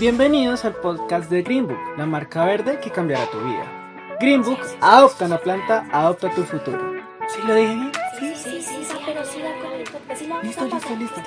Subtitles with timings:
[0.00, 4.16] Bienvenidos al podcast de Green Book, la marca verde que cambiará tu vida.
[4.18, 6.94] Green Book, adopta una planta, adopta tu futuro.
[7.28, 7.92] ¿Sí lo dije bien?
[8.18, 9.20] Sí, sí, sí, sí, pero
[9.60, 10.22] con el podcast.
[10.42, 11.22] Listo, listo, listo.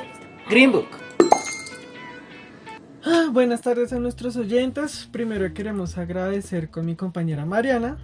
[0.50, 0.88] Green Book.
[3.06, 5.08] Ah, buenas tardes a nuestros oyentes.
[5.12, 8.00] Primero queremos agradecer con mi compañera Mariana.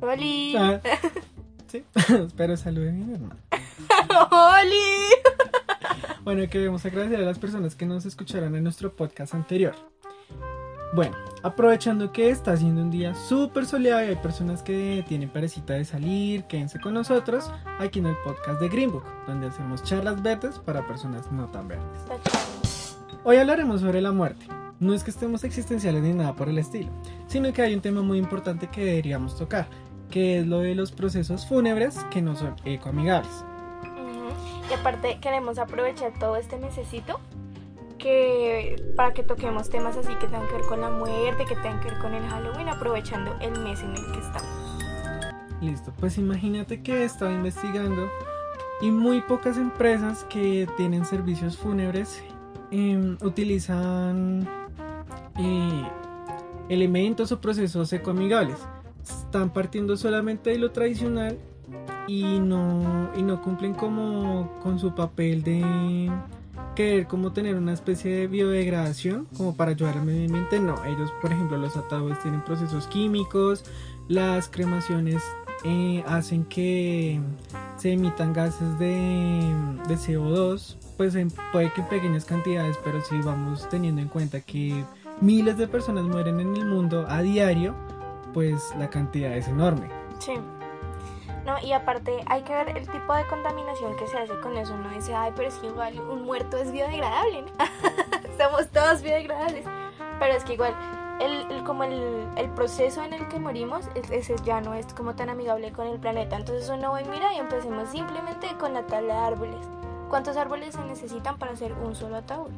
[0.00, 0.54] ¡Holi!
[0.56, 0.80] Ah,
[1.66, 1.82] sí,
[2.24, 3.40] espero saluden bien, hermano.
[4.30, 5.25] ¡Holi!
[6.26, 9.76] Bueno, queremos agradecer a las personas que nos escucharon en nuestro podcast anterior.
[10.92, 15.74] Bueno, aprovechando que está haciendo un día súper soleado y hay personas que tienen parecita
[15.74, 20.20] de salir, quédense con nosotros aquí en el podcast de Green Book, donde hacemos charlas
[20.20, 22.08] verdes para personas no tan verdes.
[23.22, 24.48] Hoy hablaremos sobre la muerte.
[24.80, 26.90] No es que estemos existenciales ni nada por el estilo,
[27.28, 29.68] sino que hay un tema muy importante que deberíamos tocar,
[30.10, 33.44] que es lo de los procesos fúnebres que no son ecoamigables.
[34.68, 37.20] Y aparte queremos aprovechar todo este mesecito
[37.98, 41.80] que para que toquemos temas así que tengan que ver con la muerte, que tengan
[41.80, 44.66] que ver con el Halloween, aprovechando el mes en el que estamos.
[45.60, 48.10] Listo, pues imagínate que estaba investigando
[48.80, 52.22] y muy pocas empresas que tienen servicios fúnebres
[52.70, 54.46] em, utilizan
[55.38, 55.88] eh,
[56.68, 58.58] elementos o procesos ecoamigables.
[59.02, 61.38] Están partiendo solamente de lo tradicional
[62.06, 66.10] y no, y no cumplen como con su papel de
[66.74, 70.60] querer como tener una especie de biodegradación como para ayudar al medio ambiente.
[70.60, 73.64] No, ellos por ejemplo los ataúdes tienen procesos químicos,
[74.08, 75.22] las cremaciones
[75.64, 77.18] eh, hacen que
[77.78, 79.54] se emitan gases de,
[79.88, 84.40] de CO2, pues en- puede que en pequeñas cantidades, pero si vamos teniendo en cuenta
[84.40, 84.84] que
[85.20, 87.74] miles de personas mueren en el mundo a diario,
[88.34, 89.88] pues la cantidad es enorme.
[90.18, 90.32] Sí.
[91.46, 94.74] No, y aparte hay que ver el tipo de contaminación que se hace con eso.
[94.74, 97.48] Uno dice, ay, pero es que igual un muerto es biodegradable, ¿no?
[98.44, 99.64] Somos todos biodegradables.
[100.18, 100.74] Pero es que igual,
[101.20, 104.86] el, el- como el, el proceso en el que morimos, es- ese ya no es
[104.92, 106.34] como tan amigable con el planeta.
[106.36, 109.64] Entonces uno va y mira y empecemos simplemente con la tala de árboles.
[110.10, 112.50] ¿Cuántos árboles se necesitan para hacer un solo ataúd?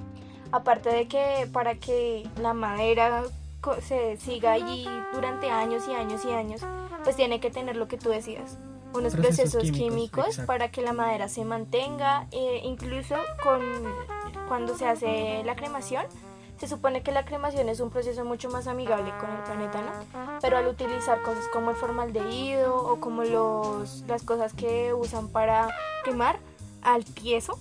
[0.51, 3.23] Aparte de que para que la madera
[3.83, 6.63] se siga allí durante años y años y años,
[7.05, 8.57] pues tiene que tener lo que tú decías,
[8.95, 13.61] unos Procesos procesos, químicos, para que la madera se mantenga, eh, incluso con
[14.49, 16.05] cuando se hace la cremación.
[16.59, 20.39] Se supone que la cremación es un proceso mucho más amigable con el planeta, ¿no?
[20.41, 25.69] Pero al utilizar cosas como el formaldehído o como los, las cosas que usan para
[26.05, 26.41] quemar
[26.83, 27.59] al tieso,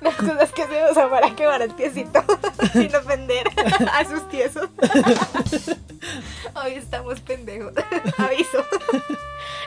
[0.00, 2.22] las cosas que se usan para quemar al tiesito,
[2.72, 3.46] sin ofender
[3.92, 4.68] a sus tiesos.
[6.54, 7.72] Hoy estamos pendejos,
[8.18, 8.64] aviso.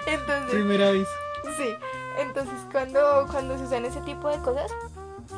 [0.06, 1.12] Entonces, Primer aviso.
[1.58, 1.76] Sí,
[2.20, 4.72] entonces cuando, cuando se usan ese tipo de cosas,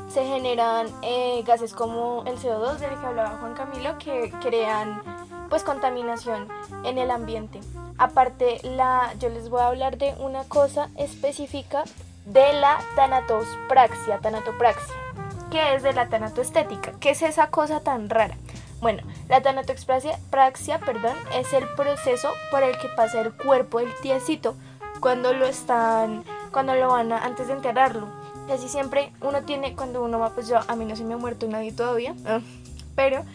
[0.09, 5.01] se generan eh, gases como el CO2 del que hablaba Juan Camilo, que crean
[5.49, 6.47] pues contaminación
[6.83, 7.59] en el ambiente.
[7.99, 11.83] Aparte, la, yo les voy a hablar de una cosa específica
[12.25, 14.95] de la tanatospraxia, tanatopraxia,
[15.51, 16.93] que es de la tanatoestética.
[17.01, 18.37] ¿Qué es esa cosa tan rara?
[18.79, 23.93] Bueno, la tanatopraxia, praxia, perdón, es el proceso por el que pasa el cuerpo del
[24.01, 24.55] tiesito
[25.01, 26.23] cuando lo están,
[26.53, 28.07] cuando lo van a, antes de enterrarlo.
[28.47, 31.15] Y así siempre uno tiene, cuando uno va, pues yo, a mí no se me
[31.15, 32.15] ha muerto nadie todavía,
[32.95, 33.25] pero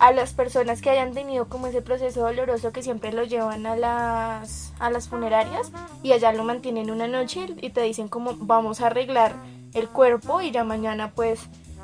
[0.00, 3.76] a las personas que hayan tenido como ese proceso doloroso que siempre lo llevan a
[3.76, 5.70] las, a las funerarias
[6.02, 9.34] y allá lo mantienen una noche y te dicen como vamos a arreglar
[9.74, 11.40] el cuerpo y ya mañana pues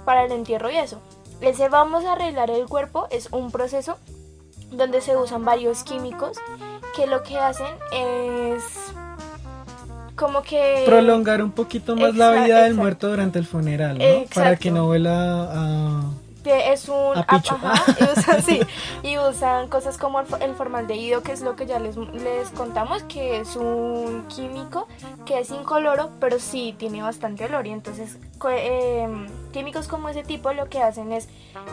[0.06, 1.00] para el entierro y eso.
[1.42, 3.98] Ese vamos a arreglar el cuerpo es un proceso
[4.70, 6.38] donde se usan varios químicos
[6.96, 8.62] que lo que hacen es
[10.16, 12.76] como que Prolongar un poquito más la vida del exacto.
[12.76, 14.04] muerto durante el funeral, ¿no?
[14.04, 14.40] Exacto.
[14.40, 16.25] Para que no vuela a...
[16.46, 17.58] que es un A picho.
[17.60, 18.60] ajá, y usan, sí,
[19.02, 23.40] y usan cosas como el formaldehído que es lo que ya les, les contamos que
[23.40, 24.86] es un químico
[25.24, 28.18] que es incoloro pero sí tiene bastante olor y entonces
[28.50, 31.28] em, químicos como ese tipo lo que hacen es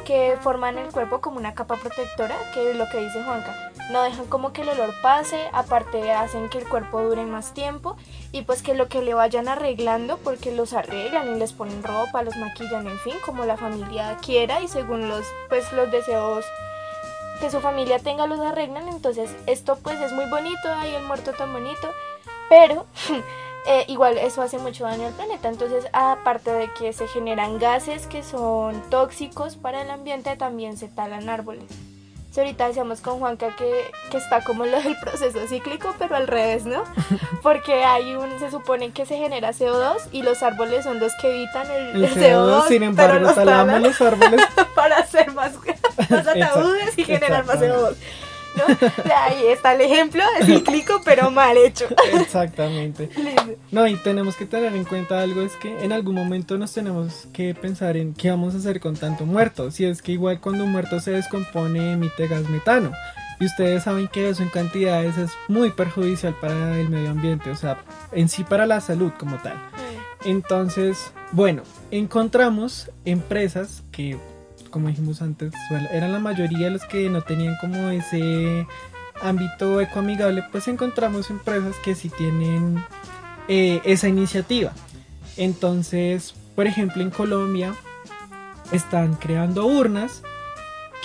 [0.06, 3.72] que forman el cuerpo como una capa protectora que es lo que dice Juanca.
[3.92, 7.98] No dejan como que el olor pase aparte hacen que el cuerpo dure más tiempo
[8.32, 12.24] y pues que lo que le vayan arreglando porque los arreglan y les ponen ropa,
[12.24, 16.46] los maquillan, en fin, como la familia quiera y según los pues los deseos
[17.40, 21.34] que su familia tenga los arreglan, entonces esto pues es muy bonito, hay el muerto
[21.34, 21.90] tan bonito,
[22.50, 22.86] pero
[23.68, 28.08] eh, igual eso hace mucho daño al planeta, entonces aparte de que se generan gases
[28.08, 31.66] que son tóxicos para el ambiente, también se talan árboles.
[32.34, 36.26] Si ahorita decíamos con Juanca que, que está como lo del proceso cíclico, pero al
[36.26, 36.84] revés, ¿no?
[37.44, 41.28] Porque hay un, se supone que se genera CO2 y los árboles son los que
[41.28, 44.42] evitan el, El CO2, sin embargo, nos talamos los árboles.
[44.76, 45.52] para hacer más,
[46.10, 47.96] más ataúdes y generar más CO2.
[48.56, 48.66] ¿No?
[49.16, 51.86] Ahí está el ejemplo cíclico, pero mal hecho.
[52.14, 53.10] Exactamente.
[53.72, 57.28] No, y tenemos que tener en cuenta algo, es que en algún momento nos tenemos
[57.34, 59.72] que pensar en qué vamos a hacer con tanto muerto.
[59.72, 62.92] Si es que igual cuando un muerto se descompone emite gas metano.
[63.40, 67.56] Y ustedes saben que eso en cantidades es muy perjudicial para el medio ambiente, o
[67.56, 69.60] sea, en sí para la salud como tal.
[70.24, 74.18] Entonces, bueno, encontramos empresas que,
[74.74, 75.54] como dijimos antes,
[75.92, 78.66] eran la mayoría los que no tenían como ese
[79.22, 82.84] ámbito ecoamigable, pues encontramos empresas que sí tienen
[83.48, 84.74] eh, esa iniciativa.
[85.38, 87.76] Entonces, por ejemplo, en Colombia
[88.72, 90.24] están creando urnas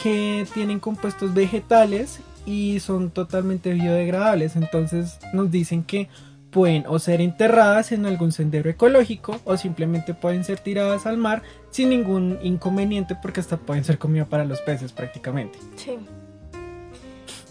[0.02, 4.56] que tienen compuestos vegetales y son totalmente biodegradables.
[4.56, 6.08] Entonces nos dicen que
[6.50, 11.42] pueden o ser enterradas en algún sendero ecológico o simplemente pueden ser tiradas al mar
[11.70, 15.58] sin ningún inconveniente porque hasta pueden ser comida para los peces prácticamente.
[15.76, 15.98] Sí.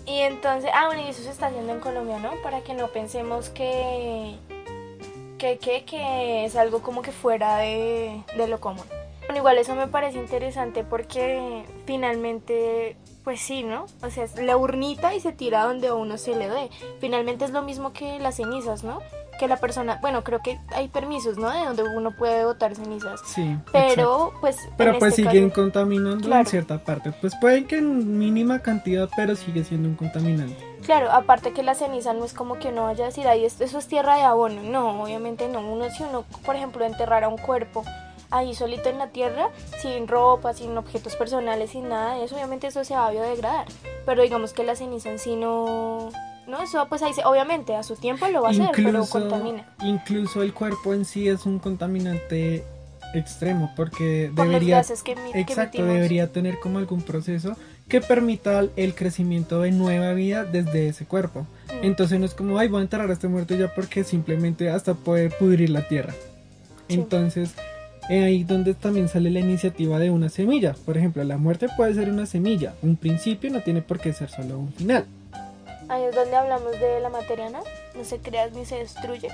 [0.05, 2.31] Y entonces, ah, bueno, y eso se está haciendo en Colombia, ¿no?
[2.41, 4.35] Para que no pensemos que,
[5.37, 8.85] que, que, que es algo como que fuera de, de lo común.
[9.27, 12.95] Bueno, igual eso me parece interesante porque finalmente,
[13.27, 13.87] pues sí, ¿no?
[14.03, 16.69] O sea, es la urnita y se tira donde a uno se le dé.
[17.01, 18.99] Finalmente es lo mismo que las cenizas, ¿no?
[19.37, 21.49] Que la persona, bueno, creo que hay permisos, ¿no?
[21.51, 23.19] De donde uno puede botar cenizas.
[23.25, 23.41] Sí.
[23.41, 23.71] exacto.
[23.73, 24.57] Pero, pues...
[24.77, 26.39] Pero en pues este siguen caso- contaminando Claro.
[26.39, 27.11] en cierta parte.
[27.19, 30.55] Pues pueden que en mínima cantidad, pero sigue siendo un contaminante.
[30.85, 33.77] Claro, aparte que la ceniza no es como que uno vaya a decir, ahí eso
[33.77, 34.63] es tierra de abono.
[34.63, 35.59] No, obviamente no.
[35.59, 37.83] Uno, si uno, por ejemplo, enterrara un cuerpo
[38.31, 39.49] ahí solito en la tierra,
[39.81, 43.65] sin ropa, sin objetos personales, sin nada de eso, obviamente eso se va a biodegradar.
[44.05, 46.09] Pero digamos que la ceniza en sí no.
[46.47, 49.65] No, eso pues ahí se, obviamente a su tiempo lo va a hacer, pero contamina.
[49.83, 52.63] incluso el cuerpo en sí es un contaminante
[53.13, 55.93] extremo porque Por debería que, que exacto emitimos.
[55.93, 57.55] debería tener como algún proceso
[57.87, 61.83] que permita el crecimiento de nueva vida desde ese cuerpo Mm.
[61.85, 64.93] entonces no es como ay voy a enterrar a este muerto ya porque simplemente hasta
[64.93, 66.13] puede pudrir la tierra
[66.87, 66.93] Sí.
[66.95, 67.51] entonces
[68.09, 71.93] eh, ahí donde también sale la iniciativa de una semilla por ejemplo la muerte puede
[71.93, 75.05] ser una semilla un principio no tiene por qué ser solo un final
[75.89, 77.59] Ahí es donde hablamos de la materia, ¿no?
[77.95, 79.29] No se crea ni se destruye.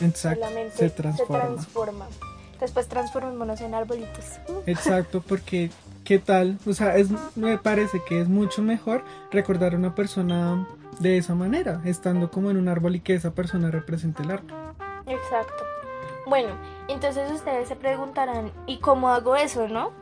[0.00, 2.06] exacto solamente se transforma transforma.
[2.60, 4.38] Después transformémonos en arbolitos.
[4.66, 5.70] Exacto, porque
[6.04, 6.58] ¿qué tal?
[6.66, 10.66] O sea, es, me parece que es mucho mejor recordar a una persona
[11.00, 14.52] de esa manera, estando como en un árbol y que esa persona represente el árbol.
[15.06, 15.64] Exacto.
[16.26, 16.50] Bueno,
[16.88, 19.92] entonces ustedes se preguntarán, ¿y cómo hago eso, no?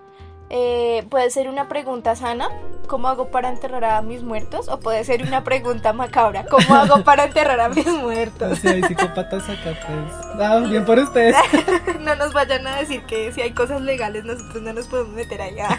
[0.48, 2.48] Eh, puede ser una pregunta sana,
[2.86, 4.68] ¿cómo hago para enterrar a mis muertos?
[4.68, 8.60] O puede ser una pregunta macabra, ¿cómo hago para enterrar a mis muertos?
[8.60, 10.40] sea, hay psicópatas acá, pues.
[10.40, 11.34] Ah, bien por ustedes.
[12.00, 15.42] no nos vayan a decir que si hay cosas legales nosotros no nos podemos meter
[15.42, 15.76] allá.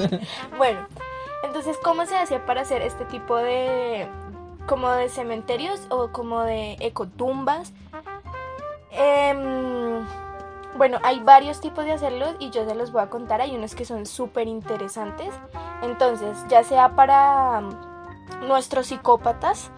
[0.56, 0.86] bueno,
[1.44, 4.08] entonces, ¿cómo se hace para hacer este tipo de
[4.66, 7.72] como de cementerios o como de ecotumbas?
[8.90, 10.06] Em,
[10.76, 13.40] bueno, hay varios tipos de hacerlo y yo se los voy a contar.
[13.40, 15.34] Hay unos que son súper interesantes.
[15.82, 19.70] Entonces, ya sea para mm, nuestros psicópatas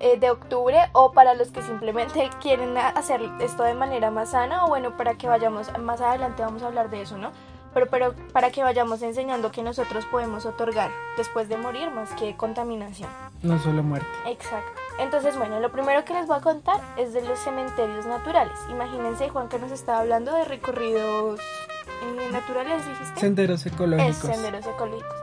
[0.00, 4.64] eh, de octubre o para los que simplemente quieren hacer esto de manera más sana
[4.64, 7.30] o bueno, para que vayamos, más adelante vamos a hablar de eso, ¿no?
[7.72, 12.36] Pero, pero para que vayamos enseñando que nosotros podemos otorgar después de morir más que
[12.36, 13.08] contaminación.
[13.42, 14.08] No solo muerte.
[14.26, 14.81] Exacto.
[14.98, 18.58] Entonces, bueno, lo primero que les voy a contar es de los cementerios naturales.
[18.70, 23.20] Imagínense, Juan, que nos estaba hablando de recorridos eh, naturales, dijiste.
[23.20, 24.16] Senderos Es ecológicos.
[24.16, 25.16] senderos ecológicos.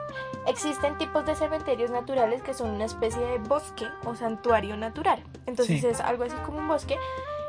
[0.46, 5.22] Existen tipos de cementerios naturales que son una especie de bosque o santuario natural.
[5.46, 5.86] Entonces Sí.
[5.86, 6.96] es algo así como un bosque.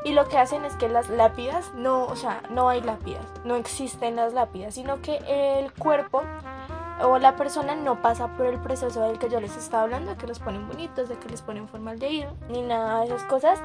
[0.04, 3.56] Y lo que hacen es que las lápidas, no, o sea, no hay lápidas, no
[3.56, 6.24] existen las lápidas, sino que el cuerpo
[7.04, 10.28] o la persona no pasa por el proceso del que yo les estaba hablando, que
[10.28, 13.60] los ponen bonitos, de que les ponen formaldehído, ni nada de esas cosas,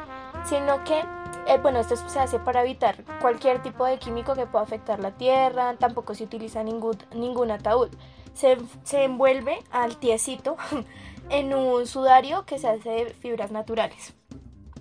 [0.45, 0.99] sino que,
[1.47, 5.13] eh, bueno, esto se hace para evitar cualquier tipo de químico que pueda afectar la
[5.13, 7.89] tierra, tampoco se utiliza ningún, ningún ataúd.
[8.35, 10.57] Se, se envuelve al tiecito
[11.31, 14.15] en un sudario que se hace de fibras naturales.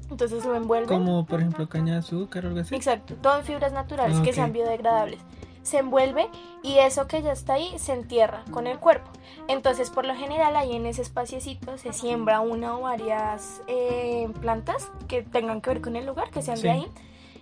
[0.09, 0.87] Entonces lo envuelve.
[0.87, 2.75] Como por ejemplo caña de azúcar o algo así.
[2.75, 4.35] Exacto, todo en fibras naturales Ah, que ok.
[4.35, 5.19] sean biodegradables.
[5.65, 6.29] Se envuelve
[6.61, 9.09] y eso que ya está ahí se entierra con el cuerpo.
[9.47, 14.91] Entonces, por lo general, ahí en ese espaciecito se siembra una o varias eh, plantas
[15.07, 16.63] que tengan que ver con el lugar, que sean Sí.
[16.63, 16.87] de ahí.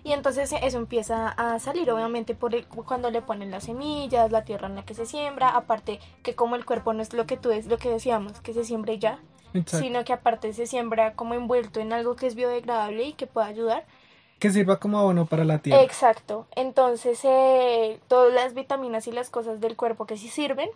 [0.04, 4.42] Y entonces eso empieza a salir, obviamente, por el- cuando le ponen las semillas, la
[4.44, 7.36] tierra en la que se siembra, aparte que como el cuerpo no es lo que
[7.36, 9.18] tú es lo que decíamos, que se siembra y ya,
[9.52, 9.84] Exacto.
[9.84, 13.46] sino que aparte se siembra como envuelto en algo que es biodegradable y que pueda
[13.48, 13.84] ayudar.
[14.44, 15.82] Que sirva como abono para la tierra.
[15.82, 16.46] Exacto.
[16.54, 20.68] Entonces, eh, todas las vitaminas y las cosas del cuerpo que sí sirven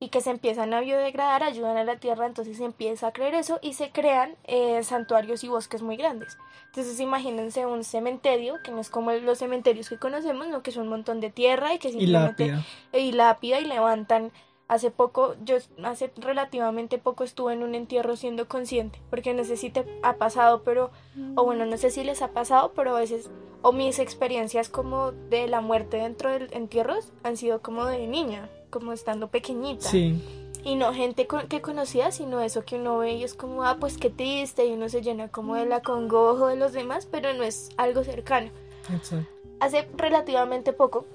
[0.00, 3.36] y que se empiezan a biodegradar ayudan a la tierra, entonces se empieza a creer
[3.36, 6.36] eso y se crean eh, santuarios y bosques muy grandes.
[6.64, 10.76] Entonces, imagínense un cementerio, que no es como los cementerios que conocemos, no que es
[10.76, 12.66] un montón de tierra y que y simplemente lápida.
[12.92, 14.32] y lápida y levantan.
[14.68, 19.56] Hace poco, yo hace relativamente poco estuve en un entierro siendo consciente, porque no sé
[19.56, 20.90] si te ha pasado, pero,
[21.36, 23.30] o bueno, no sé si les ha pasado, pero a veces,
[23.62, 28.48] o mis experiencias como de la muerte dentro de entierros han sido como de niña,
[28.70, 29.88] como estando pequeñita.
[29.88, 30.20] Sí,
[30.64, 33.76] Y no gente con- que conocía, sino eso que uno ve y es como, ah,
[33.78, 37.32] pues qué triste, y uno se llena como de la congojo de los demás, pero
[37.34, 38.50] no es algo cercano
[38.92, 39.28] exacto.
[39.60, 41.06] hace relativamente poco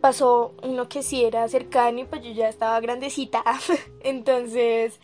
[0.00, 3.42] pasó uno que sí era cercano y pues yo ya estaba grandecita.
[4.00, 4.98] Entonces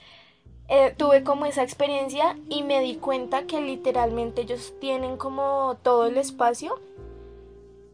[0.68, 6.06] eh, tuve como esa experiencia y me di cuenta que literalmente ellos tienen como todo
[6.06, 6.80] el espacio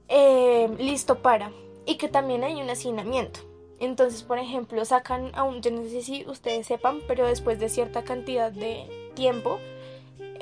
[0.09, 1.53] eh, listo para
[1.87, 3.41] y que también hay un hacinamiento.
[3.81, 7.71] Entonces, por ejemplo, sacan a un, yo no sé si ustedes sepan, pero después de
[7.71, 9.59] cierta cantidad de tiempo,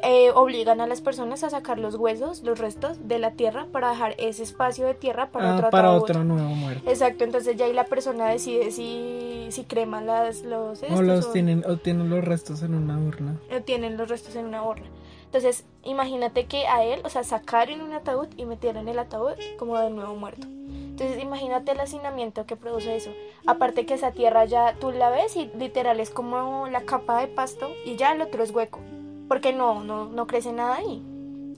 [0.02, 3.90] eh, obligan a las personas a sacar los huesos, los restos de la tierra para
[3.90, 6.88] dejar ese espacio de tierra para Ah, otro para otro nuevo muerto.
[6.90, 11.26] Exacto, entonces ya ahí la persona decide si, si crema las, los O estos los
[11.26, 13.37] o- tienen, o tienen los restos en una urna.
[13.57, 14.87] o tienen los restos en una urna.
[15.25, 19.78] Entonces, imagínate que a él, o sea, sacaron un ataúd y metieron el ataúd como
[19.78, 20.47] de nuevo muerto.
[20.47, 23.11] Entonces, imagínate el hacinamiento que produce eso.
[23.47, 27.26] Aparte que esa tierra ya tú la ves y literal es como la capa de
[27.28, 28.81] pasto y ya el otro es hueco.
[29.29, 31.03] Porque no, no, no crece nada ahí.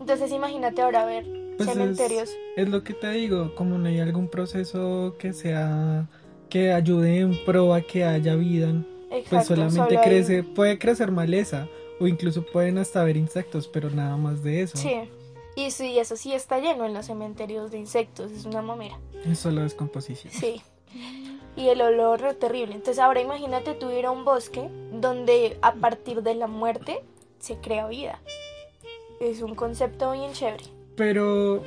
[0.00, 1.24] Entonces, imagínate ahora ver
[1.56, 2.30] Pues es- cementerios.
[2.56, 6.08] Es lo que te digo, como no hay algún proceso que sea
[6.48, 8.72] que ayude en pro a que haya vida,
[9.08, 11.68] pues Exacto, solamente solo hay- crece, puede crecer maleza
[12.00, 14.76] o incluso pueden hasta haber insectos, pero nada más de eso.
[14.76, 14.96] Sí.
[15.54, 18.98] Y sí, eso sí está lleno en los cementerios de insectos, es una mamera.
[19.30, 20.32] Es solo descomposición.
[20.32, 20.62] Sí.
[21.56, 22.74] Y el olor terrible.
[22.74, 27.02] Entonces ahora imagínate tú ir a un bosque donde a partir de la muerte
[27.40, 28.20] se crea vida.
[29.20, 30.64] Es un concepto bien chévere.
[30.96, 31.62] Pero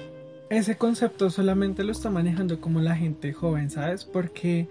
[0.49, 4.05] ese concepto solamente lo está manejando como la gente joven, ¿sabes?
[4.05, 4.67] Porque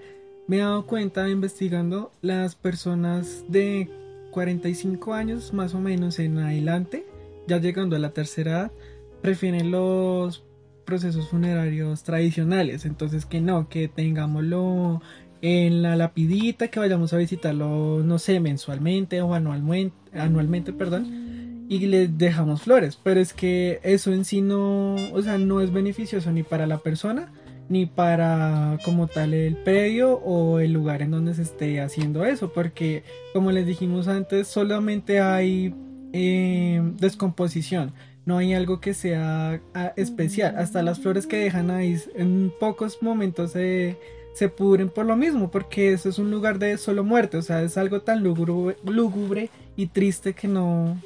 [0.46, 3.90] me he dado cuenta investigando las personas de
[4.30, 7.06] 45 años más o menos en adelante,
[7.46, 8.72] ya llegando a la tercera edad,
[9.20, 10.44] prefieren los
[10.84, 12.84] procesos funerarios tradicionales.
[12.84, 15.00] Entonces que no, que tengámoslo
[15.40, 21.32] en la lapidita, que vayamos a visitarlo, no sé, mensualmente o anualmente, anualmente, perdón
[21.68, 25.72] y le dejamos flores, pero es que eso en sí no, o sea, no es
[25.72, 27.32] beneficioso ni para la persona
[27.68, 32.52] ni para como tal el predio o el lugar en donde se esté haciendo eso,
[32.52, 35.74] porque como les dijimos antes, solamente hay
[36.12, 37.92] eh, descomposición,
[38.26, 43.02] no hay algo que sea ah, especial, hasta las flores que dejan ahí en pocos
[43.02, 43.96] momentos se,
[44.34, 47.62] se pudren por lo mismo, porque eso es un lugar de solo muerte, o sea,
[47.62, 51.00] es algo tan lúgubre, lúgubre y triste que no,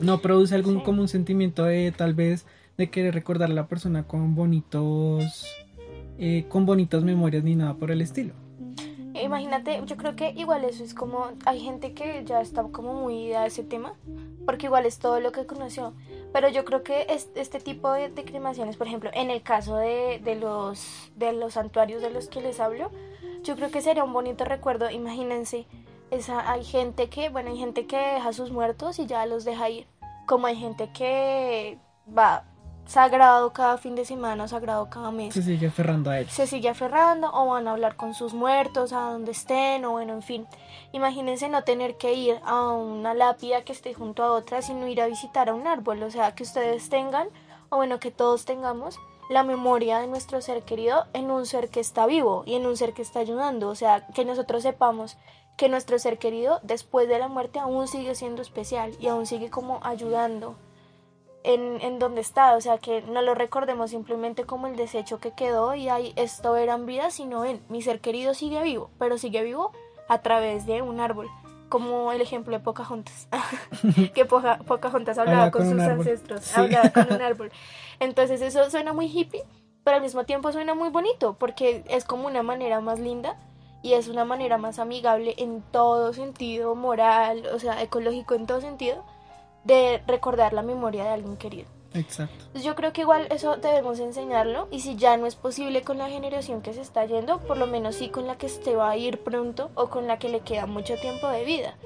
[0.00, 4.04] no produce algún como un sentimiento de tal vez de querer recordar a la persona
[4.06, 5.46] con bonitos
[6.18, 8.34] eh, con bonitas memorias ni nada por el estilo
[9.20, 13.32] Imagínate, yo creo que igual eso es como, hay gente que ya está como muy
[13.32, 13.94] a ese tema,
[14.46, 15.92] porque igual es todo lo que conoció.
[16.32, 19.76] Pero yo creo que es- este tipo de, de cremaciones, por ejemplo, en el caso
[19.76, 22.92] de, de los, de los santuarios de los que les hablo,
[23.42, 24.88] yo creo que sería un bonito recuerdo.
[24.88, 25.66] Imagínense,
[26.10, 29.68] esa, hay gente que, bueno, hay gente que deja sus muertos y ya los deja
[29.68, 29.86] ir.
[30.26, 31.78] Como hay gente que
[32.16, 32.44] va
[32.88, 36.70] sagrado cada fin de semana, sagrado cada mes se sigue aferrando a él se sigue
[36.70, 40.46] aferrando o van a hablar con sus muertos a donde estén o bueno, en fin.
[40.92, 45.02] Imagínense no tener que ir a una lápida que esté junto a otra, sino ir
[45.02, 47.28] a visitar a un árbol, o sea, que ustedes tengan
[47.68, 48.98] o bueno, que todos tengamos
[49.28, 52.78] la memoria de nuestro ser querido en un ser que está vivo y en un
[52.78, 55.18] ser que está ayudando, o sea, que nosotros sepamos
[55.58, 59.50] que nuestro ser querido después de la muerte aún sigue siendo especial y aún sigue
[59.50, 60.54] como ayudando
[61.44, 65.32] en, en donde está, o sea, que no lo recordemos simplemente como el desecho que
[65.32, 69.42] quedó y ahí esto eran vidas, sino en mi ser querido sigue vivo, pero sigue
[69.42, 69.72] vivo
[70.08, 71.28] a través de un árbol,
[71.68, 73.28] como el ejemplo de Pocahontas,
[74.14, 76.52] que Poca- Pocahontas hablaba con, sus ancestros, Sí.
[76.60, 77.50] hablaba con un árbol.
[78.00, 79.42] Entonces eso suena muy hippie,
[79.84, 83.36] pero al mismo tiempo suena muy bonito, porque es como una manera más linda
[83.82, 88.60] y es una manera más amigable en todo sentido, moral, o sea, ecológico en todo
[88.60, 89.04] sentido,
[89.64, 91.68] de recordar la memoria de alguien querido.
[91.94, 92.34] Exacto.
[92.38, 95.98] Entonces yo creo que igual eso debemos enseñarlo y si ya no es posible con
[95.98, 98.90] la generación que se está yendo, por lo menos sí con la que se va
[98.90, 101.76] a ir pronto o con la que le queda mucho tiempo de vida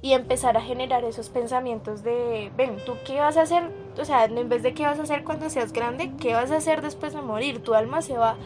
[0.00, 3.70] y empezar a generar esos pensamientos de, ven, ¿tú qué vas a hacer?
[4.00, 6.56] O sea, en vez de qué vas a hacer cuando seas grande, ¿qué vas a
[6.56, 7.62] hacer después de morir?
[7.62, 8.36] Tu alma se va,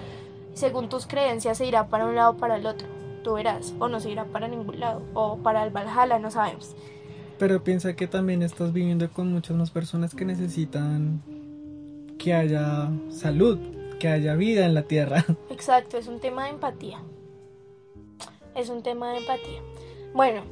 [0.55, 2.87] según tus creencias, se irá para un lado o para el otro.
[3.23, 6.75] Tú verás, o no se irá para ningún lado, o para el Valhalla, no sabemos.
[7.39, 11.23] Pero piensa que también estás viviendo con muchas más personas que necesitan
[12.19, 13.59] que haya salud,
[13.99, 15.25] que haya vida en la tierra.
[15.51, 17.03] Exacto, es un tema de empatía.
[18.55, 19.61] Es un tema de empatía.
[20.15, 20.43] Bueno,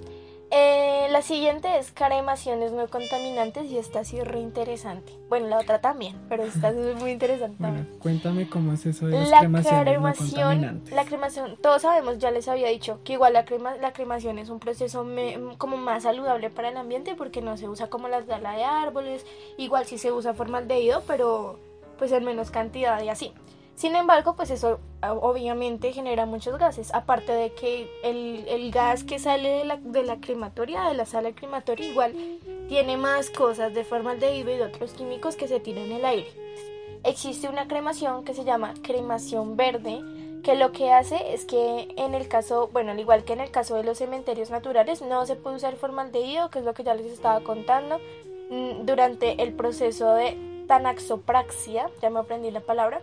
[0.50, 5.12] eh, la siguiente es cremaciones no contaminantes y esta sí es re interesante.
[5.28, 7.98] Bueno, la otra también, pero esta es muy interesante Bueno, también.
[8.00, 10.92] cuéntame cómo es eso de las La cremaciones no cremación, contaminantes.
[10.94, 14.48] la cremación, todos sabemos, ya les había dicho, que igual la, crema, la cremación es
[14.50, 18.22] un proceso me- como más saludable para el ambiente porque no se usa como la
[18.22, 19.24] tala de árboles,
[19.56, 21.58] igual sí se usa formaldehído, pero
[21.98, 23.32] pues en menos cantidad y así.
[23.80, 29.18] Sin embargo, pues eso obviamente genera muchos gases, aparte de que el, el gas que
[29.18, 32.12] sale de la, de la crematoria, de la sala crematoria, igual
[32.68, 36.28] tiene más cosas de formaldehído y de otros químicos que se tiran en el aire.
[37.04, 40.02] Existe una cremación que se llama cremación verde,
[40.44, 43.50] que lo que hace es que en el caso, bueno, al igual que en el
[43.50, 46.92] caso de los cementerios naturales, no se puede usar formaldehído, que es lo que ya
[46.92, 47.98] les estaba contando,
[48.50, 50.36] mm, durante el proceso de
[50.68, 53.00] tanaxopraxia, ya me aprendí la palabra,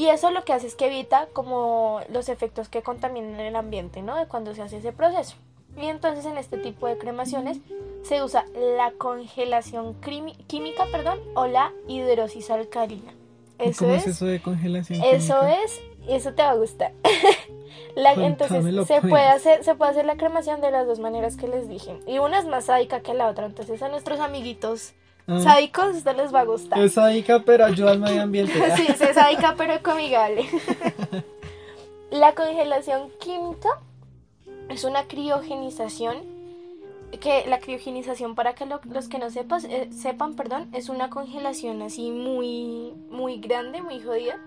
[0.00, 4.02] y eso lo que hace es que evita como los efectos que contaminan el ambiente,
[4.02, 4.16] ¿no?
[4.16, 5.36] De cuando se hace ese proceso.
[5.76, 7.58] Y entonces en este tipo de cremaciones
[8.02, 8.44] se usa
[8.76, 9.94] la congelación
[10.46, 13.12] química, perdón, o la hidrosis alcalina.
[13.58, 15.02] ¿Y Eso ¿Cómo es, es eso de congelación?
[15.04, 15.62] eso química?
[15.64, 16.92] es, eso te va a gustar.
[17.94, 19.10] La- entonces se pues.
[19.10, 21.98] puede hacer, se puede hacer la cremación de las dos maneras que les dije.
[22.06, 23.46] Y una es más sádica que la otra.
[23.46, 24.94] Entonces a nuestros amiguitos
[25.42, 26.78] sádicos esto les va a gustar.
[26.80, 28.52] es sádica, pero ayuda al medio ambiente.
[28.76, 30.44] Sí, se sádica pero comigable.
[32.10, 33.68] La congelación química
[34.68, 36.16] es una criogenización
[37.20, 41.10] que la criogenización para que lo- los que no sepas, eh, sepan, perdón, es una
[41.10, 44.38] congelación así muy muy grande, muy jodida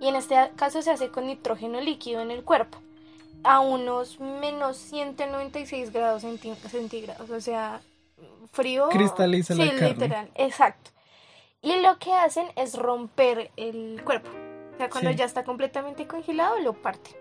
[0.00, 2.78] y en este caso se hace con nitrógeno líquido en el cuerpo
[3.44, 7.80] a unos menos 196 grados centígrados, o sea,
[8.52, 9.88] frío Cristaliza la sí, carne.
[9.90, 10.90] literal, exacto.
[11.62, 14.30] Y lo que hacen es romper el cuerpo.
[14.74, 15.16] O sea, cuando Sí.
[15.16, 17.14] ya está completamente congelado, lo parten.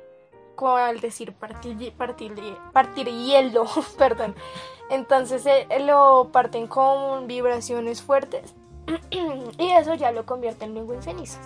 [0.55, 3.65] Cual decir partir, partir, hi- partir hielo,
[3.97, 4.35] perdón.
[4.89, 8.55] Entonces eh, lo parten con vibraciones fuertes
[9.11, 11.45] y eso ya lo convierten luego en cenizas.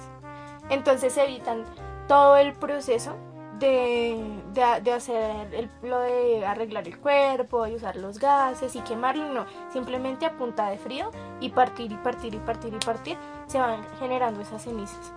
[0.69, 1.65] Entonces evitan
[2.07, 3.15] todo el proceso
[3.61, 8.81] de, de- de hacer el- lo de arreglar el cuerpo y usar los gases y
[8.81, 13.17] quemarlo, no, simplemente a punta de frío y partir y partir y partir y partir
[13.47, 15.13] se van generando esas cenizas.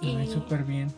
[0.00, 0.90] Ay, Y súper bien.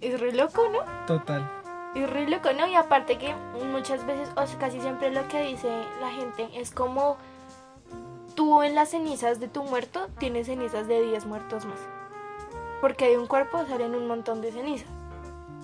[0.00, 0.78] es re loco, ¿no?
[1.06, 1.48] Total.
[1.94, 2.66] Es re loco, ¿no?
[2.66, 3.34] Y aparte que
[3.70, 5.68] muchas veces, o sea, casi siempre lo que dice
[6.00, 7.18] la gente es como
[8.34, 11.78] tú en las cenizas de tu muerto tienes cenizas de 10 muertos más.
[12.80, 14.88] Porque de un cuerpo salen un montón de cenizas.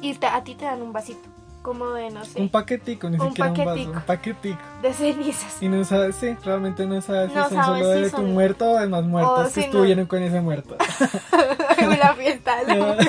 [0.00, 1.28] Y te- a ti te dan un vasito,
[1.62, 3.90] como de, no sé, Un paquetico, ni Un siquiera un paquetico.
[3.90, 4.00] vaso.
[4.00, 4.58] Un paquetico.
[4.82, 5.62] de cenizas.
[5.62, 8.22] Y no sabes, sí, realmente no sabes No si son sabes solo si de tu
[8.22, 9.66] muerto o de más muertos que si no.
[9.66, 10.76] estuvieron con ese muerto.
[11.98, 12.94] la fiesta la No.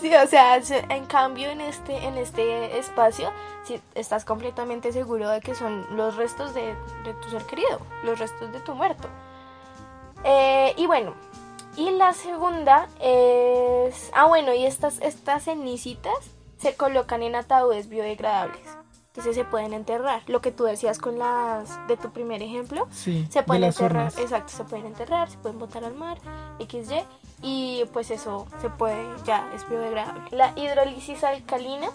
[0.00, 3.30] Sí, o sea, se- en cambio en este, en este espacio,
[3.62, 8.18] si estás completamente seguro de que son los restos de, de tu ser querido, los
[8.18, 9.08] restos de tu muerto.
[10.24, 11.14] Eh, y bueno,
[11.76, 14.10] y la segunda es...
[14.14, 16.14] Ah, bueno, y estas, estas cenicitas
[16.58, 18.60] se colocan en ataúdes biodegradables.
[19.08, 20.22] Entonces se pueden enterrar.
[20.26, 24.06] Lo que tú decías con las de tu primer ejemplo, Sí, se de pueden enterrar,
[24.08, 24.18] urnas.
[24.18, 26.18] exacto, se pueden enterrar, se pueden botar al mar,
[26.58, 27.04] XY,
[27.40, 30.20] y pues eso se puede, ya es biodegradable.
[30.32, 31.90] La hidrólisis alcalina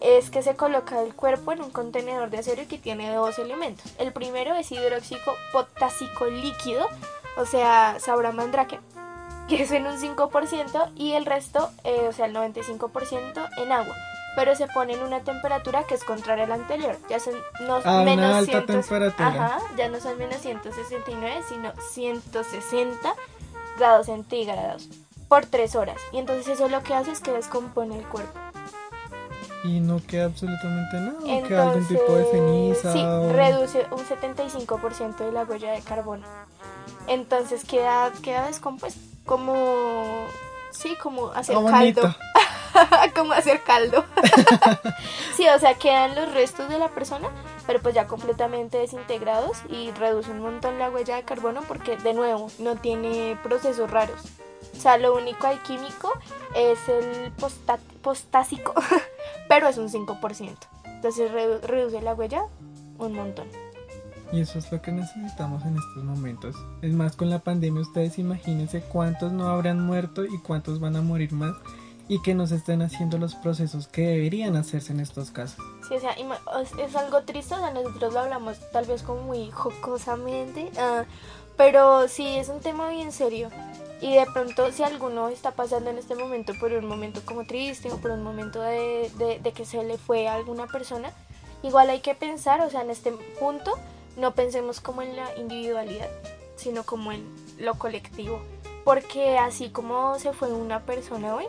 [0.00, 3.38] es que se coloca el cuerpo en un contenedor de acero y que tiene dos
[3.38, 3.92] elementos.
[3.98, 5.20] El primero es hidróxido
[5.52, 6.84] potásico líquido,
[7.38, 8.80] o sea, sabor a mandrake,
[9.48, 13.94] que es en un 5%, y el resto, eh, o sea, el 95% en agua.
[14.34, 16.98] Pero se pone en una temperatura que es contraria a la anterior.
[17.08, 19.28] Ya son no, una menos alta 100 temperatura.
[19.28, 23.14] Ajá, ya no son menos 169, sino 160
[23.78, 24.88] grados centígrados
[25.28, 25.96] por 3 horas.
[26.12, 28.38] Y entonces eso lo que hace es que descompone el cuerpo.
[29.66, 31.18] Y no queda absolutamente nada.
[31.20, 32.30] o queda algún tipo de Entonces,
[32.82, 32.92] ceniza.
[32.92, 36.24] sí, o- reduce un 75% de la huella de carbono.
[37.08, 39.00] Entonces queda, queda descompuesto.
[39.24, 39.54] Como,
[40.70, 42.02] sí, como hacer bonito.
[42.02, 42.16] caldo.
[43.16, 44.04] como hacer caldo.
[45.36, 47.28] sí, o sea, quedan los restos de la persona,
[47.66, 52.14] pero pues ya completamente desintegrados y reduce un montón la huella de carbono porque de
[52.14, 54.20] nuevo no tiene procesos raros.
[54.76, 56.12] O sea, lo único alquímico
[56.54, 57.32] es el
[58.02, 58.74] postásico,
[59.48, 60.56] pero es un 5%.
[60.84, 61.30] Entonces
[61.62, 62.44] reduce la huella
[62.98, 63.46] un montón.
[64.32, 66.56] Y eso es lo que necesitamos en estos momentos.
[66.82, 71.02] Es más, con la pandemia ustedes imagínense cuántos no habrán muerto y cuántos van a
[71.02, 71.54] morir más
[72.08, 75.64] y que nos estén haciendo los procesos que deberían hacerse en estos casos.
[75.88, 79.50] Sí, o sea, es, algo triste, o sea, nosotros lo hablamos tal vez como muy
[79.50, 81.04] jocosamente, uh,
[81.56, 83.50] pero sí es un tema bien serio.
[84.00, 87.90] Y de pronto si alguno está pasando en este momento por un momento como triste
[87.90, 89.10] o por un momento de,
[89.42, 91.12] de, que se le fue a alguna persona,
[91.62, 93.78] igual hay que pensar, o sea, en este punto
[94.16, 96.10] no pensemos como en la individualidad,
[96.56, 97.24] sino como en
[97.58, 98.40] lo colectivo.
[98.84, 101.46] Porque así como se fue una persona hoy,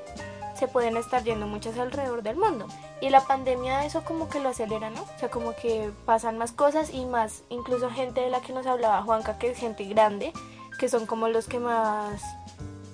[0.57, 2.67] se pueden estar yendo muchas alrededor del mundo.
[2.99, 5.03] Y la pandemia eso como que lo acelera, ¿no?
[5.03, 8.65] O sea, como que pasan más cosas y más, incluso gente de la que nos
[8.65, 10.33] hablaba Juanca, que es gente grande,
[10.77, 12.21] que son como los que más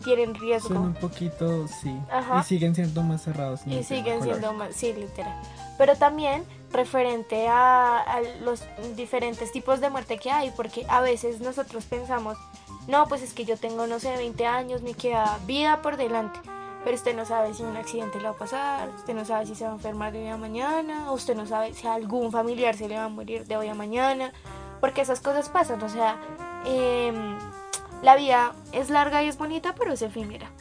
[0.03, 0.69] tienen riesgo.
[0.69, 1.95] Son un poquito, sí.
[2.39, 3.61] Y siguen siendo más cerrados.
[3.65, 5.33] Y siguen siendo más, sí, literal.
[5.77, 8.63] Pero también referente a, los
[8.95, 12.37] diferentes tipos de muerte que hay, porque a veces nosotros pensamos,
[12.87, 16.39] no, pues es que yo tengo, no sé, 20 años, me queda vida por delante,
[16.83, 19.55] pero usted no sabe si un accidente le va a pasar, usted no sabe si
[19.55, 22.89] se va a enfermar de hoy a mañana, usted no sabe si algún familiar se
[22.89, 24.33] le va a morir de hoy a mañana,
[24.81, 26.19] porque esas cosas pasan, o sea,
[26.65, 27.37] em,
[28.03, 30.51] la vida es larga y es bonita, pero es efímera,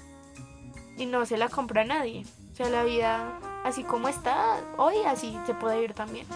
[0.97, 5.39] y no se la compra nadie, o sea, la vida así como está hoy, así
[5.47, 6.27] se puede ir también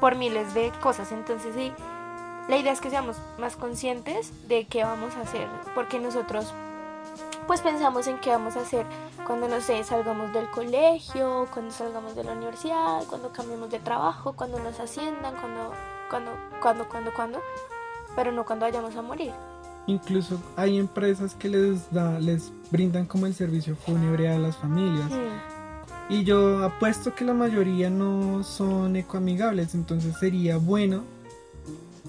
[0.00, 1.12] por miles de cosas.
[1.12, 1.72] Entonces sí,
[2.48, 6.52] la idea es que seamos más conscientes de qué vamos a hacer, porque nosotros
[7.46, 8.86] pues pensamos en qué vamos a hacer
[9.26, 14.32] cuando no sé, salgamos del colegio, cuando salgamos de la universidad, cuando cambiemos de trabajo,
[14.32, 15.72] cuando nos asciendan, cuando
[16.08, 17.40] cuando cuando cuando cuando,
[18.16, 19.32] pero no cuando vayamos a morir.
[19.90, 25.10] Incluso hay empresas que les da les brindan como el servicio fúnebre a las familias.
[26.08, 31.02] Y yo apuesto que la mayoría no son ecoamigables, entonces sería bueno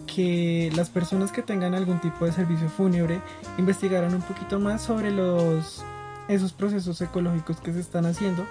[0.06, 3.20] que las personas que tengan algún tipo de servicio fúnebre
[3.58, 5.84] investigaran un poquito más sobre los
[6.28, 8.46] esos procesos ecológicos que se están haciendo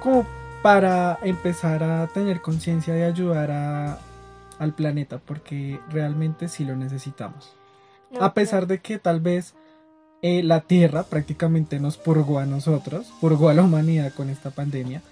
[0.00, 0.26] como
[0.62, 3.98] para empezar a tener conciencia de ayudar a,
[4.58, 7.57] al planeta porque realmente sí lo necesitamos.
[8.20, 9.54] A pesar de que tal vez
[10.22, 15.02] eh, la Tierra prácticamente nos purgó a nosotros, purgó a la humanidad con esta pandemia,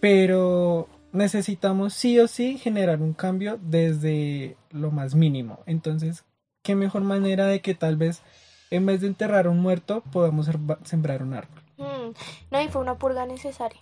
[0.00, 5.60] pero necesitamos sí o sí generar un cambio desde lo más mínimo.
[5.66, 6.24] Entonces,
[6.62, 8.22] ¿qué mejor manera de que tal vez
[8.70, 10.48] en vez de enterrar un muerto podamos
[10.84, 11.62] sembrar un árbol?
[11.78, 12.12] Mm,
[12.50, 13.80] no, y fue una purga necesaria,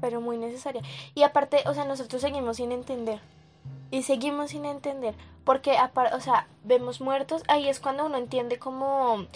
[0.00, 0.82] pero muy necesaria.
[1.14, 3.20] Y aparte, o sea, nosotros seguimos sin entender.
[3.90, 5.14] Y seguimos sin entender.
[5.44, 5.76] Porque,
[6.12, 9.26] o sea, vemos muertos, ahí es cuando uno entiende como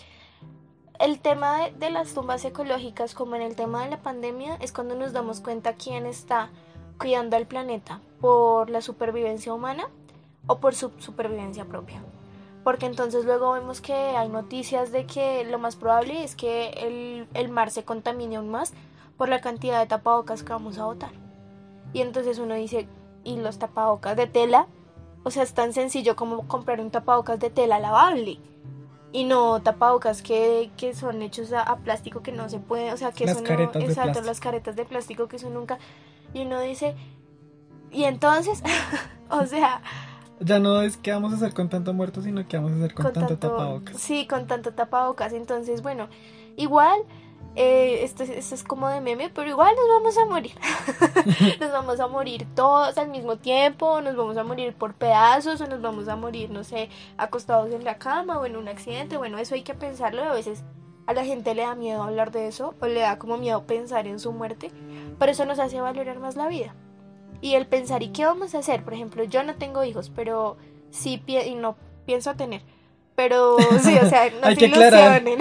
[0.98, 4.94] el tema de, las tumbas ecológicas, como en el tema de la pandemia, es cuando
[4.94, 6.50] nos damos cuenta quién está
[6.98, 9.88] cuidando al planeta por la supervivencia humana
[10.46, 12.02] o por su supervivencia propia.
[12.64, 17.28] Porque entonces luego vemos que hay noticias de que lo más probable es que el,
[17.34, 18.72] el mar se contamine aún más
[19.16, 21.12] por la cantidad de tapabocas que vamos a botar.
[21.92, 22.88] Y entonces uno dice,
[23.22, 24.66] ¿y los tapabocas de tela?
[25.26, 28.38] O sea, es tan sencillo como comprar un tapabocas de tela lavable.
[29.10, 33.10] Y no tapabocas que, que son hechos a, plástico que no se puede, o sea,
[33.10, 35.80] que las son caretas exacto, las caretas de plástico que eso nunca.
[36.32, 36.94] Y uno dice,
[37.90, 38.62] y entonces,
[39.28, 39.82] o sea,
[40.38, 42.94] ya no es que vamos a hacer con tanto muerto, sino que vamos a hacer
[42.94, 43.96] con, tanto tapabocas.
[43.96, 45.32] Sí, con tanto tapabocas.
[45.32, 46.06] Entonces, bueno,
[46.56, 47.00] igual
[47.56, 50.52] eh, esto, es como de meme, pero igual nos vamos a morir.
[51.60, 55.66] nos vamos a morir todos al mismo tiempo, nos vamos a morir por pedazos o
[55.66, 59.16] nos vamos a morir, no sé, acostados en la cama o en un accidente.
[59.16, 60.64] Bueno, eso hay que pensarlo a veces
[61.06, 64.06] a la gente le da miedo hablar de eso o le da como miedo pensar
[64.06, 64.70] en su muerte,
[65.18, 66.74] pero eso nos hace valorar más la vida.
[67.40, 68.84] Y el pensar, ¿y qué vamos a hacer?
[68.84, 70.58] Por ejemplo, yo no tengo hijos, pero
[70.90, 71.22] sí
[71.56, 72.62] no pienso tener
[73.16, 75.38] pero sí, o sea, no se ilusionen.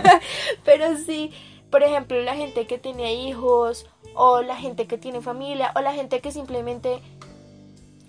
[0.64, 1.32] pero sí,
[1.70, 5.92] por ejemplo, la gente que tiene hijos, o la gente que tiene familia, o la
[5.92, 7.00] gente que simplemente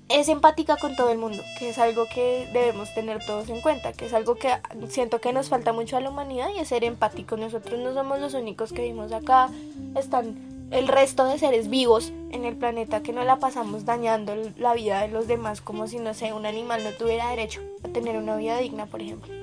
[0.10, 3.92] es empática con todo el mundo, que es algo que debemos tener todos en cuenta,
[3.92, 4.50] que es algo que
[4.90, 7.40] siento que nos falta mucho a la humanidad y es ser empáticos.
[7.40, 9.50] Nosotros no somos los únicos que vivimos acá,
[9.96, 14.74] están el resto de seres vivos en el planeta que no la pasamos dañando la
[14.74, 18.18] vida de los demás como si no sé un animal no tuviera derecho a tener
[18.18, 19.34] una vida digna por ejemplo.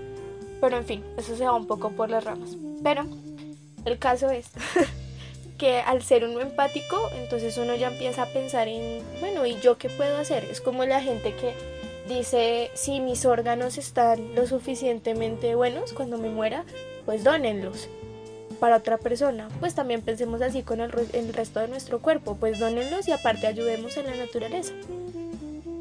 [0.60, 2.56] Pero en fin eso se va un poco por las ramas.
[2.82, 3.06] Pero
[3.84, 4.50] el caso es
[5.54, 9.78] porque al ser uno empático, entonces uno ya empieza a pensar en, bueno, ¿y yo
[9.78, 10.44] qué puedo hacer?
[10.50, 11.54] Es como la gente que
[12.12, 16.64] dice, si mis órganos están lo suficientemente buenos cuando me muera,
[17.04, 17.88] pues dónenlos
[18.54, 19.48] para otra persona.
[19.60, 23.96] Pues también pensemos así con el, resto de nuestro cuerpo, pues dónenlos y aparte ayudemos
[23.96, 24.72] en la naturaleza.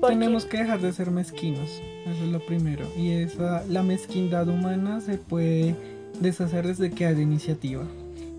[0.06, 1.70] Tenemos que dejar de ser mezquinos,
[2.06, 2.86] eso es lo primero.
[2.98, 5.76] Y esa, la mezquindad humana se puede
[6.20, 7.84] deshacer desde que haya iniciativa.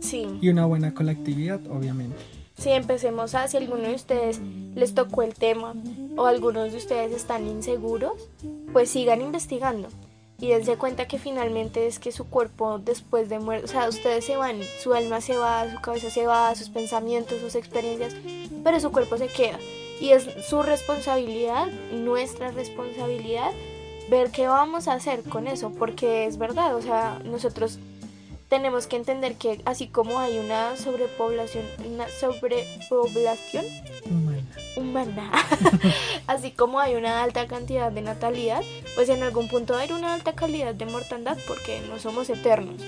[0.00, 0.26] Sí.
[0.42, 2.16] Y una buena colectividad, obviamente.
[2.58, 4.40] Si empecemos a, si alguno de ustedes
[4.74, 5.74] les tocó el tema
[6.16, 8.12] o algunos de ustedes están inseguros,
[8.72, 9.88] pues sigan investigando
[10.44, 14.26] y dense cuenta que finalmente es que su cuerpo después de muerto, o sea, ustedes
[14.26, 18.14] se van, su alma se va, su cabeza se va, sus pensamientos, sus experiencias,
[18.62, 19.58] pero su cuerpo se queda.
[20.02, 23.52] Y es su responsabilidad, nuestra responsabilidad,
[24.10, 27.78] ver qué vamos a hacer con eso, porque es verdad, o sea, nosotros
[28.48, 33.64] tenemos que entender que así como hay una sobrepoblación, una sobrepoblación
[34.76, 35.32] humana,
[36.26, 38.62] así como hay una alta cantidad de natalidad,
[38.94, 42.80] pues en algún punto hay una alta calidad de mortandad porque no somos eternos.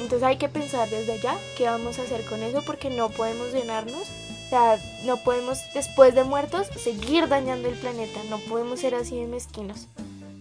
[0.00, 3.52] Entonces hay que pensar desde allá qué vamos a hacer con eso porque no podemos
[3.52, 4.08] llenarnos,
[4.46, 9.18] o sea, no podemos después de muertos seguir dañando el planeta, no podemos ser así
[9.18, 9.88] de mezquinos.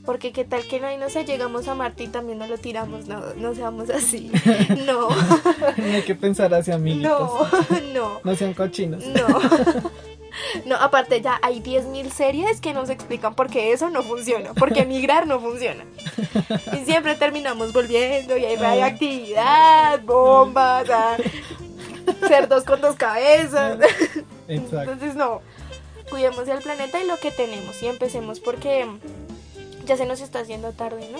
[0.07, 2.57] Porque qué tal que no, y no sé, llegamos a Marte y también nos lo
[2.57, 4.31] tiramos, no, no seamos así.
[4.85, 5.09] No.
[5.09, 7.11] no hay que pensar hacia amiguitos.
[7.11, 8.21] No, no.
[8.23, 9.03] No sean cochinos.
[9.05, 9.27] No.
[10.65, 14.85] No, aparte ya hay 10.000 series que nos explican por qué eso no funciona, porque
[14.85, 15.83] migrar no funciona.
[16.73, 20.87] Y siempre terminamos volviendo y hay radioactividad, bombas,
[22.27, 23.79] cerdos con dos cabezas.
[24.47, 24.91] Exacto.
[24.91, 25.41] Entonces no,
[26.11, 28.85] cuidemos del planeta y lo que tenemos y empecemos porque
[29.87, 31.19] ya se nos está haciendo tarde, ¿no?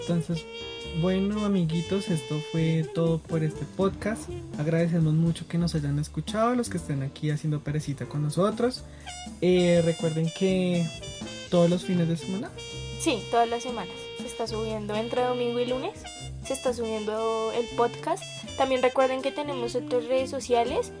[0.00, 0.44] Entonces,
[1.00, 4.28] bueno, amiguitos, esto fue todo por este podcast.
[4.58, 8.84] Agradecemos mucho que nos hayan escuchado, los que estén aquí haciendo perecita con nosotros.
[9.40, 10.86] Eh, recuerden que
[11.50, 12.50] todos los fines de semana.
[13.00, 13.94] Sí, todas las semanas.
[14.18, 15.98] Se está subiendo entre domingo y lunes.
[16.44, 18.22] Se está subiendo el podcast.
[18.58, 20.92] También recuerden que tenemos otras redes sociales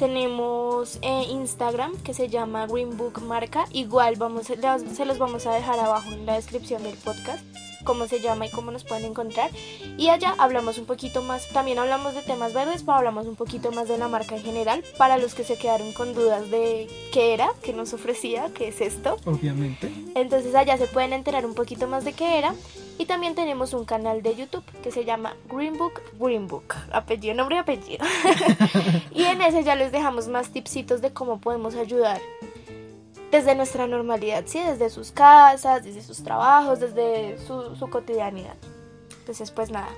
[0.00, 3.66] tenemos eh, Instagram que se llama Green Book Marca.
[3.70, 7.44] Igual vamos, se los vamos a dejar abajo en la descripción del podcast
[7.84, 9.50] cómo se llama y cómo nos pueden encontrar.
[9.98, 13.72] Y allá hablamos un poquito más, también hablamos de temas verdes, pero hablamos un poquito
[13.72, 17.34] más de la marca en general, para los que se quedaron con dudas de qué
[17.34, 19.16] era, qué nos ofrecía, qué es esto.
[19.24, 19.90] Obviamente.
[20.14, 22.54] Entonces allá se pueden enterar un poquito más de qué era.
[23.00, 27.34] Y también tenemos un canal de YouTube que se llama Green Book Green Book, apellido,
[27.34, 28.04] nombre y apellido.
[29.14, 32.20] y en ese ya les dejamos más tipsitos de cómo podemos ayudar
[33.30, 34.60] desde nuestra normalidad, ¿sí?
[34.60, 38.56] Desde sus casas, desde sus trabajos, desde su, cotidianidad.
[39.20, 39.88] Entonces, pues nada.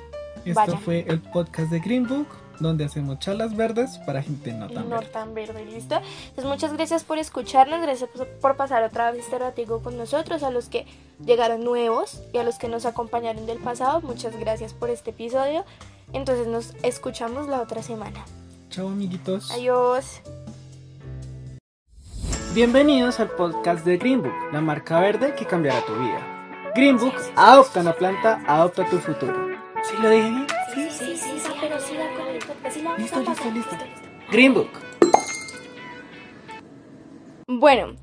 [0.45, 2.29] Esto fue el podcast de Green Book,
[2.63, 5.97] donde hacemos charlas verdes para gente no tan no tan verde, ¿listo?
[5.97, 8.09] Entonces, muchas gracias por escucharnos, gracias
[8.41, 10.87] por pasar otra vez este ratico con nosotros, a los que
[11.25, 15.65] llegaron nuevos y a los que nos acompañaron del pasado, muchas gracias por este episodio.
[16.13, 18.25] Entonces, nos escuchamos la otra semana.
[18.71, 19.51] Chao, amiguitos.
[19.51, 20.21] Adiós.
[22.55, 26.21] Bienvenidos al podcast de Greenbook, la marca verde que cambiará tu vida.
[26.75, 29.49] Greenbook, adopta una planta, adopta tu futuro.
[29.83, 30.47] ¿Sí lo dije bien?
[30.75, 31.12] Sí, sí,
[32.73, 32.99] podcast.
[32.99, 34.09] Listo, listo, listo.
[34.31, 34.69] Greenbook.
[37.47, 37.97] Bueno,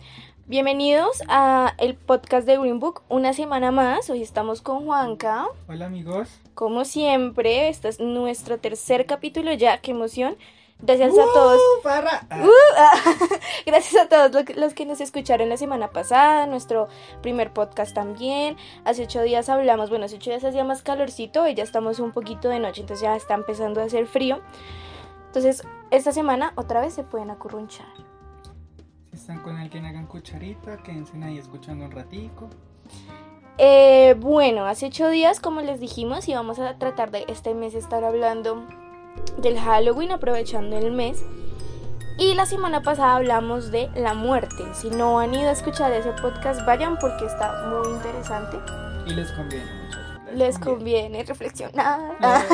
[0.45, 3.01] bienvenidos a el podcast de Greenbook.
[3.09, 4.09] Una semana más.
[4.11, 5.47] Hoy estamos con Juanca.
[5.67, 6.39] Hola, amigos.
[6.53, 9.79] Como siempre, este es nuestro tercer capítulo ya.
[9.79, 10.37] ¡Qué emoción!
[10.81, 11.59] Gracias a todos.
[11.83, 11.89] Uh,
[13.65, 16.87] gracias a todos los que nos escucharon la semana pasada, nuestro
[17.21, 18.55] primer podcast también.
[18.85, 22.13] Hace ocho días hablamos, bueno, hace ocho días hacía más calorcito y ya estamos un
[22.13, 24.39] poquito de noche, entonces ya está empezando a hacer frío.
[25.27, 27.87] Entonces, esta semana otra vez se pueden acurrunchar.
[29.11, 32.47] Si están con alguien, hagan cucharita, quédense ahí escuchando un ratico.
[33.57, 38.05] Eh, bueno, hace ocho días, como les dijimos, íbamos a tratar de este mes estar
[38.05, 38.63] hablando
[39.37, 41.23] del Halloween aprovechando el mes.
[42.17, 44.65] Y la semana pasada hablamos de la muerte.
[44.73, 48.57] Si no han ido a escuchar ese podcast, vayan porque está muy interesante.
[49.05, 49.71] Y les conviene
[50.33, 51.23] Les, conviene.
[51.23, 52.17] reflexionar.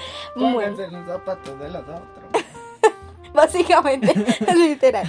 [0.34, 2.02] Pónganse los zapatos de los otros.
[3.34, 4.14] Básicamente,
[4.56, 5.06] literal.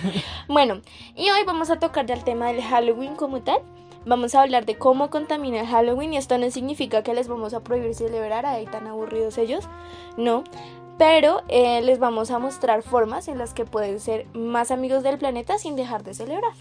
[0.47, 0.81] Bueno,
[1.15, 3.61] y hoy vamos a tocar ya el tema del Halloween como tal.
[4.05, 7.53] Vamos a hablar de cómo contamina el Halloween y esto no significa que les vamos
[7.53, 9.69] a prohibir celebrar, ahí tan aburridos ellos,
[10.17, 10.43] no,
[11.01, 15.17] pero eh, les vamos a mostrar formas en las que pueden ser más amigos del
[15.17, 16.53] planeta sin dejar de celebrar.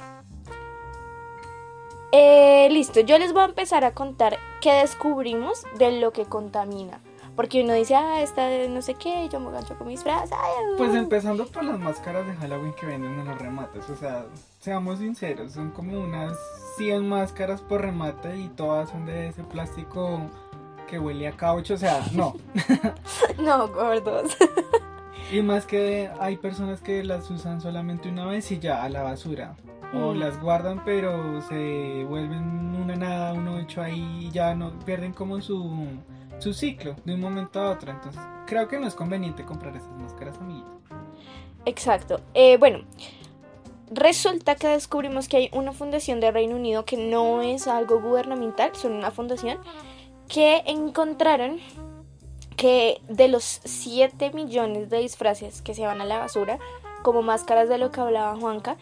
[2.11, 7.01] Eh, listo, yo les voy a empezar a contar qué descubrimos de lo que contamina.
[7.37, 10.33] Porque uno dice, ah, esta de no sé qué, yo me gancho con mis frases.
[10.33, 10.97] ay, Pues uh".
[10.97, 14.25] empezando por las máscaras de Halloween que venden en los remates, o sea,
[14.59, 16.35] seamos sinceros, son como unas
[16.79, 20.31] 100 máscaras por remate y todas son de ese plástico
[20.91, 22.35] que huele a caucho, o sea, no.
[23.39, 24.37] No, gordos.
[25.33, 29.03] Y más que hay personas que las usan solamente una vez y ya a la
[29.03, 29.57] basura.
[29.95, 35.13] O las guardan pero se vuelven una nada, uno hecho ahí y ya no pierden
[35.13, 35.87] como su,
[36.39, 37.93] su ciclo de un momento a otro.
[37.93, 40.73] Entonces creo que no es conveniente comprar esas máscaras, amiguitos.
[41.65, 42.21] Exacto.
[42.35, 42.81] Eh, bueno,
[43.91, 48.75] resulta que descubrimos que hay una fundación de Reino Unido que no es algo gubernamental,
[48.75, 49.59] son una fundación
[50.33, 51.59] que encontraron
[52.57, 56.59] que de los 7 millones de disfraces que se van a la basura,
[57.03, 58.77] como máscaras de lo que hablaba Juanca,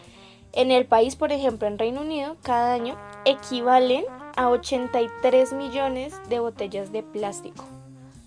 [0.52, 4.04] en el país, por ejemplo, en Reino Unido, cada año equivalen
[4.36, 7.64] a 83 millones de botellas de plástico.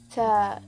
[0.09, 0.61] O sea,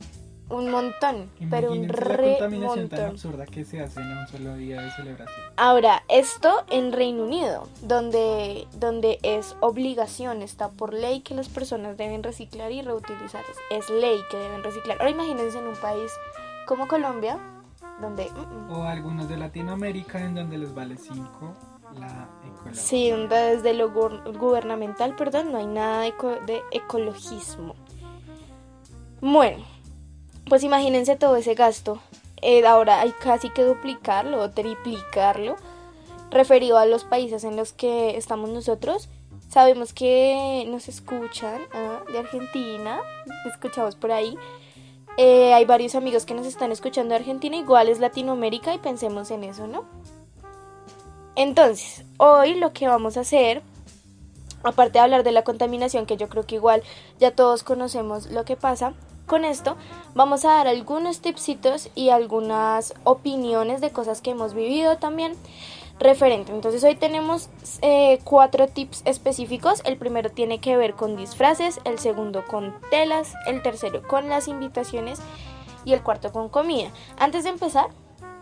[0.53, 3.15] un montón, pero un Imagínense la re contaminación tan montón.
[3.15, 5.45] absurda que se hace en un solo día de celebración.
[5.57, 11.97] Ahora, esto en Reino Unido, donde, donde es obligación, está por ley que las personas
[11.97, 13.43] deben reciclar y reutilizar.
[13.69, 14.97] Es, ley que deben reciclar.
[14.99, 16.11] Ahora imagínense en un país
[16.65, 17.37] como Colombia,
[18.01, 18.29] donde...
[18.31, 21.53] mm, mm, O algunos de Latinoamérica en donde les vale 5
[21.99, 22.73] la ecología.
[22.81, 27.75] Sí, desde lo gu- gubernamental, perdón, no hay nada de, eco- de ecologismo.
[29.21, 29.63] Bueno,
[30.47, 31.99] pues imagínense todo ese gasto.
[32.41, 35.55] Eh, ahora hay casi que duplicarlo o triplicarlo
[36.29, 39.07] referido a los países en los que estamos nosotros.
[39.49, 42.99] Sabemos que nos escuchan ah, de Argentina,
[43.45, 44.35] escuchamos por ahí.
[45.17, 49.29] Eh, hay varios amigos que nos están escuchando de Argentina, igual es Latinoamérica y pensemos
[49.29, 49.85] en eso, ¿no?
[51.35, 53.61] Entonces, hoy lo que vamos a hacer,
[54.63, 56.83] aparte de hablar de la contaminación, que yo creo que igual
[57.19, 58.93] ya todos conocemos lo que pasa,
[59.25, 59.77] con esto
[60.15, 65.33] vamos a dar algunos tipsitos y algunas opiniones de cosas que hemos vivido también
[65.99, 66.51] referente.
[66.51, 67.49] Entonces hoy tenemos
[67.81, 69.81] eh, cuatro tips específicos.
[69.85, 74.47] El primero tiene que ver con disfraces, el segundo con telas, el tercero con las
[74.47, 75.19] invitaciones
[75.85, 76.89] y el cuarto con comida.
[77.17, 77.87] Antes de empezar,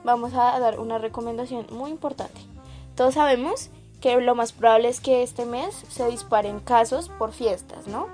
[0.04, 2.42] vamos a dar una recomendación muy importante.
[2.96, 7.88] Todos sabemos que lo más probable es que este mes se disparen casos por fiestas,
[7.88, 8.08] ¿no?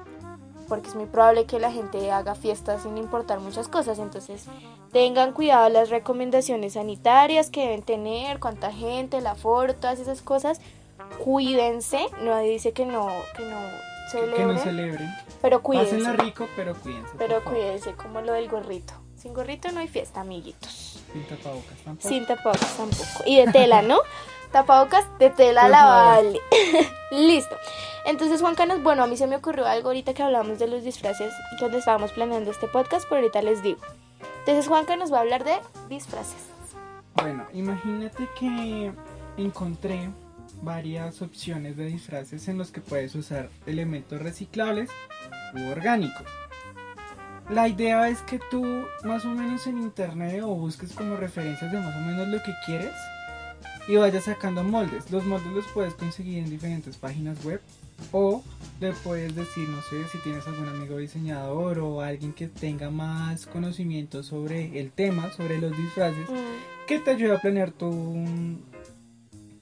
[0.67, 3.99] Porque es muy probable que la gente haga fiestas sin importar muchas cosas.
[3.99, 4.45] Entonces,
[4.91, 10.59] tengan cuidado las recomendaciones sanitarias que deben tener, cuánta gente, la aforo, todas esas cosas.
[11.23, 11.99] Cuídense.
[12.21, 13.57] Nadie dice que no, que no
[14.11, 15.09] Que, que celebren, no celebren.
[15.41, 15.97] pero cuídense.
[15.97, 17.11] Pásenla rico, pero cuídense.
[17.17, 18.93] Pero cuídense, como lo del gorrito.
[19.15, 21.01] Sin gorrito no hay fiesta, amiguitos.
[21.11, 22.07] Sin tapabocas tampoco.
[22.09, 23.23] Sin tapabocas tampoco.
[23.25, 23.99] Y de tela, ¿no?
[24.51, 25.71] tapabocas de tela favor.
[25.71, 26.39] lavable.
[27.11, 27.55] Listo.
[28.07, 30.81] Entonces, Juan Canas, bueno, a mí se me ocurrió algo ahorita que hablamos de los
[30.81, 33.81] disfraces, donde estábamos planeando este podcast, pero ahorita les digo.
[34.39, 35.57] Entonces, Juanca nos va a hablar de
[35.89, 36.47] disfraces.
[37.15, 38.93] Bueno, imagínate que
[39.35, 40.09] encontré
[40.61, 44.89] varias opciones de disfraces en los que puedes usar elementos reciclables
[45.53, 46.25] u orgánicos.
[47.49, 48.65] La idea es que tú
[49.03, 52.53] más o menos en internet o busques como referencias de más o menos lo que
[52.65, 52.95] quieres
[53.87, 55.11] y vayas sacando moldes.
[55.11, 57.61] Los moldes los puedes conseguir en diferentes páginas web
[58.11, 58.43] o
[58.79, 63.45] le puedes decir, no sé, si tienes algún amigo diseñador o alguien que tenga más
[63.47, 66.27] conocimiento sobre el tema, sobre los disfraces,
[66.85, 68.15] que te ayuda a planear tu,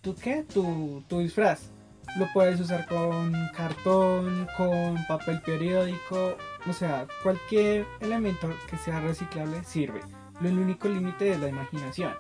[0.01, 1.71] tu qué, tu, tu disfraz.
[2.17, 9.63] Lo puedes usar con cartón, con papel periódico, o sea, cualquier elemento que sea reciclable
[9.63, 10.01] sirve.
[10.41, 12.13] Lo único límite es la imaginación.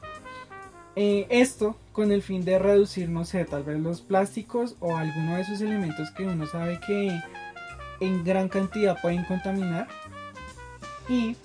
[0.95, 5.35] Eh, esto con el fin de reducir, no sé, tal vez los plásticos o alguno
[5.35, 7.19] de esos elementos que uno sabe que
[7.99, 9.87] en gran cantidad pueden contaminar.
[11.09, 11.35] Y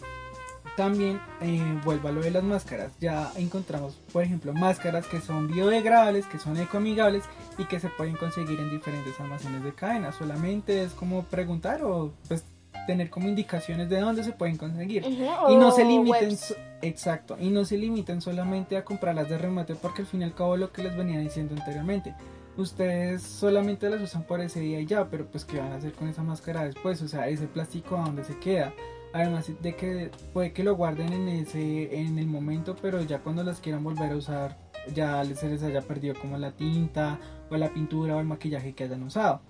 [0.76, 2.92] también eh, vuelvo a lo de las máscaras.
[3.00, 7.24] Ya encontramos, por ejemplo, máscaras que son biodegradables, que son ecoamigables
[7.58, 10.12] y que se pueden conseguir en diferentes almacenes de cadena.
[10.12, 12.44] Solamente es como preguntar o pues
[12.86, 15.04] tener como indicaciones de dónde se pueden conseguir.
[15.06, 19.38] Ujú, Y no se limiten, so- exacto, y no se limiten solamente a comprarlas de
[19.38, 22.14] remate porque al fin y al cabo lo que les venía diciendo anteriormente,
[22.56, 25.92] ustedes solamente las usan por ese día y ya, pero pues qué van a hacer
[25.92, 28.72] con esa máscara después, o sea, ese plástico a dónde se queda.
[29.12, 33.42] Además de que puede que lo guarden en ese en el momento, pero ya cuando
[33.42, 34.56] las quieran volver a usar
[34.94, 37.18] ya se les haya perdido como la tinta
[37.50, 39.40] o la pintura o el maquillaje que hayan usado.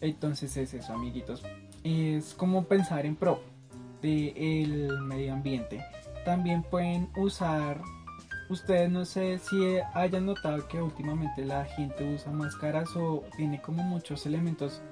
[0.00, 1.42] Entonces es eso, amiguitos.
[1.84, 3.40] Es como pensar en pro
[4.02, 5.84] del medio ambiente.
[6.24, 7.80] También pueden usar,
[8.48, 13.82] ustedes no sé si hayan notado que últimamente la gente usa máscaras o tiene como
[13.82, 14.82] muchos elementos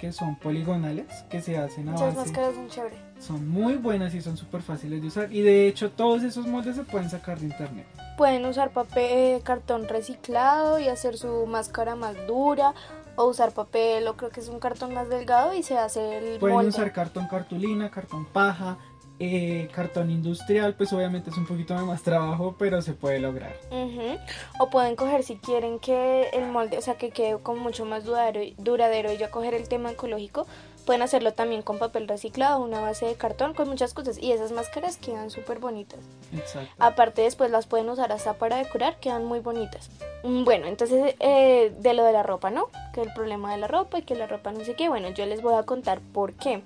[0.00, 2.28] que son poligonales, que se hacen a Esas base.
[2.30, 2.98] máscaras son chéveres.
[3.18, 5.30] Son muy buenas y son súper fáciles de usar.
[5.30, 7.84] Y de hecho, todos esos moldes se pueden sacar de internet.
[8.16, 9.04] Pueden usar papel,
[9.36, 12.72] eh, cartón reciclado y hacer su máscara más dura.
[13.20, 16.38] O usar papel, o creo que es un cartón más delgado y se hace el
[16.38, 16.70] Pueden molde.
[16.70, 18.78] usar cartón cartulina, cartón paja,
[19.18, 20.74] eh, cartón industrial.
[20.74, 23.54] Pues obviamente es un poquito de más trabajo, pero se puede lograr.
[23.70, 24.16] Ujú.
[24.58, 28.04] O pueden coger si quieren que el molde, o sea, que quede como mucho más
[28.04, 30.46] duradero, duradero y ya coger el tema ecológico,
[30.90, 34.18] pueden hacerlo también con papel reciclado, una base de cartón, con muchas cosas.
[34.18, 36.00] Y esas máscaras quedan súper bonitas.
[36.34, 36.68] Exacto.
[36.80, 39.88] Aparte después las pueden usar hasta para decorar, quedan muy bonitas.
[40.24, 42.70] Mm, Bueno, entonces eh, de lo de la ropa, ¿no?
[42.92, 44.88] Que el problema de la ropa y que la ropa no sé qué.
[44.88, 46.60] Bueno, yo les voy a contar por qué.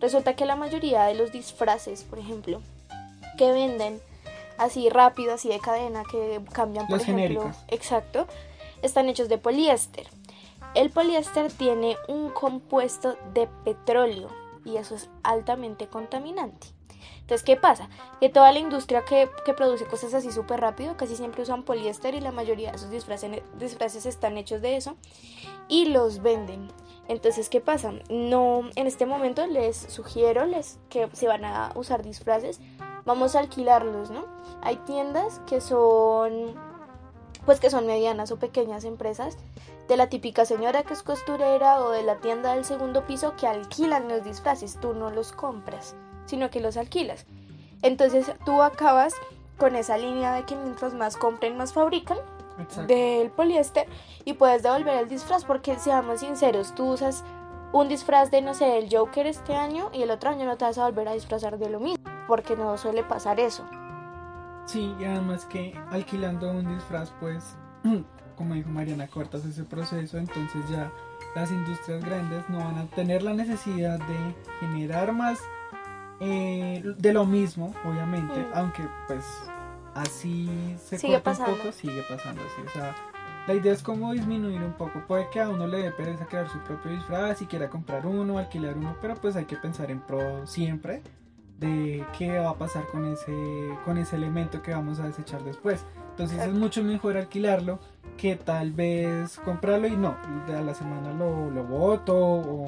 [0.00, 2.60] Resulta que la mayoría de los disfraces, por ejemplo,
[3.36, 4.00] que venden
[4.56, 7.64] así rápido, así de cadena, que cambian, por Las ejemplo, genéricas.
[7.68, 8.26] exacto,
[8.82, 10.08] están hechos de poliéster.
[10.74, 14.28] El poliéster tiene un compuesto de petróleo
[14.64, 16.68] y eso es altamente contaminante.
[17.20, 17.88] Entonces, ¿qué pasa?
[18.20, 22.14] Que toda la industria que, que produce cosas así súper rápido casi siempre usan poliéster
[22.14, 24.96] y la mayoría de esos disfraces, disfraces están hechos de eso
[25.68, 26.70] y los venden.
[27.06, 27.92] Entonces, ¿qué pasa?
[28.10, 32.60] No, en este momento les sugiero les, que si van a usar disfraces,
[33.04, 34.26] vamos a alquilarlos, ¿no?
[34.62, 36.54] Hay tiendas que son,
[37.46, 39.38] pues que son medianas o pequeñas empresas
[39.88, 43.46] de la típica señora que es costurera o de la tienda del segundo piso que
[43.46, 47.26] alquilan los disfraces, tú no los compras, sino que los alquilas.
[47.82, 49.14] Entonces tú acabas
[49.56, 52.18] con esa línea de que mientras más compren, más fabrican
[52.58, 52.92] Exacto.
[52.92, 53.86] del poliéster
[54.24, 57.24] y puedes devolver el disfraz porque seamos sinceros, tú usas
[57.72, 60.64] un disfraz de no sé, el Joker este año y el otro año no te
[60.64, 63.64] vas a volver a disfrazar de lo mismo, porque no suele pasar eso.
[64.66, 67.56] Sí, y además que alquilando un disfraz, pues,
[68.38, 70.90] como dijo Mariana, cortas ese proceso, entonces ya
[71.34, 75.38] las industrias grandes no van a tener la necesidad de generar más
[76.20, 78.50] eh, de lo mismo, obviamente, Mm.
[78.54, 79.24] aunque pues
[79.94, 80.48] así
[80.82, 81.56] se Sigue corta un pasando.
[81.58, 82.94] poco, sigue pasando así, o sea,
[83.46, 86.48] la idea es como disminuir un poco, puede que a uno le dé pereza crear
[86.48, 90.00] su propio disfraz y quiera comprar uno, alquilar uno, pero pues hay que pensar en
[90.00, 91.02] pro siempre
[91.58, 93.32] de qué va a pasar con ese,
[93.84, 95.84] con ese elemento que vamos a desechar después.
[96.10, 97.78] Entonces es mucho mejor alquilarlo
[98.18, 100.14] que tal vez comprarlo y no,
[100.48, 102.66] a la semana lo, lo boto o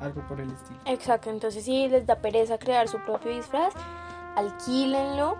[0.00, 0.78] algo por el estilo.
[0.84, 3.72] Exacto, entonces si les da pereza crear su propio disfraz,
[4.36, 5.36] alquílenlo.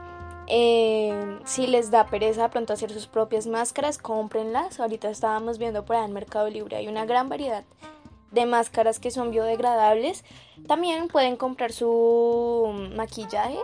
[0.47, 4.78] Eh, si les da pereza pronto hacer sus propias máscaras, cómprenlas.
[4.78, 7.64] Ahorita estábamos viendo por ahí en Mercado Libre, hay una gran variedad
[8.30, 10.24] de máscaras que son biodegradables.
[10.66, 13.59] También pueden comprar su maquillaje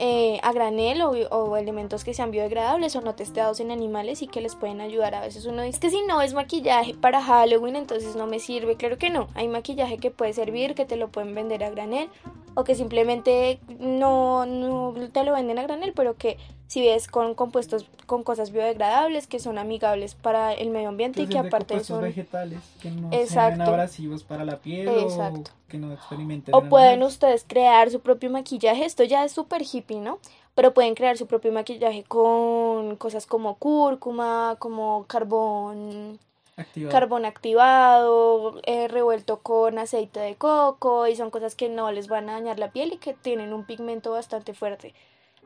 [0.00, 4.40] eh, a granel o, elementos que sean biodegradables o no testeados en animales y que
[4.40, 5.14] les pueden ayudar.
[5.16, 8.76] A veces uno dice que si no es maquillaje para Halloween, entonces no me sirve.
[8.76, 12.08] Claro que no, hay maquillaje que puede servir, que te lo pueden vender a granel
[12.54, 16.38] o que simplemente no, no te lo venden a granel, pero que
[16.68, 21.26] si ves con compuestos con cosas biodegradables que son amigables para el medio ambiente y
[21.26, 25.50] que aparte son vegetales que no sean abrasivos para la piel Exacto.
[25.50, 28.84] o que no experimenten O en pueden ustedes crear su propio maquillaje.
[28.84, 30.18] Esto ya es súper hippie, ¿no?
[30.54, 36.18] Pero pueden crear su propio maquillaje con cosas como cúrcuma, como carbón,
[36.56, 36.92] Activado.
[36.92, 41.06] carbón activado, eh, revuelto con aceite de coco.
[41.06, 43.64] Y son cosas que no les van a dañar la piel y que tienen un
[43.64, 44.94] pigmento bastante fuerte.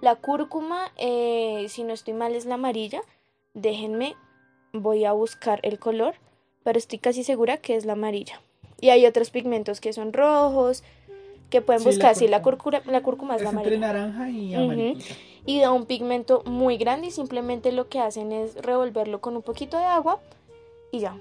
[0.02, 3.00] La cúrcuma, eh, si no estoy mal, es la amarilla.
[3.54, 4.16] Déjenme,
[4.74, 6.14] voy a buscar el color,
[6.64, 8.40] pero estoy casi segura que es la amarilla.
[8.80, 10.82] Y hay otros pigmentos que son rojos,
[11.50, 12.16] que pueden Sí, buscar.
[12.16, 12.82] Sí, la cúrcuma.
[12.84, 13.92] la cúrcuma es, es la entre amarilla.
[13.92, 14.64] naranja y Ujú.
[14.64, 15.14] amarillita.
[15.46, 19.42] Y da un pigmento muy grande y simplemente lo que hacen es revolverlo con un
[19.42, 20.20] poquito de agua
[20.90, 21.16] y ya.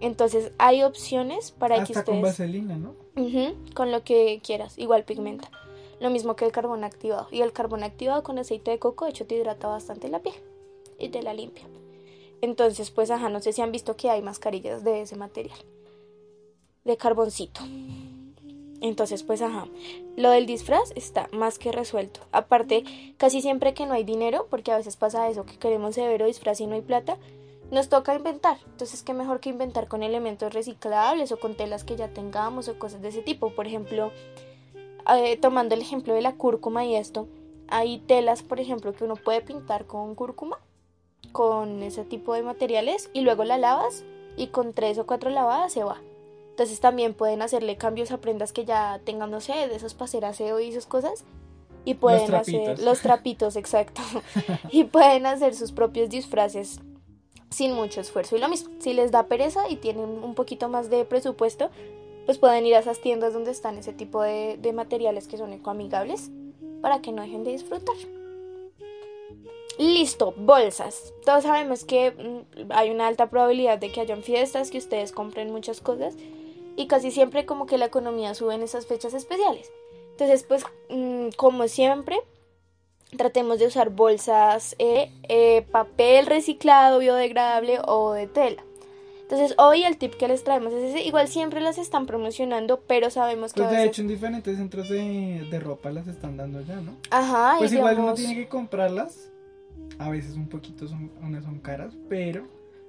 [0.00, 2.22] Entonces hay opciones para que Hasta con ustedes...
[2.22, 2.94] vaselina, ¿no?
[3.74, 5.48] Con lo que quieras, igual pigmenta.
[6.02, 7.28] Lo mismo que el carbón activado.
[7.30, 10.34] Y el carbón activado con aceite de coco, de hecho, te hidrata bastante la piel
[10.98, 11.64] y te la limpia.
[12.40, 15.56] Entonces, pues, ajá, no sé si han visto que hay mascarillas de ese material.
[16.82, 17.60] De carboncito.
[18.80, 19.68] Entonces, pues, ajá.
[20.16, 22.18] Lo del disfraz está más que resuelto.
[22.32, 22.82] Aparte,
[23.16, 26.60] casi siempre que no hay dinero, porque a veces pasa eso, que queremos severo disfraz
[26.60, 27.16] y no hay plata,
[27.70, 28.58] nos toca inventar.
[28.66, 32.76] Entonces, qué mejor que inventar con elementos reciclables o con telas que ya tengamos o
[32.76, 33.54] cosas de ese tipo.
[33.54, 34.10] Por ejemplo,
[35.08, 37.28] eh, tomando el ejemplo de la cúrcuma y esto,
[37.68, 40.58] hay telas, por ejemplo, que uno puede pintar con cúrcuma,
[41.32, 44.04] con ese tipo de materiales, y luego la lavas
[44.36, 46.00] y con tres o cuatro lavadas se va.
[46.50, 50.04] Entonces también pueden hacerle cambios a prendas que ya tengan, no sé, de esos para
[50.04, 51.24] hacer aseo y esas cosas.
[51.84, 52.84] Y pueden hacer trapitos.
[52.84, 54.02] los trapitos, exacto.
[54.70, 56.80] y pueden hacer sus propios disfraces
[57.48, 58.36] sin mucho esfuerzo.
[58.36, 61.70] Y lo mismo, si les da pereza y tienen un poquito más de presupuesto,
[62.26, 65.52] pues pueden ir a esas tiendas donde están ese tipo de, de materiales que son
[65.52, 66.30] ecoamigables
[66.80, 67.96] para que no dejen de disfrutar.
[69.78, 71.12] Listo, bolsas.
[71.24, 75.50] Todos sabemos que mm, hay una alta probabilidad de que hayan fiestas, que ustedes compren
[75.50, 76.14] muchas cosas
[76.76, 79.70] y casi siempre como que la economía sube en esas fechas especiales.
[80.10, 82.18] Entonces, pues, mm, como siempre,
[83.16, 88.64] tratemos de usar bolsas eh, eh, papel reciclado, biodegradable o de tela.
[89.32, 91.00] Entonces hoy el tip que les traemos es ese.
[91.00, 93.62] Igual siempre las están promocionando, pero sabemos que...
[93.62, 96.98] Pues de hecho en diferentes centros de, de, ropa las están dando ya, ¿no?
[97.10, 97.54] Ajá.
[97.56, 99.32] Pues igual uno tiene que comprarlas.
[99.98, 102.46] A veces un poquito son, unas son caras, pero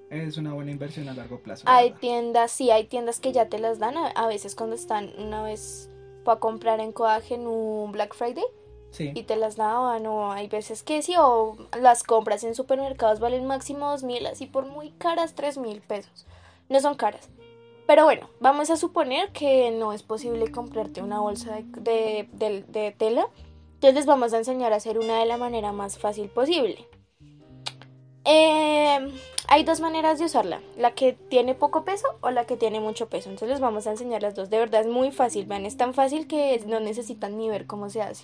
[0.10, 1.64] es una buena inversión a largo plazo.
[1.66, 3.96] Hay tiendas, sí, hay tiendas que ya te las dan.
[3.98, 5.90] A, veces cuando están una vez
[6.26, 6.94] para comprar en
[7.30, 8.44] en un Black Friday
[9.00, 13.46] y te las daban o hay veces que sí o las compras en supermercados valen
[13.46, 16.26] máximo dos mil así por muy caras tres mil pesos.
[16.70, 17.30] No son caras.
[17.88, 23.28] Pero bueno vamos a suponer que no es posible comprarte una bolsa de, de, tela.
[23.76, 26.88] Entonces vamos a enseñar a hacer una de la manera más fácil posible.
[28.26, 29.12] Eh,
[29.50, 33.10] hay dos maneras de usarla, la que tiene poco peso o la que tiene mucho
[33.10, 33.30] peso.
[33.30, 34.50] Entonces les vamos a enseñar las dos.
[34.50, 37.90] De verdad es muy fácil, vean, es tan fácil que no necesitan ni ver cómo
[37.90, 38.24] se hace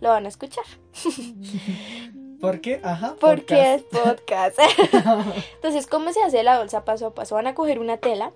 [0.00, 0.64] lo van a escuchar.
[2.40, 2.80] ¿Por qué?
[2.82, 3.16] Ajá.
[3.18, 4.58] Porque es podcast.
[5.54, 7.34] Entonces, ¿cómo se hace la bolsa paso a paso?
[7.34, 8.32] Van a coger una tela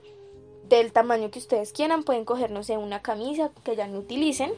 [0.68, 2.02] del tamaño que ustedes quieran.
[2.02, 4.52] Pueden coger, no sé, una camisa que ya no utilicen.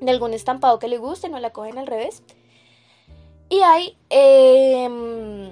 [0.00, 2.22] De algún estampado que les guste, no la cogen al revés.
[3.48, 3.96] Y hay.
[4.08, 5.50] Eh,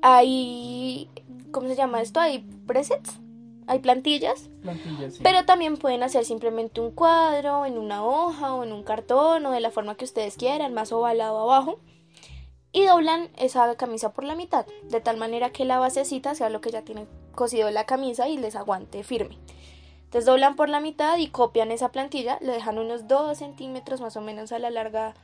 [0.00, 1.10] hay.
[1.50, 2.20] ¿Cómo se llama esto?
[2.20, 3.18] Hay presets
[3.66, 4.50] hay plantillas,
[5.22, 9.50] pero también pueden hacer simplemente un cuadro en una hoja o en un cartón o
[9.50, 11.80] de la forma que ustedes quieran, más ovalado abajo.
[12.72, 16.60] Y doblan esa camisa por la mitad, de tal manera que la basecita sea lo
[16.60, 19.38] que ya tiene cosido la camisa y les aguante firme.
[20.04, 24.16] Entonces doblan por la mitad y copian esa plantilla, le dejan unos 2 centímetros más
[24.16, 25.14] o menos a la larga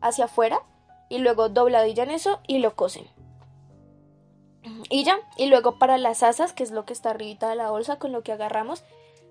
[0.00, 0.60] hacia afuera
[1.08, 3.06] y luego dobladillan eso y lo cosen.
[4.90, 7.70] Y ya, y luego para las asas, que es lo que está arribita de la
[7.70, 8.84] bolsa con lo que agarramos,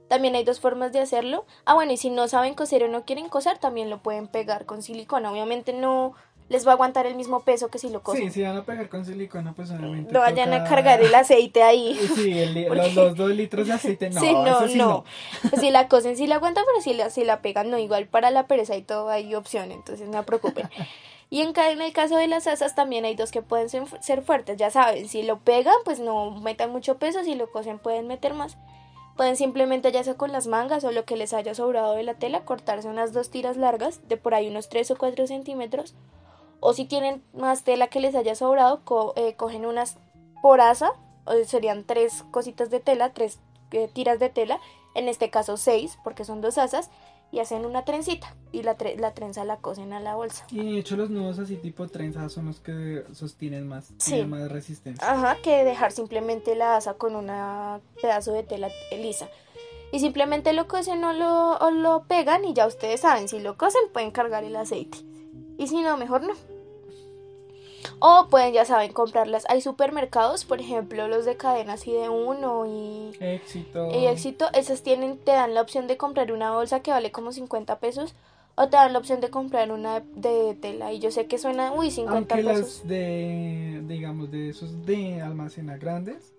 [0.08, 1.46] también hay dos formas de hacerlo.
[1.66, 4.66] Ah, bueno, y si no saben coser o no quieren coser, también lo pueden pegar
[4.66, 5.32] con silicona.
[5.32, 6.14] Obviamente no
[6.50, 8.24] les va a aguantar el mismo peso que si lo cosen.
[8.26, 10.14] Sí, si van a pegar con silicona, pues obviamente.
[10.14, 12.00] No vayan a cargar el aceite ahí.
[12.16, 12.46] Sí,
[12.96, 14.22] los, dos litros de aceite, no.
[14.22, 15.04] Sí, no, no.
[15.50, 17.78] Pues si la cosen, sí la aguantan, pero si la, si la pegan, no.
[17.78, 20.70] Igual para la pereza y todo hay opción, entonces no se preocupen.
[21.30, 24.72] Y en, el caso de las asas también hay dos que pueden ser, fuertes, ya
[24.72, 28.58] saben, si lo pegan pues no metan mucho peso, si lo cosen pueden meter más.
[29.18, 32.14] Pueden simplemente ya sea con las mangas o lo que les haya sobrado de la
[32.14, 35.96] tela cortarse unas dos tiras largas de por ahí unos 3 o 4 centímetros.
[36.60, 38.82] O si tienen más tela que les haya sobrado,
[39.16, 39.98] eh, cogen unas
[40.42, 40.94] por asa,
[41.26, 43.40] o serían tres cositas de tela, tres
[43.72, 44.60] eh, tiras de tela,
[44.96, 46.90] en este caso seis porque son dos asas
[47.32, 50.46] y hacen una trencita y la, la trenza la cosen a la bolsa.
[50.52, 54.50] Y de hecho los nudos así tipo trenza son los que sostienen más, tienen más
[54.50, 55.10] resistencia.
[55.10, 57.28] Ajá, que dejar simplemente la asa con un
[58.02, 59.28] pedazo de tela lisa.
[59.92, 63.58] Y simplemente lo cosen o lo, o lo pegan y ya ustedes saben, si lo
[63.58, 64.98] cosen pueden cargar el aceite.
[65.58, 66.34] Y si no, mejor no.
[68.00, 69.46] O pueden, ya saben, comprarlas.
[69.50, 73.90] Hay supermercados, por ejemplo, los de cadenas y de uno y éxito.
[73.92, 74.48] Y éxito.
[74.54, 78.14] Esas tienen, te dan la opción de comprar una bolsa que vale como 50 pesos.
[78.56, 80.92] O te dan la opción de comprar una de, tela.
[80.92, 82.80] Y yo sé que suena, uy, 50 Aunque pesos.
[82.80, 86.34] Las de, digamos, de esos de almacena grandes,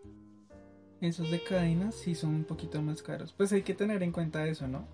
[1.01, 3.33] esos de cadenas sí son un poquito más caros.
[3.37, 4.87] Pues hay que tener en cuenta eso, ¿no?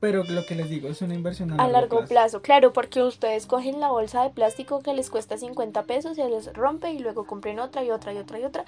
[0.00, 2.40] Pero lo que les digo es una inversión a, largo, plazo.
[2.40, 6.52] Claro, porque ustedes cogen la bolsa de plástico que les cuesta 50 pesos, se les
[6.54, 8.64] rompe y luego compren otra y otra y otra y otra.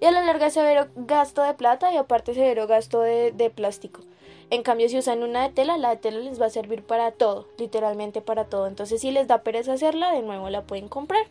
[0.00, 3.50] Y a la larga se severo gasto de plata y aparte severo gasto de, de
[3.50, 4.02] plástico.
[4.50, 7.10] En cambio, si usan una de tela, la de tela les va a servir para
[7.10, 8.68] todo, literalmente para todo.
[8.68, 11.26] Entonces, si les da pereza hacerla, de nuevo la pueden comprar.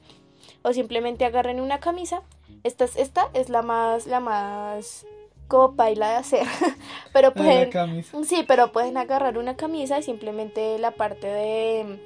[0.62, 2.22] O simplemente agarren una camisa.
[2.64, 5.06] Esta, esta es la más, la más
[5.48, 6.48] como baila de hacer.
[7.14, 8.04] pero pueden.
[8.24, 12.00] Sí, pero pueden agarrar una camisa y simplemente la parte de.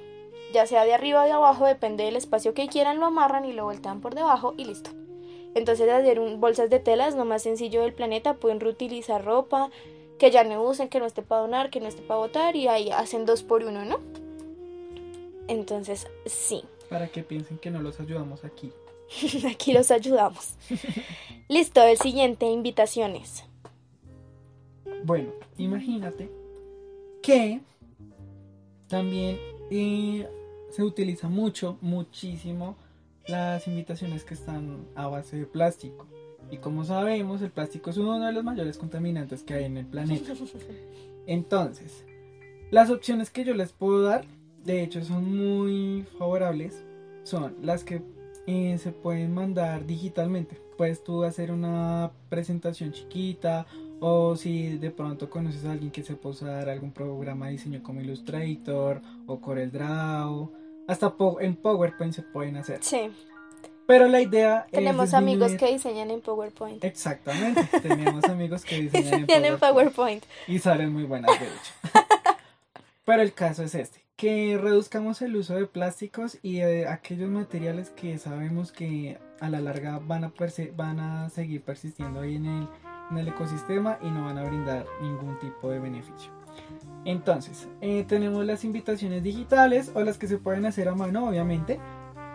[0.53, 3.53] Ya sea de arriba o de abajo, depende del espacio que quieran, lo amarran y
[3.53, 4.91] lo voltean por debajo y listo.
[5.53, 8.35] Entonces, hacer un, bolsas de tela es lo más sencillo del planeta.
[8.35, 9.69] Pueden reutilizar ropa
[10.17, 12.67] que ya no usen, que no esté para donar, que no esté para botar y
[12.67, 13.99] ahí hacen dos por uno, ¿no?
[15.47, 16.63] Entonces, sí.
[16.89, 18.71] Para que piensen que no los ayudamos aquí.
[19.51, 20.55] Aquí los ayudamos.
[21.47, 23.43] Listo, el siguiente, invitaciones.
[25.03, 26.29] Bueno, imagínate
[27.21, 27.61] que
[28.87, 29.37] también
[29.69, 30.27] eh,
[30.69, 32.75] se utiliza mucho, muchísimo
[33.27, 36.07] las invitaciones que están a base de plástico.
[36.49, 39.85] Y como sabemos, el plástico es uno de los mayores contaminantes que hay en el
[39.85, 40.33] planeta.
[41.27, 42.03] Entonces,
[42.71, 44.25] las opciones que yo les puedo dar,
[44.63, 46.83] de hecho, son muy favorables.
[47.23, 48.01] Son las que
[48.47, 50.59] eh, se pueden mandar digitalmente.
[50.77, 53.65] Puedes tú hacer una presentación chiquita
[53.99, 57.83] o si de pronto conoces a alguien que se pueda usar algún programa de diseño
[57.83, 60.51] como Illustrator o CorelDRAW.
[60.87, 62.79] Hasta en PowerPoint se pueden hacer.
[62.81, 63.11] Sí.
[63.85, 66.83] Pero la idea Tenemos amigos que diseñan en PowerPoint.
[66.83, 67.61] Exactamente.
[67.81, 70.23] Tenemos amigos que diseñan en PowerPoint.
[70.47, 71.73] Y salen muy buenas, de hecho.
[73.05, 77.89] Pero el caso es este que reduzcamos el uso de plásticos y de aquellos materiales
[77.89, 80.31] que sabemos que a la larga van a,
[80.75, 82.67] van a seguir persistiendo ahí en el,
[83.09, 86.31] en el, ecosistema y no van a brindar ningún tipo de beneficio.
[87.03, 91.79] Entonces, eh, tenemos las invitaciones digitales o las que se pueden hacer a mano, obviamente,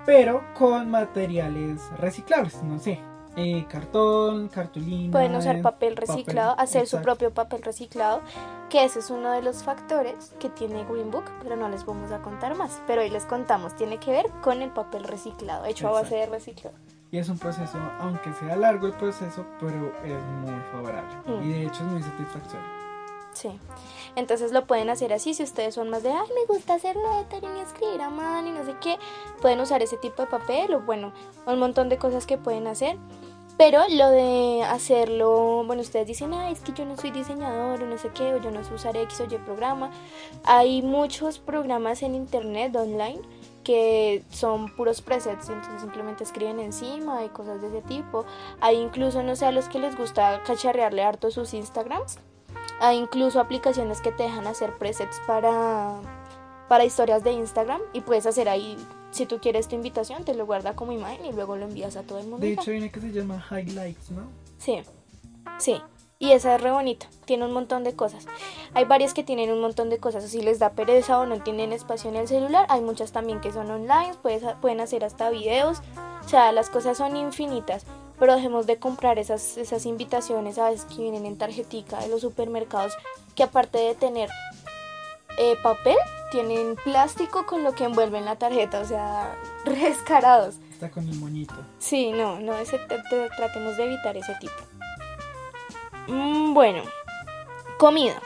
[0.04, 2.98] pero con materiales reciclables, no sé,
[3.36, 5.12] eh, cartón, cartulina.
[5.12, 8.20] Pueden usar papel reciclado, hacer su propio papel reciclado,
[8.70, 12.10] que ese es uno de los factores que tiene Green Book, pero no les vamos
[12.12, 12.80] a contar más.
[12.86, 16.26] Pero hoy les contamos, tiene que ver con el papel reciclado, hecho a base de
[16.26, 16.76] reciclado.
[17.10, 21.14] Y es un proceso, aunque sea largo el proceso, pero es muy favorable.
[21.26, 21.42] Mm.
[21.42, 22.76] Y de hecho es muy satisfactorio.
[23.32, 23.60] Sí.
[24.16, 25.34] Entonces lo pueden hacer así.
[25.34, 28.50] Si ustedes son más de, ay, me gusta hacer lettering y escribir a mano y
[28.50, 28.98] no sé qué,
[29.42, 31.12] pueden usar ese tipo de papel o bueno,
[31.46, 32.96] un montón de cosas que pueden hacer.
[33.58, 37.86] Pero lo de hacerlo, bueno, ustedes dicen, ay, es que yo no soy diseñador o
[37.86, 39.90] no sé qué, o yo no sé usar X o Y programa.
[40.44, 43.20] Hay muchos programas en internet online
[43.64, 48.26] que son puros presets, entonces simplemente escriben encima y cosas de ese tipo.
[48.60, 52.18] Hay incluso, no sé, a los que les gusta cacharrearle harto sus Instagrams.
[52.78, 55.94] Hay incluso aplicaciones que te dejan hacer presets para,
[56.68, 58.76] para historias de Instagram y puedes hacer ahí
[59.16, 62.02] si tú quieres tu invitación, te lo guarda como imagen y luego lo envías a
[62.02, 62.46] todo el mundo.
[62.46, 64.22] De hecho, hay una que se llama Highlights, ¿no?
[64.58, 64.82] Sí,
[65.58, 65.80] sí.
[66.18, 68.26] Y esa es re bonita, tiene un montón de cosas.
[68.72, 71.72] Hay varias que tienen un montón de cosas, si les da pereza o no tienen
[71.72, 72.64] espacio en el celular.
[72.70, 75.82] Hay muchas también que son online, pueden hacer hasta videos.
[76.24, 77.84] O sea, las cosas son infinitas.
[78.18, 82.22] Pero dejemos de comprar esas, esas invitaciones a veces que vienen en tarjetica de los
[82.22, 82.94] supermercados,
[83.34, 84.30] que aparte de tener
[85.38, 85.96] eh, papel,
[86.30, 90.56] tienen plástico con lo que envuelven la tarjeta, o sea, rescarados.
[90.70, 91.54] Está con el moñito.
[91.78, 94.54] Sí, no, no, ese, tratemos de evitar ese tipo.
[96.08, 96.82] Mm, bueno,
[97.78, 98.20] comida.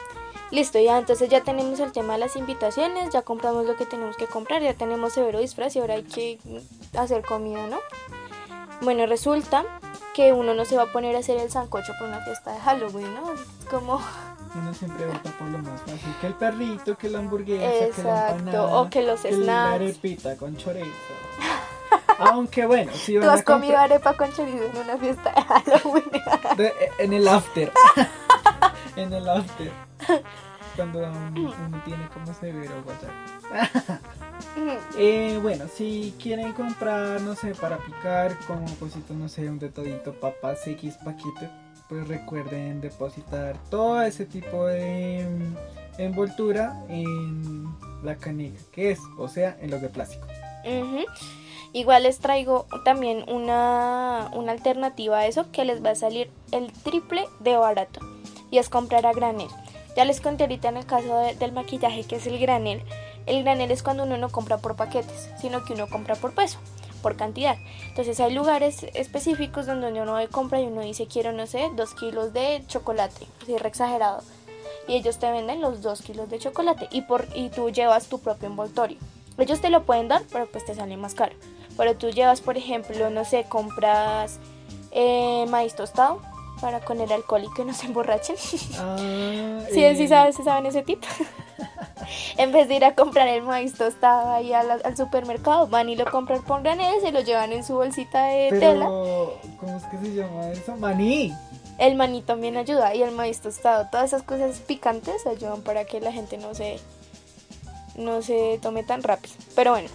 [0.51, 4.17] Listo, ya entonces ya tenemos el tema de las invitaciones, ya compramos lo que tenemos
[4.17, 6.39] que comprar, ya tenemos severo disfraz y ahora hay que
[6.93, 7.77] hacer comida, ¿no?
[8.81, 9.63] Bueno, resulta
[10.13, 12.59] que uno no se va a poner a hacer el sancocho por una fiesta de
[12.59, 13.33] Halloween, ¿no?
[13.69, 14.01] Como
[14.55, 16.13] uno siempre opta por lo más fácil.
[16.19, 18.65] Que el perrito, que la hamburguesa, que la empanada.
[18.77, 19.45] O que los que snacks.
[19.45, 20.87] la arepita con chorizo.
[22.19, 26.11] Aunque bueno, si Tú has comido arepa con chorizo en una fiesta de Halloween.
[26.99, 27.71] en el after.
[28.95, 29.71] en el after.
[30.75, 34.01] Cuando uno, tiene como severo WhatsApp.
[34.97, 40.13] eh, bueno, si quieren comprar, no sé, para picar, como cositas, no sé, un detallito
[40.13, 41.49] papas X paquete
[41.91, 47.67] pues recuerden depositar todo ese tipo de mm, envoltura en
[48.01, 50.25] la canica que es, o sea, en los de plástico.
[51.73, 56.71] Igual les traigo también una, una, alternativa a eso que les va a salir el
[56.71, 57.99] triple de barato
[58.51, 59.49] y es comprar a granel.
[59.97, 62.83] Ya les conté ahorita en el caso del maquillaje que es el granel.
[63.25, 66.57] El granel es cuando uno no compra por paquetes, sino que uno compra por peso
[67.01, 67.57] por cantidad.
[67.87, 72.33] Entonces hay lugares específicos donde uno compra y uno dice quiero, no sé, dos kilos
[72.33, 74.23] de chocolate, así re exagerado.
[74.87, 78.19] Y ellos te venden los dos kilos de chocolate y, por, y tú llevas tu
[78.19, 78.97] propio envoltorio.
[79.37, 81.35] Ellos te lo pueden dar, pero pues te sale más caro.
[81.77, 84.39] Pero tú llevas, por ejemplo, no sé, compras
[84.91, 86.21] eh, maíz tostado
[86.61, 88.35] para con el alcohol y que no se emborrachen.
[88.77, 88.97] Ah,
[89.71, 91.07] sí, sí, sabes, saben ese tipo.
[92.37, 96.05] en vez de ir a comprar el maíz tostado ahí al, supermercado, van y lo
[96.05, 98.85] compran por granel, se lo llevan en su bolsita de tela.
[98.85, 100.75] ¿Cómo es que se llama eso?
[100.77, 101.33] Maní.
[101.77, 103.87] El maní también ayuda y el maíz tostado.
[103.91, 106.79] Todas esas cosas picantes ayudan para que la gente no se,
[107.95, 109.33] no se tome tan rápido.
[109.55, 109.89] Pero bueno,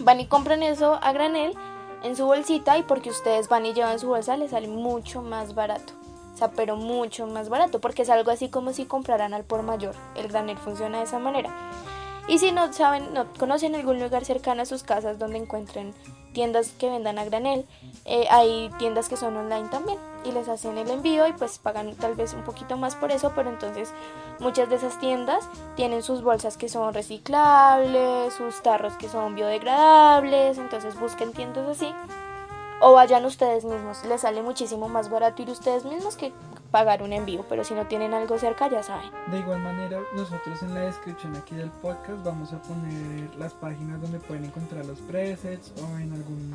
[0.00, 1.54] van y compran eso a granel
[2.02, 5.54] en su bolsita y porque ustedes van y llevan su bolsa les sale mucho más
[5.54, 5.92] barato
[6.38, 9.94] sea, pero mucho más barato, porque es algo así como si compraran al por mayor.
[10.14, 11.50] El granel funciona de esa manera.
[12.28, 15.94] Y si no saben, no conocen algún lugar cercano a sus casas donde encuentren
[16.34, 17.66] tiendas que vendan a granel,
[18.04, 21.94] eh, hay tiendas que son online también y les hacen el envío y pues pagan
[21.96, 23.92] tal vez un poquito más por eso, pero entonces
[24.38, 30.58] muchas de esas tiendas tienen sus bolsas que son reciclables, sus tarros que son biodegradables,
[30.58, 31.92] entonces busquen tiendas así
[32.80, 34.04] o vayan ustedes mismos.
[34.04, 36.32] Les sale muchísimo más barato ir ustedes mismos que
[36.70, 39.10] pagar un envío, pero si no tienen algo cerca ya saben.
[39.30, 44.00] De igual manera, nosotros en la descripción aquí del podcast vamos a poner las páginas
[44.00, 46.54] donde pueden encontrar los presets o en algún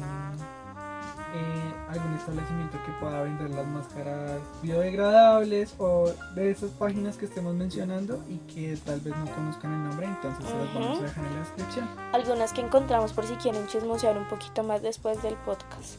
[1.35, 7.55] eh, algún establecimiento que pueda vender las máscaras biodegradables o de esas páginas que estemos
[7.55, 11.25] mencionando y que tal vez no conozcan el nombre, entonces se las vamos a dejar
[11.25, 11.89] en la descripción.
[12.11, 15.95] Algunas que encontramos por si quieren chismosear un poquito más después del podcast.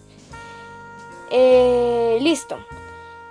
[1.33, 2.57] Eh, listo.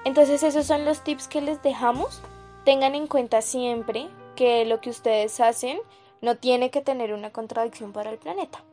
[0.05, 2.21] Entonces esos son los tips que les dejamos.
[2.65, 5.79] Tengan en cuenta siempre que lo que ustedes hacen
[6.21, 8.63] no tiene que tener una contradicción para el planeta.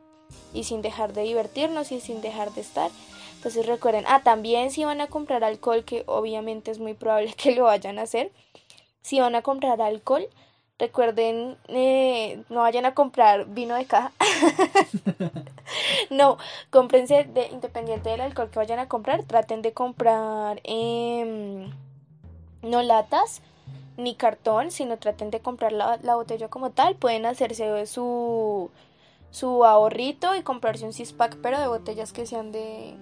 [0.53, 2.91] Y sin dejar de divertirnos y sin dejar de estar.
[3.35, 7.55] Entonces recuerden, ah, también si van a comprar alcohol, que obviamente es muy probable que
[7.55, 8.31] lo vayan a hacer.
[9.01, 10.27] Si van a comprar alcohol,
[10.81, 14.11] recuerden, eh, no vayan a comprar vino de caja.
[16.09, 16.39] no,
[16.71, 21.71] cómprense de, independiente del alcohol que vayan a comprar, traten de comprar em,
[22.63, 23.43] no latas
[23.95, 26.95] ni cartón, sino traten de comprar la, la botella como tal.
[26.95, 28.71] Pueden hacerse su,
[29.29, 32.95] su ahorrito y comprarse un six pack, pero de botellas que sean de,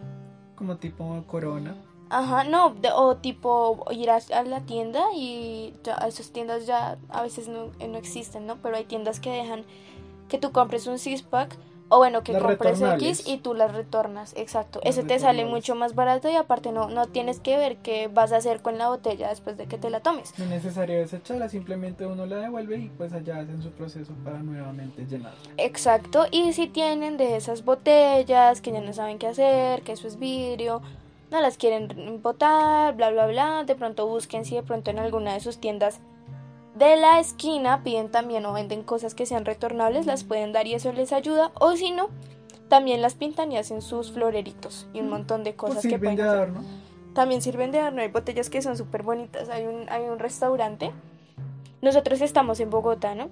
[0.56, 1.76] Como tipo corona.
[2.10, 7.22] Ajá, no, de- o tipo ir a, la tienda y ya, esas tiendas ya a
[7.22, 8.58] veces no, eh, no existen, ¿no?
[8.58, 9.64] Pero hay tiendas que dejan
[10.28, 11.56] que tú compres un six pack
[11.90, 12.82] o bueno, que Las compres.
[12.82, 14.80] X y tú las retornas, exacto.
[14.84, 18.08] Las Ese te sale mucho más barato y aparte no, no tienes que ver qué
[18.08, 20.34] vas a hacer con la botella después de que te la tomes.
[20.38, 24.40] No es necesario desecharla, simplemente uno la devuelve y pues allá hacen su proceso para
[24.40, 25.40] nuevamente llenarla.
[25.58, 30.08] Exacto, y si tienen de esas botellas que ya no saben qué hacer, que eso
[30.08, 30.84] es vidrio,
[31.32, 35.34] no las quieren botar, bla, bla, bla, de pronto busquen si de pronto en alguna
[35.34, 36.00] de sus tiendas
[36.76, 40.74] de la esquina piden también o venden cosas que sean retornables, las pueden dar y
[40.76, 42.10] eso les ayuda, o si no,
[42.70, 46.16] también las pintan y hacen sus floreritos y un montón de Pues cosas que pueden
[46.16, 46.64] de adorno.
[47.14, 49.50] También sirven de adorno, hay botellas que son súper bonitas.
[49.50, 50.92] Hay un, hay un restaurante.
[51.82, 53.30] Nosotros estamos en Bogotá, ¿no?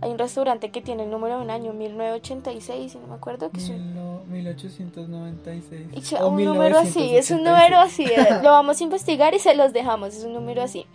[0.00, 3.50] Hay un restaurante que tiene el número de un año, 1986, si no me acuerdo.
[3.50, 5.88] Que es un, Mil no- 1896.
[6.12, 8.04] y o un número así, es un número así.
[8.04, 10.86] eh, Lo vamos a investigar y se los dejamos, es un número así.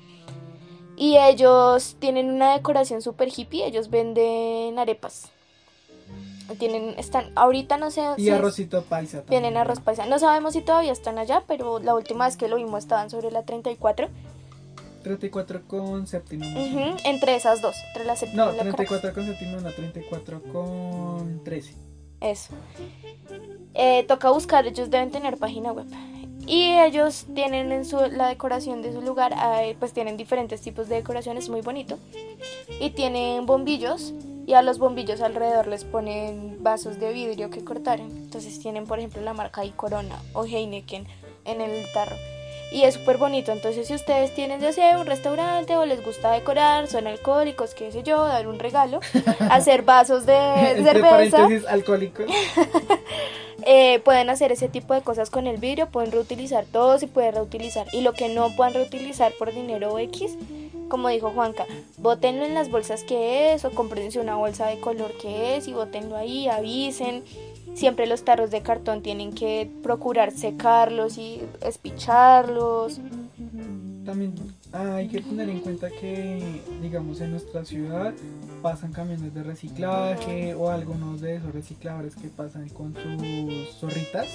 [0.97, 5.31] Y ellos tienen una decoración súper hippie, ellos venden arepas.
[6.57, 9.43] Tienen, están, ahorita no sé Y arrocito paisa también.
[9.43, 10.07] Vienen arroz paisa.
[10.07, 13.29] No sabemos si todavía están allá, pero la última vez que lo vimos estaban sobre
[13.31, 14.09] la 34.
[15.17, 16.45] 34 con séptimo.
[16.45, 17.01] más menos.
[17.03, 21.43] Entre esas dos, entre la séptima No, y la 34 con séptimo, no, 34 con
[21.43, 21.73] 13.
[22.21, 22.53] Eso.
[23.73, 25.87] Eh, toca buscar, ellos deben tener página web.
[26.45, 30.89] Y ellos tienen en su, la decoración de su lugar, eh, pues tienen diferentes tipos
[30.89, 31.97] de decoraciones, muy bonito.
[32.79, 34.13] Y tienen bombillos
[34.47, 38.09] y a los bombillos alrededor les ponen vasos de vidrio que cortaron.
[38.09, 41.05] Entonces tienen, por ejemplo, la marca y Corona o Heineken
[41.45, 42.15] en el tarro.
[42.71, 43.51] Y es súper bonito.
[43.51, 47.91] Entonces, si ustedes tienen ya sea un restaurante o les gusta decorar, son alcohólicos, qué
[47.91, 48.99] sé yo, dar un regalo,
[49.49, 51.37] hacer vasos de cerveza.
[51.37, 52.25] paréntesis, alcohólicos.
[53.65, 57.31] Eh, pueden hacer ese tipo de cosas con el vidrio, pueden reutilizar todo, se puede
[57.31, 57.87] reutilizar.
[57.93, 60.37] Y lo que no puedan reutilizar por dinero X,
[60.87, 61.65] como dijo Juanca,
[61.97, 65.73] bótenlo en las bolsas que es o cómprense una bolsa de color que es y
[65.73, 67.23] bótenlo ahí, avisen.
[67.75, 72.99] Siempre los tarros de cartón tienen que procurar secarlos y espicharlos.
[74.05, 74.33] También
[74.71, 78.13] hay que tener en cuenta que, digamos, en nuestra ciudad
[78.61, 84.27] pasan camiones de reciclaje o algunos de esos recicladores que pasan con sus zorritas.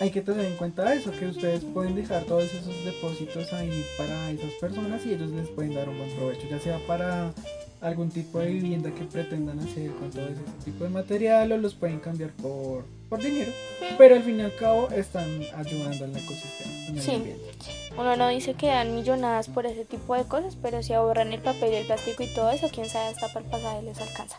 [0.00, 4.30] Hay que tener en cuenta eso, que ustedes pueden dejar todos esos depósitos ahí para
[4.30, 7.32] esas personas y ellos les pueden dar un buen provecho, ya sea para
[7.80, 11.74] algún tipo de vivienda que pretendan hacer con todo ese tipo de material o los
[11.74, 13.52] pueden cambiar por, por dinero,
[13.96, 16.86] pero al fin y al cabo están ayudando al ecosistema.
[16.88, 17.81] al medio Sí.
[17.96, 21.40] Uno no dice que dan millonadas por ese tipo de cosas, pero si ahorran el
[21.42, 24.36] papel y el plástico y todo eso, quién sabe, hasta para el pasaje les alcanza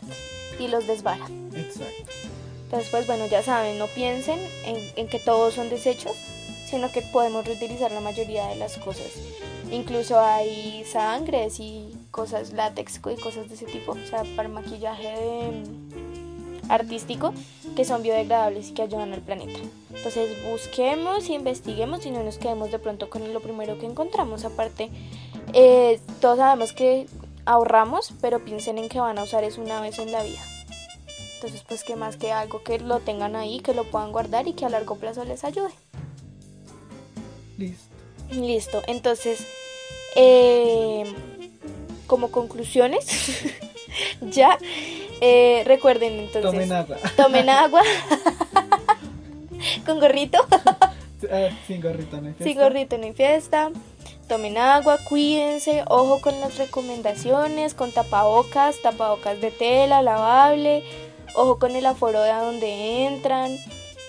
[0.58, 1.24] y los desbara.
[1.54, 2.12] Exacto.
[2.64, 6.16] Entonces, pues bueno, ya saben, no piensen en, en que todos son desechos,
[6.66, 9.12] sino que podemos reutilizar la mayoría de las cosas.
[9.70, 15.08] Incluso hay sangres y cosas látex y cosas de ese tipo, o sea, para maquillaje
[15.08, 15.62] de-
[16.68, 17.32] artístico
[17.76, 19.58] que son biodegradables y que ayudan al planeta.
[19.94, 24.44] Entonces busquemos, investiguemos y no nos quedemos de pronto con lo primero que encontramos.
[24.44, 24.90] Aparte,
[25.52, 27.06] eh, todos sabemos que
[27.46, 30.40] ahorramos, pero piensen en que van a usar eso una vez en la vida.
[31.36, 34.54] Entonces, pues que más que algo que lo tengan ahí, que lo puedan guardar y
[34.54, 35.72] que a largo plazo les ayude.
[37.58, 37.94] Listo.
[38.30, 39.46] Listo, entonces,
[40.16, 41.04] eh,
[42.06, 43.06] como conclusiones,
[44.22, 44.58] ya,
[45.26, 46.96] eh, recuerden entonces, Tomen agua.
[47.16, 47.82] tomen agua,
[49.86, 50.38] con gorrito.
[51.32, 52.34] Ah, sin gorrito, ¿no?
[52.38, 53.70] Sin gorrito no hay fiesta.
[54.28, 60.82] Tomen agua, cuídense, ojo con las recomendaciones, con tapabocas, tapabocas de tela, lavable,
[61.34, 63.56] ojo con el aforo de a donde entran.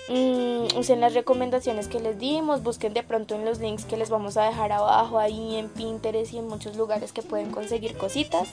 [0.08, 4.10] Mm, usen las recomendaciones que les dimos, busquen de pronto en los links que les
[4.10, 8.48] vamos a dejar abajo, ahí en Pinterest y en muchos lugares que pueden conseguir cositas.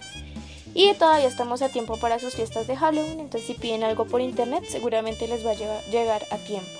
[0.74, 4.22] Y todavía estamos a tiempo para sus fiestas de Halloween, entonces si piden algo por
[4.22, 6.80] internet seguramente les va a llegar a tiempo.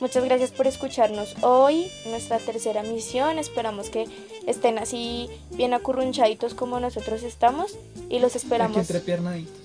[0.00, 3.38] Muchas gracias por escucharnos hoy, nuestra tercera misión.
[3.38, 4.06] Esperamos que
[4.46, 7.78] estén así bien acurrunchaditos como nosotros estamos
[8.10, 8.76] y los esperamos.
[8.76, 9.00] Entre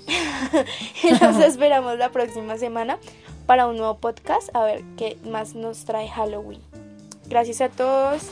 [1.03, 2.97] y los esperamos la próxima semana
[3.45, 6.61] para un nuevo podcast a ver qué más nos trae Halloween.
[7.27, 8.23] Gracias a todos.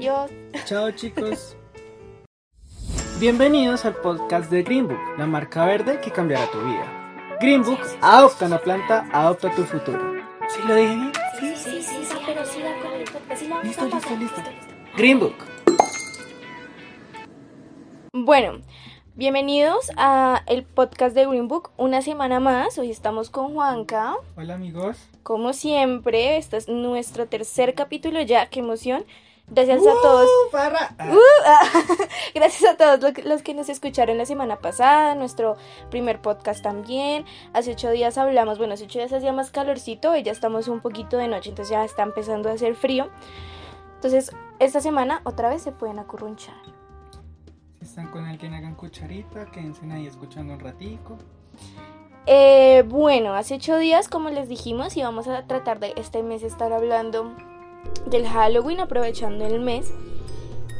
[0.00, 0.26] Yo.
[0.64, 1.54] Chao chicos.
[3.20, 7.36] Bienvenidos al podcast de Greenbook, la marca verde que cambiará tu vida.
[7.40, 10.22] Greenbook, adopta una planta, adopta tu futuro.
[10.48, 11.12] ¿Sí lo dije bien?
[11.40, 12.42] Sí, sí, sí, sí, pero
[12.80, 13.42] con el podcast.
[13.64, 14.40] Listo, listo, listo.
[14.96, 15.34] Greenbook.
[18.12, 18.60] Bueno,
[19.16, 21.72] bienvenidos a el podcast de Greenbook.
[21.76, 22.78] Una semana más.
[22.78, 24.14] Hoy estamos con Juanca.
[24.36, 24.96] Hola amigos.
[25.24, 28.46] Como siempre, este es nuestro tercer capítulo ya.
[28.46, 29.04] ¡Qué emoción!
[29.50, 30.26] Gracias a todos.
[30.26, 30.94] Uh, ¡Farra!
[31.00, 35.56] Uh, gracias a todos los que nos escucharon la semana pasada, nuestro
[35.90, 37.24] primer podcast también.
[37.54, 40.80] Hace ocho días hablamos, bueno, hace ocho días hacía más calorcito y ya estamos un
[40.80, 43.08] poquito de noche, entonces ya está empezando a hacer frío.
[43.94, 46.54] Entonces, esta semana otra vez se pueden acurrunchar.
[47.80, 51.16] Si están con alguien, hagan cucharita, quédense ahí escuchando un ratico.
[52.26, 56.72] Eh, bueno, hace ocho días, como les dijimos, íbamos a tratar de este mes estar
[56.74, 57.34] hablando
[58.06, 59.92] del Halloween aprovechando el mes.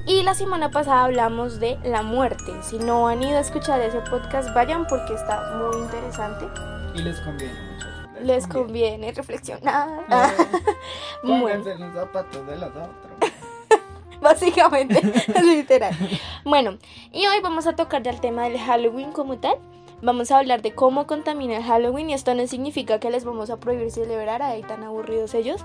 [0.07, 2.53] Y la semana pasada hablamos de la muerte.
[2.63, 6.47] Si no han ido a escuchar ese podcast, vayan porque está muy interesante.
[6.95, 7.87] Y les conviene mucho.
[8.23, 9.13] Les, conviene.
[9.13, 10.07] reflexionar.
[11.23, 13.33] Pónganse los zapatos de los otros.
[14.21, 15.01] Básicamente,
[15.43, 15.95] literal.
[16.45, 16.79] Bueno,
[17.13, 19.57] y hoy vamos a tocar ya el tema del Halloween como tal.
[20.01, 23.51] Vamos a hablar de cómo contamina el Halloween y esto no significa que les vamos
[23.51, 25.65] a prohibir celebrar, ahí tan aburridos ellos,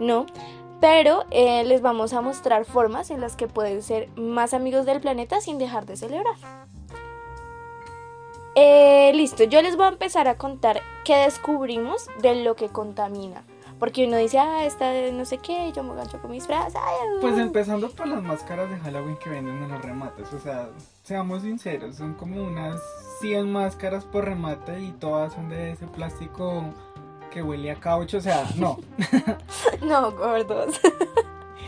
[0.00, 0.24] no,
[0.84, 5.00] pero eh, les vamos a mostrar formas en las que pueden ser más amigos del
[5.00, 6.34] planeta sin dejar de celebrar.
[8.54, 13.44] Eh, listo, yo les voy a empezar a contar qué descubrimos de lo que contamina.
[13.78, 16.78] Porque uno dice, ah, esta no sé qué, yo me gancho con mis frases.
[17.22, 20.30] Pues empezando por las máscaras de Halloween que venden en los remates.
[20.34, 20.68] O sea,
[21.02, 22.78] seamos sinceros, son como unas
[23.22, 26.74] 100 máscaras por remate y todas son de ese plástico
[27.34, 28.78] que huele a caucho, o sea, no.
[29.82, 30.80] no, gordos.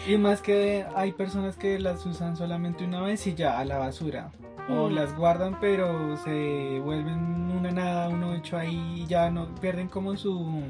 [0.07, 3.79] y más que hay personas que las usan solamente una vez y ya a la
[3.79, 4.31] basura.
[4.69, 4.95] O mm.
[4.95, 10.17] las guardan pero se vuelven una nada, uno hecho ahí y ya no pierden como
[10.17, 10.63] su,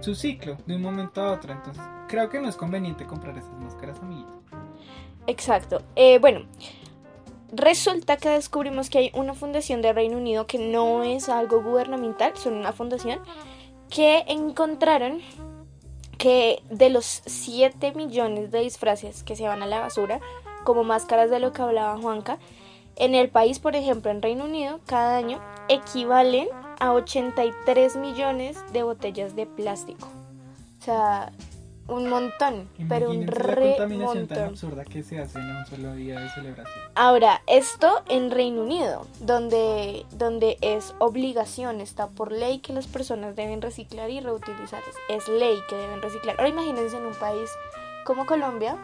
[0.00, 1.52] su ciclo de un momento a otro.
[1.52, 4.36] Entonces creo que no es conveniente comprar esas máscaras, amiguitos.
[5.26, 5.80] Exacto.
[5.96, 6.42] Eh, bueno,
[7.52, 12.36] resulta que descubrimos que hay una fundación de Reino Unido que no es algo gubernamental,
[12.36, 13.20] son una fundación
[13.92, 15.20] que encontraron
[16.16, 20.20] que de los 7 millones de disfraces que se van a la basura,
[20.64, 22.38] como máscaras de lo que hablaba Juanca,
[22.96, 28.82] en el país, por ejemplo, en Reino Unido, cada año equivalen a 83 millones de
[28.82, 30.08] botellas de plástico.
[30.80, 31.32] O sea,
[31.88, 35.94] un montón, pero un re la contaminación tan absurda que se hace en un solo
[35.94, 36.84] día de celebración.
[36.94, 43.34] Ahora, esto en Reino Unido, donde, donde es obligación, está por ley que las personas
[43.34, 44.80] deben reciclar y reutilizar.
[45.08, 46.36] Es, ley que deben reciclar.
[46.38, 47.50] Ahora imagínense en un país
[48.04, 48.76] como Colombia,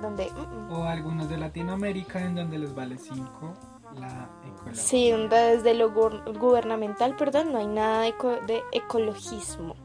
[0.00, 0.30] donde...
[0.30, 0.72] Mm, mm.
[0.72, 3.54] O algunos de Latinoamérica en donde les vale 5
[3.98, 4.82] la ecología.
[4.82, 8.12] Sí, desde lo gubernamental, perdón, no hay nada de,
[8.46, 9.76] de ecologismo.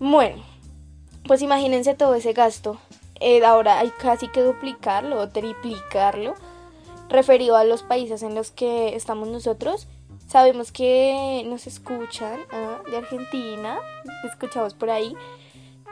[0.00, 0.42] Bueno,
[1.26, 2.78] pues imagínense todo ese gasto.
[3.20, 6.34] Eh, ahora hay casi que duplicarlo o triplicarlo
[7.08, 9.86] referido a los países en los que estamos nosotros.
[10.26, 13.78] Sabemos que nos escuchan ah, de Argentina,
[14.24, 15.14] escuchamos por ahí.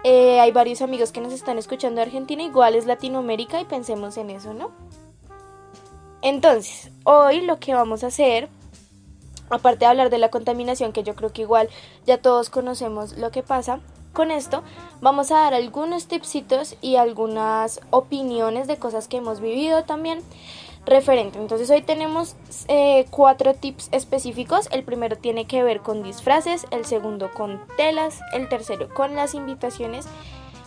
[0.03, 4.16] Eh, hay varios amigos que nos están escuchando de Argentina, igual es Latinoamérica y pensemos
[4.16, 4.70] en eso, ¿no?
[6.22, 8.49] Entonces, hoy lo que vamos a hacer,
[9.51, 11.68] aparte de hablar de la contaminación, que yo creo que igual
[12.07, 13.81] ya todos conocemos lo que pasa,
[14.12, 14.62] con esto
[15.00, 20.20] vamos a dar algunos tipsitos y algunas opiniones de cosas que hemos vivido también
[20.86, 21.38] referente.
[21.38, 22.36] Entonces hoy tenemos
[22.68, 24.68] eh, cuatro tips específicos.
[24.72, 29.34] El primero tiene que ver con disfraces, el segundo con telas, el tercero con las
[29.34, 30.06] invitaciones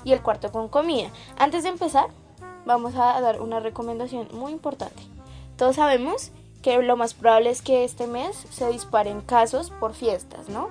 [0.03, 1.09] y el cuarto con comida.
[1.37, 2.07] Antes de empezar,
[2.65, 5.01] vamos a dar una recomendación muy importante.
[5.57, 6.31] Todos sabemos
[6.61, 10.69] que lo más probable es que este mes se disparen casos por fiestas, ¿no?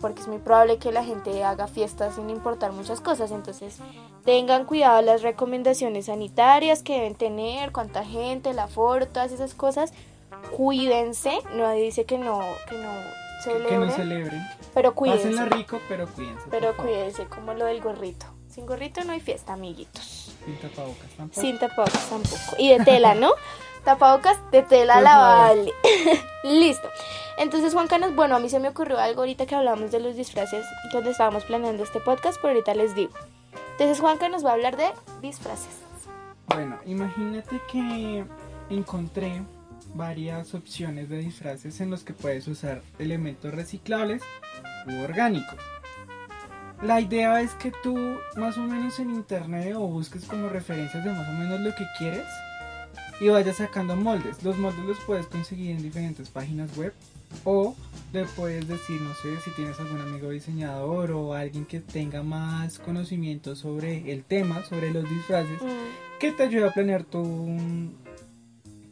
[0.00, 3.30] Porque es muy probable que la gente haga fiestas sin importar muchas cosas.
[3.30, 3.78] Entonces,
[4.24, 9.92] tengan cuidado las recomendaciones sanitarias que deben tener, cuánta gente, la aforo, todas esas cosas.
[10.56, 12.92] Cuídense, no dice que no, que no
[13.44, 13.68] celebren.
[13.68, 14.42] Que no celebren.
[14.74, 15.30] Pero cuídense.
[15.30, 16.44] Pásenla rico, pero cuídense.
[16.50, 18.26] Pero cuídense, como lo del gorrito.
[18.48, 20.34] Sin gorrito no hay fiesta, amiguitos.
[20.44, 21.40] Sin tapabocas tampoco.
[21.40, 22.56] Sin tapabocas tampoco.
[22.58, 23.32] Y de tela, ¿no?
[23.84, 25.72] tapabocas de tela lavable.
[26.44, 26.88] Listo.
[27.38, 30.16] Entonces, Juan Canas, bueno, a mí se me ocurrió algo ahorita que hablamos de los
[30.16, 33.12] disfraces, donde estábamos planeando este podcast, pero ahorita les digo.
[33.72, 34.90] Entonces, Juanca nos va a hablar de
[35.22, 35.80] disfraces.
[36.46, 38.24] Bueno, imagínate que
[38.68, 39.42] encontré
[39.94, 44.22] varias opciones de disfraces en los que puedes usar elementos reciclables
[44.86, 45.56] u orgánicos.
[46.82, 47.96] La idea es que tú
[48.36, 51.84] más o menos en internet o busques como referencias de más o menos lo que
[51.98, 52.26] quieres
[53.20, 54.42] y vayas sacando moldes.
[54.42, 56.92] Los moldes los puedes conseguir en diferentes páginas web
[57.44, 57.76] o
[58.12, 62.78] le puedes decir, no sé, si tienes algún amigo diseñador o alguien que tenga más
[62.78, 66.18] conocimiento sobre el tema, sobre los disfraces, mm.
[66.18, 67.56] que te ayude a planear tu,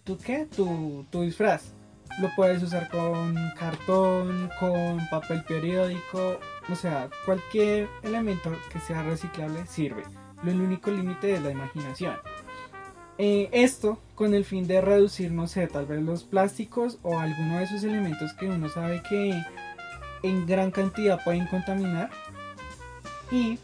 [0.05, 1.73] tu qué, tu, tu disfraz.
[2.21, 6.39] Lo puedes usar con cartón, con papel periódico,
[6.71, 10.03] o sea, cualquier elemento que sea reciclable sirve.
[10.43, 12.15] Lo único límite es la imaginación.
[13.19, 17.59] Eh, esto con el fin de reducir, no sé, tal vez los plásticos o alguno
[17.59, 19.43] de esos elementos que uno sabe que
[20.23, 22.11] en gran cantidad pueden contaminar.
[23.31, 23.59] Y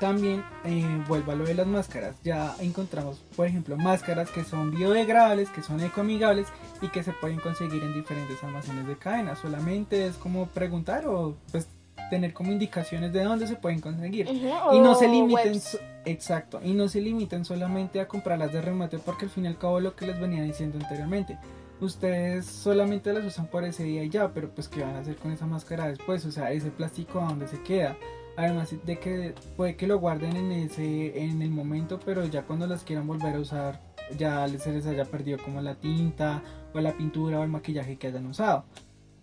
[0.00, 2.16] también eh, vuelvo a lo de las máscaras.
[2.22, 6.48] Ya encontramos, por ejemplo, máscaras que son biodegradables, que son ecoamigables
[6.82, 9.36] y que se pueden conseguir en diferentes almacenes de cadena.
[9.36, 11.68] Solamente es como preguntar o pues
[12.10, 14.28] tener como indicaciones de dónde se pueden conseguir.
[14.28, 15.60] y no se limiten,
[16.04, 19.58] exacto, y no se limiten solamente a comprarlas de remate porque al fin y al
[19.58, 21.38] cabo lo que les venía diciendo anteriormente.
[21.80, 25.16] Ustedes solamente las usan por ese día y ya, pero pues qué van a hacer
[25.16, 27.96] con esa máscara después, o sea, ese plástico a dónde se queda.
[28.36, 32.66] Además de que puede que lo guarden en ese en el momento, pero ya cuando
[32.66, 33.80] las quieran volver a usar,
[34.16, 36.42] ya se les haya perdido como la tinta
[36.72, 38.64] o la pintura o el maquillaje que hayan usado.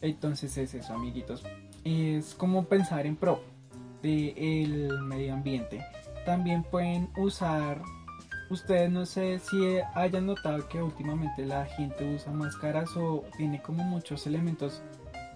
[0.02, 1.44] Entonces es eso, amiguitos
[1.84, 3.42] es como pensar en pro
[4.02, 5.86] del medio ambiente.
[6.26, 7.82] También pueden usar,
[8.50, 13.84] ustedes no sé si hayan notado que últimamente la gente usa máscaras o tiene como
[13.84, 14.82] muchos elementos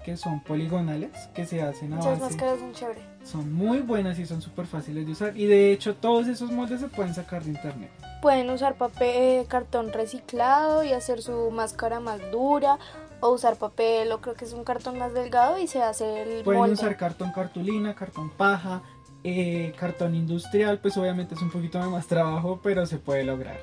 [0.05, 3.03] que son poligonales que se hacen a Muchas máscaras son chéveres.
[3.23, 5.35] Son muy buenas y son súper fáciles de usar.
[5.35, 7.89] Y de hecho todos esos moldes se pueden sacar de internet.
[8.21, 12.77] Pueden usar papel, cartón reciclado y hacer su máscara más dura
[13.19, 16.43] o usar papel o creo que es un cartón más delgado y se hace el
[16.43, 18.81] Pueden usar cartón cartulina, cartón paja,
[19.27, 23.57] eh, cartón industrial, pues obviamente es un poquito de más trabajo, pero se puede lograr.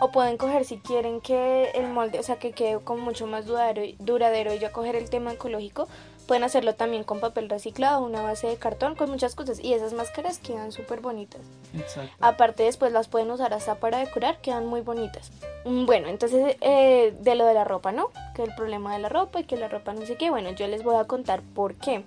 [0.00, 3.46] O pueden coger si quieren que el molde, o sea, que quede como mucho más
[3.46, 5.88] duradero, duradero y ya coger el tema ecológico,
[6.26, 9.60] Pueden hacerlo también con papel reciclado, una base de cartón, con muchas cosas.
[9.60, 11.40] Y esas máscaras quedan súper bonitas.
[11.74, 12.12] Exacto.
[12.20, 15.30] Aparte después las pueden usar hasta para decorar, quedan muy bonitas.
[15.64, 18.10] Mm, bueno, entonces eh, de lo de la ropa, ¿no?
[18.34, 20.30] Que el problema de la ropa y que la ropa no sé qué.
[20.30, 22.04] Bueno, yo les voy a contar por qué.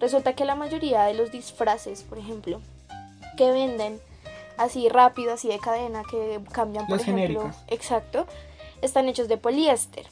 [0.00, 2.60] Resulta que la mayoría de los disfraces, por ejemplo,
[3.36, 4.00] que venden
[4.56, 8.26] así rápido, así de cadena, que cambian, por ejemplo, exacto,
[8.82, 10.06] están hechos de poliéster.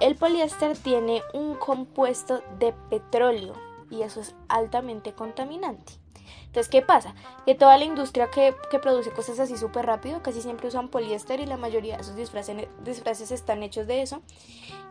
[0.00, 3.54] El poliéster tiene un compuesto de petróleo
[3.90, 5.94] y eso es altamente contaminante.
[6.46, 7.14] Entonces, ¿qué pasa?
[7.46, 11.46] Que toda la industria que, produce cosas así súper rápido casi siempre usan poliéster y
[11.46, 14.22] la mayoría de sus disfraces, disfraces están hechos de eso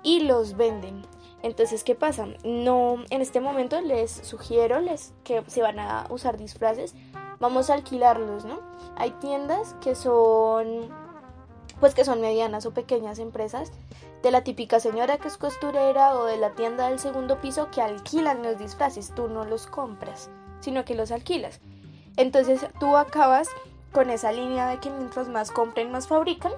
[0.03, 1.05] y los venden.
[1.41, 2.27] Entonces, ¿qué pasa?
[2.43, 6.95] No, en este momento les sugiero les, que si van a usar disfraces,
[7.39, 8.59] vamos a alquilarlos, ¿no?
[8.95, 10.89] Hay tiendas que son,
[11.83, 13.69] pues que son medianas o pequeñas empresas
[14.21, 17.81] de la típica señora que es costurera o de la tienda del segundo piso que
[17.81, 20.29] alquilan los disfraces, tú no los compras,
[20.61, 21.59] sino que los alquilas.
[22.15, 23.49] Entonces tú acabas
[23.91, 26.53] con esa línea de que mientras más compren, más fabrican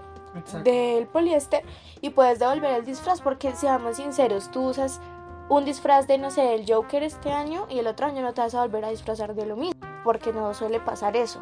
[0.63, 1.63] del poliéster
[2.01, 5.01] y puedes devolver el disfraz porque seamos sinceros, tú usas
[5.49, 8.41] un disfraz de no sé, el Joker este año y el otro año no te
[8.41, 11.41] vas a volver a disfrazar de lo mismo, porque no suele pasar eso.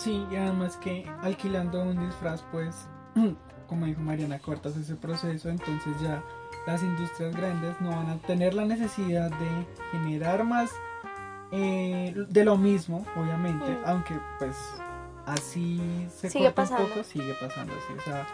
[0.00, 2.88] Sí, y además que alquilando un disfraz pues
[3.68, 6.24] como dijo Mariana, cortas ese proceso, entonces ya
[6.66, 10.72] las industrias grandes no van a tener la necesidad de generar más
[11.52, 13.82] eh, de lo mismo, obviamente, mm.
[13.84, 14.56] aunque pues
[15.26, 15.80] así
[16.12, 18.26] se sigue corta un poco, sigue pasando así, o sea,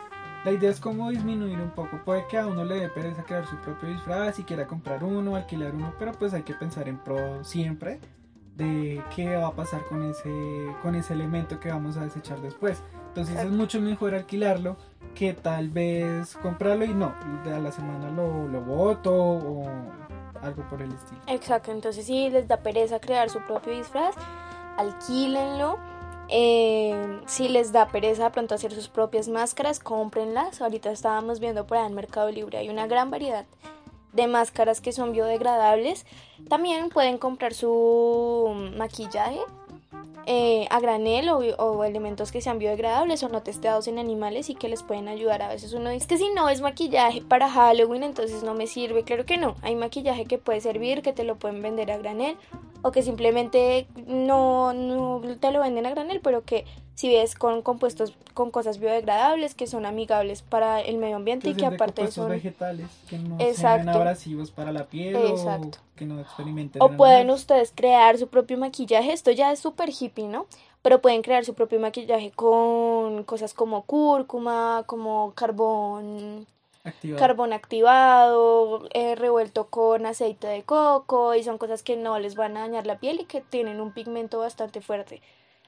[0.44, 3.44] la idea es como disminuir un poco, puede que a uno le dé pereza crear
[3.46, 6.96] su propio disfraz y quiera comprar uno, alquilar uno, pero pues hay que pensar en
[6.96, 7.98] pro siempre
[8.56, 10.30] de qué va a pasar con ese,
[10.82, 12.82] con ese elemento que vamos a desechar después.
[13.08, 14.76] Entonces es mucho mejor alquilarlo
[15.14, 19.66] que tal vez comprarlo y no, a la semana lo, lo boto o
[20.42, 21.20] algo por el estilo.
[21.26, 24.14] Exacto, entonces si les da pereza crear su propio disfraz,
[24.76, 25.78] alquílenlo.
[26.28, 30.60] Eh, si les da pereza de pronto hacer sus propias máscaras, cómprenlas.
[30.60, 33.46] Ahorita estábamos viendo por ahí en Mercado Libre, hay una gran variedad
[34.12, 36.06] de máscaras que son biodegradables.
[36.48, 39.40] También pueden comprar su maquillaje
[40.28, 44.68] eh, a granel o, elementos que sean biodegradables o no testeados en animales y que
[44.68, 45.40] les pueden ayudar.
[45.40, 49.04] A veces uno dice que si no es maquillaje para Halloween, entonces no me sirve.
[49.04, 52.36] Claro que no, hay maquillaje que puede servir, que te lo pueden vender a granel
[52.82, 56.64] o que simplemente no, no te lo venden a granel, pero que
[56.96, 61.54] si ves con compuestos con cosas biodegradables que son amigables para el medio ambiente y
[61.54, 65.78] que aparte son vegetales que no sean abrasivos para la piel Exacto.
[65.78, 69.12] o que no experimenten o pueden ustedes crear su propio maquillaje.
[69.12, 70.46] Esto ya es súper hippie no
[70.80, 76.46] pero pueden crear su propio maquillaje con cosas como cúrcuma como carbón
[76.82, 77.20] activado.
[77.20, 82.56] carbón activado eh, revuelto con aceite de coco y son cosas que no les van
[82.56, 85.20] a dañar la piel y que tienen un pigmento bastante fuerte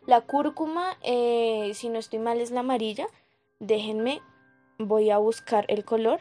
[0.09, 3.07] la cúrcuma, eh, si no estoy mal, es la amarilla.
[3.61, 4.23] Déjenme,
[4.79, 6.21] voy a buscar el color,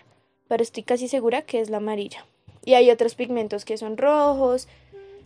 [0.49, 2.25] pero estoy casi segura que es la amarilla.
[2.65, 4.67] Y hay otros pigmentos que son rojos,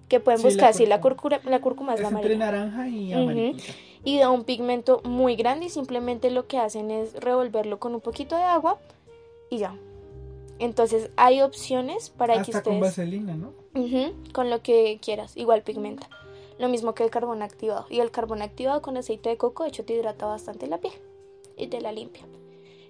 [0.08, 0.76] que pueden buscar.
[0.76, 2.34] Sí, la cúrcuma, la cúrcuma es, la amarilla.
[2.34, 3.56] Entre naranja y
[4.04, 8.02] Y da un pigmento muy grande y simplemente lo que hacen es revolverlo con un
[8.02, 8.78] poquito de agua
[9.50, 9.76] y ya.
[10.60, 12.78] Entonces hay opciones para Hasta que ustedes...
[12.78, 13.54] con vaselina, ¿no?
[14.34, 16.08] con lo que quieras, igual pigmenta.
[16.62, 17.88] Lo mismo que el carbón activado.
[17.90, 20.94] Y el carbón activado con aceite de coco, de hecho, te hidrata bastante la piel
[21.58, 22.22] y te la limpia.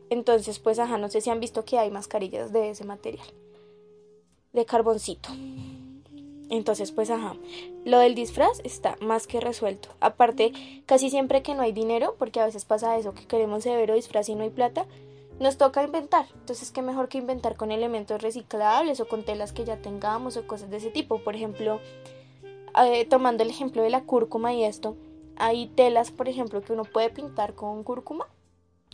[0.09, 3.26] Entonces, pues, ajá, no sé si han visto que hay mascarillas de ese material.
[4.51, 5.30] De carboncito.
[6.49, 7.38] Entonces, pues, ajá.
[7.86, 9.88] Lo del disfraz está más que resuelto.
[10.01, 10.51] Aparte,
[10.86, 14.28] casi siempre que no hay dinero, porque a veces pasa eso, que queremos severo disfraz
[14.28, 14.86] y no hay plata,
[15.39, 16.26] nos toca inventar.
[16.34, 20.45] Entonces, qué mejor que inventar con elementos reciclables o con telas que ya tengamos o
[20.45, 21.19] cosas de ese tipo.
[21.19, 21.80] Por ejemplo,
[22.84, 24.95] eh, tomando el ejemplo de la cúrcuma y esto,
[25.38, 28.28] hay telas, por ejemplo, que uno puede pintar con cúrcuma,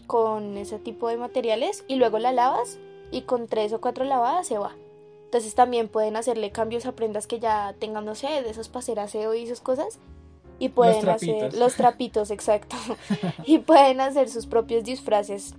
[0.05, 2.79] con ese tipo de materiales, y luego la lavas
[3.11, 4.75] y con tres o cuatro lavadas se va.
[5.25, 8.79] Entonces también pueden hacerle cambios a prendas que ya tengan, no sé, de esos para
[8.79, 9.99] hacer aseo y esas cosas.
[10.57, 12.77] Y pueden hacer los trapitos, exacto.
[13.45, 15.53] y pueden hacer sus propios disfraces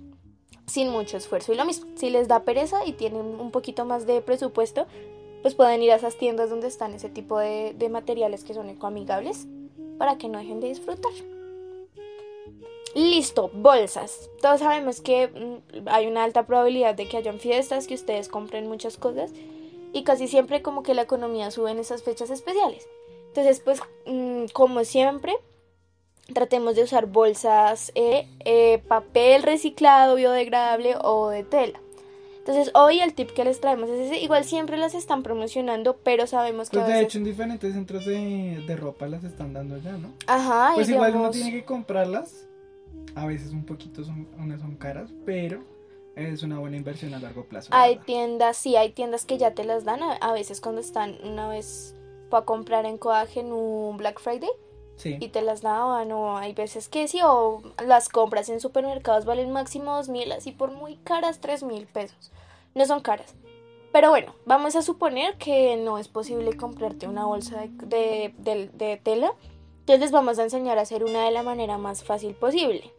[0.65, 1.53] sin mucho esfuerzo.
[1.53, 4.87] Y lo mismo, si les da pereza y tienen un poquito más de presupuesto,
[5.41, 9.47] pues pueden ir a esas tiendas donde están ese tipo de, materiales que son ecoamigables
[9.97, 11.11] para que no dejen de disfrutar.
[12.95, 14.29] Listo, bolsas.
[14.41, 18.67] Todos sabemos que mm, hay una alta probabilidad de que hayan fiestas, que ustedes compren
[18.67, 19.31] muchas cosas
[19.93, 22.87] y casi siempre como que la economía sube en esas fechas especiales.
[23.27, 25.35] Entonces, pues mm, como siempre,
[26.33, 31.79] tratemos de usar bolsas de eh, papel reciclado, biodegradable o de tela.
[32.49, 34.17] Entonces hoy el tip que les traemos es ese.
[34.17, 36.79] Igual siempre las están promocionando, pero sabemos que...
[36.79, 40.13] Pues de hecho en diferentes centros de, ropa las están dando ya, ¿no?
[40.25, 40.71] Ajá.
[40.73, 42.47] Pues igual uno tiene que comprarlas.
[43.13, 45.63] A veces un poquito son, unas son caras, pero
[46.15, 47.69] es una buena inversión a largo plazo.
[47.71, 49.99] Hay tiendas, sí, hay tiendas que ya te las dan.
[50.01, 51.95] A, veces cuando están una vez
[52.31, 52.99] para comprar en
[53.35, 54.49] en un Black Friday.
[54.95, 55.17] Sí.
[55.19, 59.51] Y te las daban, o hay veces que sí, o las compras en supermercados valen
[59.51, 62.33] máximo dos mil, así por muy caras tres mil pesos
[62.75, 63.35] no son caras.
[63.91, 69.33] Pero bueno, vamos a suponer que no es posible comprarte una bolsa de, tela.
[69.79, 72.93] Entonces les vamos a enseñar a hacer una de la manera más fácil posible.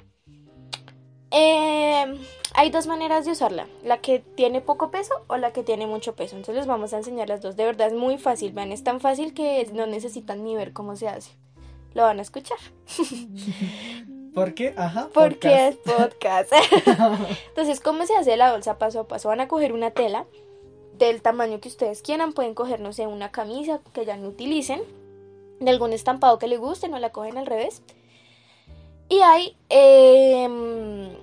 [1.31, 2.19] Eh,
[2.55, 6.17] hay dos maneras de usarla, la que tiene poco peso o la que tiene mucho
[6.17, 6.35] peso.
[6.35, 7.55] Entonces les vamos a enseñar las dos.
[7.55, 10.97] De verdad es muy fácil, vean, es tan fácil que no necesitan ni ver cómo
[10.97, 11.31] se hace.
[11.95, 12.59] Lo van a escuchar.
[14.35, 14.75] ¿Por qué?
[14.77, 15.09] Ajá.
[15.13, 16.53] Porque es podcast.
[17.49, 19.29] Entonces, ¿cómo se hace la bolsa paso a paso?
[19.29, 20.27] Van a coger una tela
[20.99, 22.33] del tamaño que ustedes quieran.
[22.33, 24.83] Pueden coger, no sé, una camisa que ya no utilicen.
[25.59, 27.83] De algún estampado que les guste, no la cogen al revés.
[29.09, 29.57] Y hay.
[29.69, 31.17] Eh,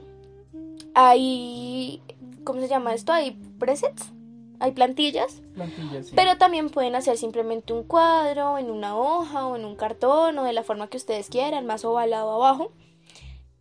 [0.93, 2.01] hay.
[2.43, 3.13] ¿Cómo se llama esto?
[3.13, 4.11] Hay presets.
[4.59, 5.41] Hay plantillas.
[5.55, 6.13] Plantillas, sí.
[6.15, 10.43] Pero también pueden hacer simplemente un cuadro en una hoja o en un cartón o
[10.43, 12.71] de la forma que ustedes quieran, más ovalado abajo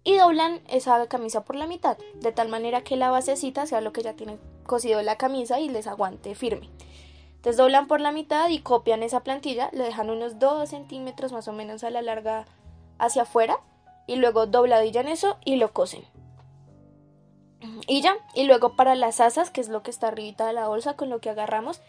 [0.06, 3.92] y doblan esa camisa por la mitad, de tal manera que la basecita sea lo
[3.92, 6.70] que ya tiene cosido la camisa y les aguante firme.
[7.34, 11.48] Entonces doblan por la mitad y copian esa plantilla, le dejan unos 2 centímetros más
[11.48, 12.46] o menos a la larga
[12.98, 13.58] hacia afuera
[14.06, 16.04] y luego dobladillan eso y lo cosen.
[17.88, 20.68] Y ya, y luego para las asas, que es lo que está arribita de la
[20.68, 21.80] bolsa con lo que agarramos,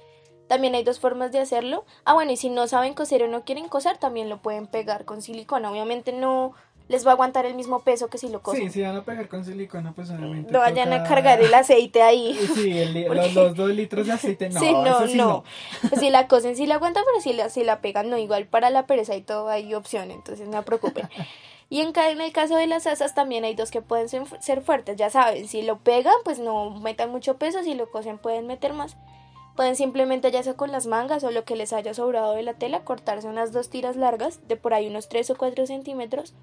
[0.47, 1.85] también hay dos formas de hacerlo.
[2.03, 5.05] Ah, bueno, y si no saben coser o no quieren coser, también lo pueden pegar
[5.05, 5.69] con silicona.
[5.69, 6.53] Obviamente no,
[6.87, 8.63] les va a aguantar el mismo peso que si lo cosen.
[8.63, 10.51] Sí, si van a pegar con silicona, pues obviamente.
[10.51, 12.37] No vayan a cargar el aceite ahí.
[12.55, 15.43] Sí, el Porque- los, los dos litros de aceite, no, sí, no, sí no.
[15.89, 18.17] Pues si la cosen, sí la aguantan, pero si la, si la pegan, no.
[18.17, 21.07] Igual para la pereza y todo hay opción, entonces no se preocupen.
[21.69, 24.95] Y en, en el caso de las asas también hay dos que pueden ser fuertes,
[24.95, 28.71] ya saben, si lo pegan, pues no metan mucho peso, si lo cosen pueden meter
[28.71, 28.95] más.
[29.57, 32.53] Pueden simplemente ya sea con las mangas o lo que les haya sobrado de la
[32.53, 36.35] tela, cortarse unas dos tiras largas de por ahí unos 3 o 4 centímetros.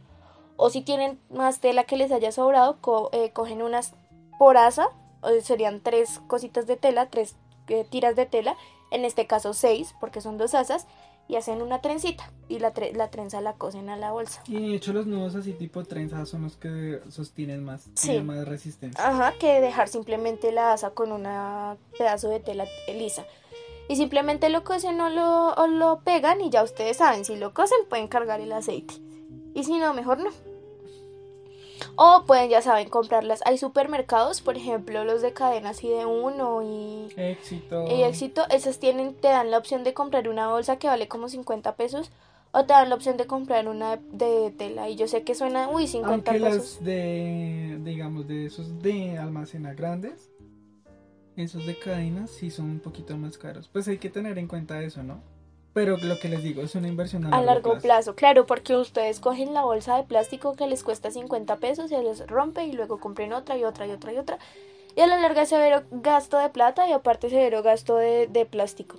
[0.56, 3.92] O si tienen más tela que les haya sobrado, co- eh, cogen unas
[4.38, 4.88] por asa,
[5.20, 7.36] o serían tres cositas de tela, tres
[7.68, 8.56] eh, tiras de tela,
[8.90, 10.86] en este caso seis, porque son dos asas,
[11.26, 12.30] y hacen una trencita.
[12.48, 14.42] Y la, tre- la trenza la cosen a la bolsa.
[14.46, 18.08] Y de hecho los nudos así tipo trenzas son los que sostienen más, Sí.
[18.08, 19.08] tienen más resistencia.
[19.08, 21.22] Ajá, que dejar simplemente la asa con un
[21.96, 23.24] pedazo de tela lisa.
[23.88, 27.52] Y simplemente lo cosen o lo, o lo pegan y ya ustedes saben, si lo
[27.54, 28.94] cosen pueden cargar el aceite.
[29.54, 30.30] Y si no, mejor no.
[31.96, 33.40] O pueden, ya saben, comprarlas.
[33.46, 37.86] Hay supermercados, por ejemplo, los de cadenas y de uno y, Éxito.
[37.88, 38.42] y éxito.
[38.50, 42.10] Esas tienen, te dan la opción de comprar una bolsa que vale como 50 pesos.
[42.52, 44.88] O te dan la opción de comprar una de tela.
[44.88, 46.76] Y yo sé que suena, uy, 50 Aunque pesos.
[46.76, 50.30] las de, digamos, de esos de almacenar grandes,
[51.36, 53.68] esos de cadenas sí son un poquito más caros.
[53.72, 55.20] Pues hay que tener en cuenta eso, ¿no?
[55.74, 58.14] Pero lo que les digo, es una inversión a, A largo plazo.
[58.14, 62.26] claro, porque ustedes cogen la bolsa de plástico que les cuesta 50 pesos, se les
[62.28, 64.38] rompe y luego compren otra y otra y otra y otra.
[64.96, 68.96] Y a la larga severo gasto de plata y aparte severo gasto de, de plástico.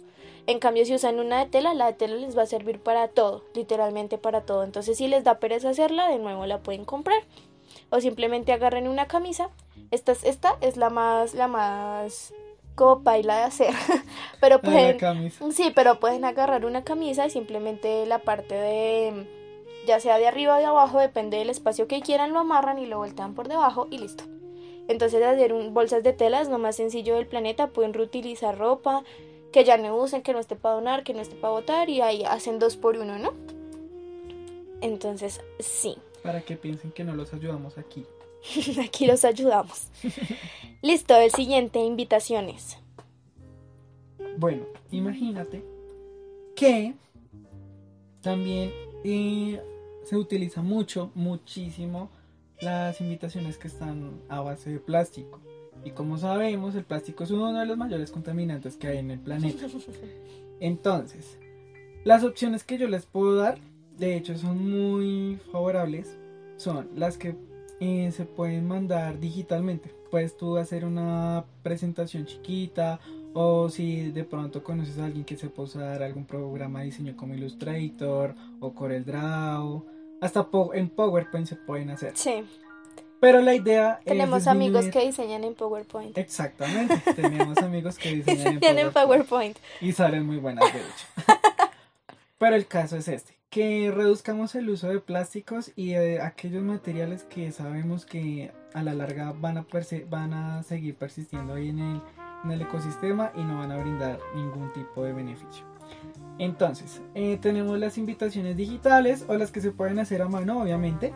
[0.47, 3.07] En cambio, si usan una de tela, la de tela les va a servir para
[3.07, 4.64] todo, literalmente para todo.
[4.64, 7.23] Entonces, si les da pereza hacerla, de nuevo la pueden comprar.
[7.89, 9.49] O simplemente agarren una camisa.
[9.91, 12.34] Esta es, esta es la más, la más
[12.76, 13.73] como paila de hacer.
[14.41, 15.52] Pero Ah, pueden, la.
[15.52, 19.26] Sí, pero pueden agarrar una camisa y simplemente la parte de,
[19.88, 22.85] ya sea de arriba o de abajo, depende del espacio que quieran, lo amarran y
[22.85, 24.26] lo voltean por debajo y listo.
[24.88, 29.03] Entonces hacer un- bolsas de tela es lo más sencillo del planeta, pueden reutilizar ropa
[29.52, 32.02] que ya no usen, que no esté para donar, que no esté para botar y
[32.02, 33.34] ahí hacen dos por uno, ¿no?
[34.81, 38.06] Entonces, sí, Para que piensen que no los ayudamos aquí.
[38.84, 39.88] aquí los ayudamos.
[40.81, 42.77] Listo, el siguiente, invitaciones.
[44.38, 45.63] Bueno, imagínate
[46.55, 46.93] que
[48.22, 48.72] también
[49.03, 49.61] eh,
[50.03, 52.09] se utiliza mucho, muchísimo
[52.61, 55.39] las invitaciones que están a base de plástico.
[55.84, 59.19] Y como sabemos, el plástico es uno de los mayores contaminantes que hay en el
[59.19, 59.67] planeta.
[60.59, 61.38] Entonces,
[62.03, 63.59] las opciones que yo les puedo dar,
[63.97, 66.17] de hecho, son muy favorables.
[66.57, 67.35] Son las que
[67.80, 69.93] eh, se pueden mandar digitalmente.
[70.10, 72.99] Puedes tú hacer una presentación chiquita
[73.34, 77.34] o si de pronto conoces a alguien que sepa usar algún programa de diseño como
[77.34, 79.85] Illustrator o CorelDRAW.
[80.22, 82.14] Hasta en PowerPoint se pueden hacer.
[82.15, 82.45] Sí,
[83.19, 86.18] Pero la idea es tenemos amigos que diseñan en PowerPoint.
[86.18, 88.93] Exactamente, tenemos amigos que diseñan en PowerPoint.
[88.93, 89.57] PowerPoint.
[89.81, 91.41] Y salen muy buenas, de hecho.
[92.45, 97.23] Pero el caso es este, que reduzcamos el uso de plásticos y de aquellos materiales
[97.23, 99.65] que sabemos que a la larga van a,
[100.11, 102.01] van a seguir persistiendo ahí en el,
[102.43, 105.65] en el ecosistema y no van a brindar ningún tipo de beneficio.
[106.38, 111.13] Entonces, eh, tenemos las invitaciones digitales o las que se pueden hacer a mano, obviamente,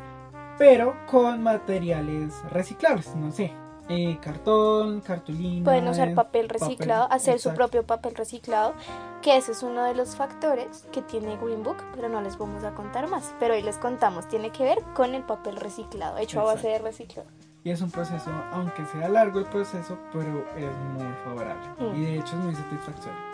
[0.57, 3.53] pero con materiales reciclables, no sé,
[3.89, 5.65] eh, cartón, cartulina.
[5.65, 7.57] Pueden usar papel reciclado, papel, hacer su exacto.
[7.57, 8.73] propio papel reciclado,
[9.21, 12.63] que ese es uno de los factores que tiene Green Book, pero no les vamos
[12.63, 13.33] a contar más.
[13.39, 16.79] Pero hoy les contamos, tiene que ver con el papel reciclado, hecho a base de
[16.79, 17.27] reciclado.
[17.63, 21.67] Y es un proceso, aunque sea largo el proceso, pero es muy favorable.
[21.77, 21.95] Mm.
[21.95, 23.28] Y de hecho es muy satisfactorio.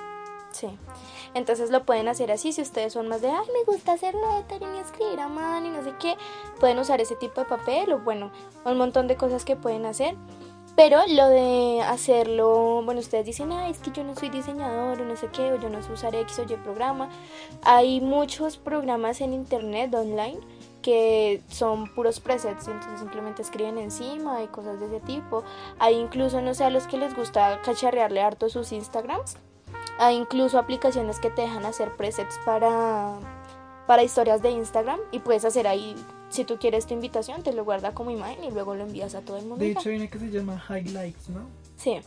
[0.55, 0.69] Sí.
[1.33, 4.73] Entonces lo pueden hacer así si ustedes son más de, ay, me gusta hacer lettering
[4.75, 6.15] y escribir a mano y no sé qué.
[6.61, 8.31] Pueden usar ese tipo de papel o bueno,
[8.63, 10.15] un montón de cosas que pueden hacer.
[10.77, 15.05] Pero lo de hacerlo, bueno, ustedes dicen, ay, es que yo no soy diseñador o
[15.05, 17.09] no sé qué, o yo no sé usar X o Y programa.
[17.63, 20.39] Hay muchos programas en internet online
[20.81, 25.43] que son puros presets, entonces simplemente escriben encima y cosas de ese tipo.
[25.79, 29.35] Hay incluso, no sé, a los que les gusta cacharrearle harto sus Instagrams.
[29.97, 33.13] Hay incluso aplicaciones que te dejan hacer presets para,
[33.87, 35.95] para historias de Instagram y puedes hacer ahí,
[36.29, 39.21] si tú quieres tu invitación, te lo guarda como imagen y luego lo envías a
[39.21, 39.63] todo el mundo.
[39.63, 41.41] De hecho hay una que se llama Highlights, ¿no?
[41.77, 41.99] Sí,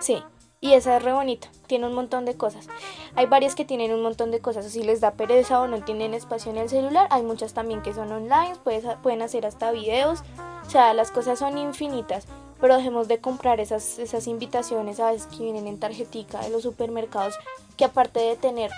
[0.00, 0.22] sí.
[0.60, 2.66] Y esa es re bonita, tiene un montón de cosas.
[3.14, 5.84] Hay varias que tienen un montón de cosas, o si les da pereza o no
[5.84, 7.06] tienen espacio en el celular.
[7.10, 10.24] Hay muchas también que son online, puedes- pueden hacer hasta videos.
[10.66, 12.26] O sea, las cosas son infinitas.
[12.60, 16.62] Pero dejemos de comprar esas, esas invitaciones a veces que vienen en tarjetica de los
[16.62, 17.34] supermercados,
[17.76, 18.70] que aparte de tener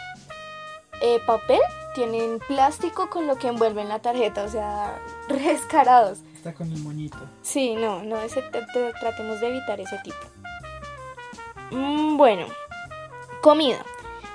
[1.03, 1.61] eh, papel,
[1.95, 4.45] tienen plástico con lo que envuelven la tarjeta.
[4.45, 6.19] O sea, re descarados.
[6.35, 7.19] Está con el moñito.
[7.43, 10.17] Sí, no, no, ese, t- t- tratemos de evitar ese tipo.
[11.71, 12.47] Mm, bueno,
[13.43, 13.85] comida.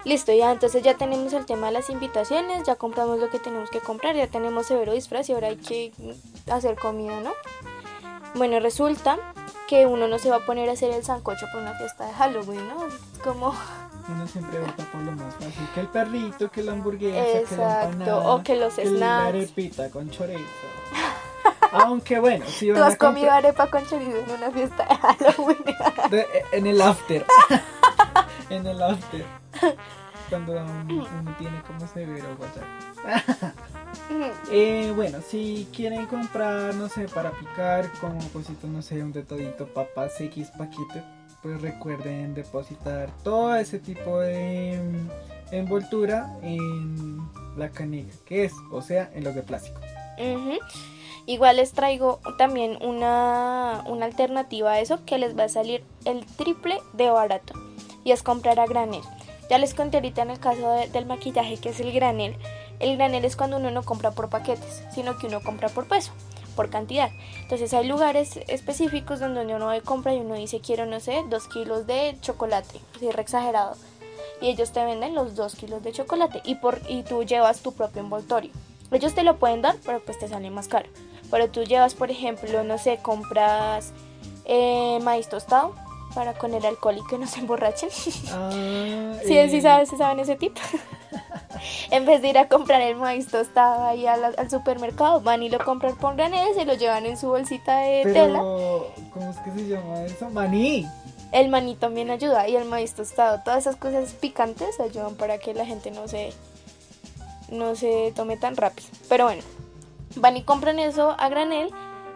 [0.04, 3.72] Listo, ya entonces ya tenemos el tema de las invitaciones, ya compramos lo que tenemos
[3.72, 5.92] que comprar, ya tenemos severo disfraz y ahora hay que
[6.52, 7.32] hacer comida, ¿no?
[8.36, 9.18] Bueno, resulta
[9.68, 12.14] que uno no se va a poner a hacer el sancocho por una fiesta de
[12.14, 12.76] Halloween, ¿no?
[13.24, 13.56] Como,
[14.08, 15.68] Uno siempre opta por lo más fácil.
[15.74, 18.18] Que el perrito, que la hamburguesa, que la Exacto, empanada.
[18.34, 20.44] o que los que la arepita con chorizo.
[21.72, 24.86] Aunque bueno, si tú van a has comido comprar- arepa con chorizo en una fiesta
[24.86, 25.58] de Halloween.
[26.12, 27.26] de- en el after.
[28.52, 29.26] en el after.
[30.30, 33.54] Cuando uno, uno tiene como severo guayar.
[34.52, 39.24] Eh, bueno, si quieren comprar, no sé, para picar, como cositas, no sé, un de
[39.24, 41.04] todito, papas X paquete,
[41.42, 44.80] pues recuerden depositar todo ese tipo de
[45.52, 47.20] envoltura en
[47.58, 49.80] la canica, que es, o sea, en los de plástico.
[50.20, 50.58] Ujú.
[51.28, 56.24] Igual les traigo también una, una alternativa a eso que les va a salir el
[56.26, 57.54] triple de barato
[58.04, 59.02] y es comprar a granel.
[59.50, 62.36] Ya les conté ahorita en el caso de- del maquillaje que es el granel.
[62.80, 66.12] El granel es cuando uno no compra por paquetes, sino que uno compra por peso,
[66.56, 67.10] por cantidad.
[67.42, 71.88] Entonces hay lugares específicos donde uno compra y uno dice quiero, no sé, dos kilos
[71.88, 73.76] de chocolate, así re exagerado.
[74.42, 77.74] Y ellos te venden los dos kilos de chocolate y, por, y tú llevas tu
[77.74, 78.52] propio envoltorio.
[78.92, 80.90] Ellos te lo pueden dar, pero pues te sale más caro.
[81.32, 83.94] Pero tú llevas, por ejemplo, no sé, compras
[84.46, 85.74] eh, maíz tostado
[86.16, 87.90] para con el alcohol y que no se emborrachen.
[88.32, 88.50] Ah,
[89.26, 90.60] Sí, eh, sí sabes, sí saben ese tipo.
[91.92, 95.50] en vez de ir a comprar el maíz tostado ahí al, al supermercado, van y
[95.50, 98.40] lo compran por granel, se lo llevan en su bolsita de tela.
[98.40, 100.30] ¿cómo es que se llama eso?
[100.30, 100.88] Maní.
[101.32, 103.42] El maní también ayuda y el maíz tostado.
[103.44, 106.32] Todas esas cosas picantes ayudan para que la gente no se,
[107.50, 108.88] no se tome tan rápido.
[109.10, 109.42] Pero bueno,
[110.16, 111.70] van y compran eso a granel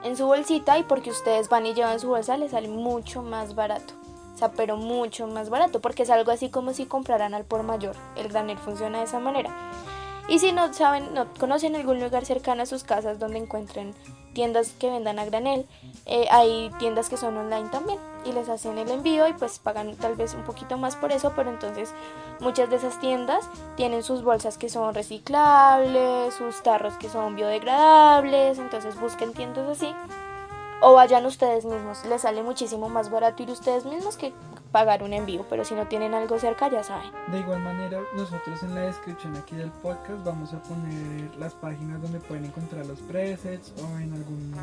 [0.03, 3.55] en su bolsita y porque ustedes van y llevan su bolsa les sale mucho más
[3.55, 3.93] barato.
[4.33, 7.63] O sea, pero mucho más barato porque es algo así como si compraran al por
[7.63, 7.95] mayor.
[8.15, 9.53] El granel funciona de esa manera.
[10.29, 13.95] Y si no saben, no conocen algún lugar cercano a sus casas donde encuentren
[14.39, 15.65] tiendas que vendan a granel,
[16.05, 19.97] eh, hay tiendas que son online también y les hacen el envío y pues pagan
[19.97, 21.93] tal vez un poquito más por eso, pero entonces
[22.39, 23.43] muchas de esas tiendas
[23.75, 29.93] tienen sus bolsas que son reciclables, sus tarros que son biodegradables, entonces busquen tiendas así
[30.79, 34.31] o vayan ustedes mismos, les sale muchísimo más barato ir ustedes mismos que
[34.71, 37.11] pagar un envío, pero si no tienen algo cerca ya saben.
[37.31, 42.01] De igual manera, nosotros en la descripción aquí del podcast vamos a poner las páginas
[42.01, 44.53] donde pueden encontrar los presets o en algún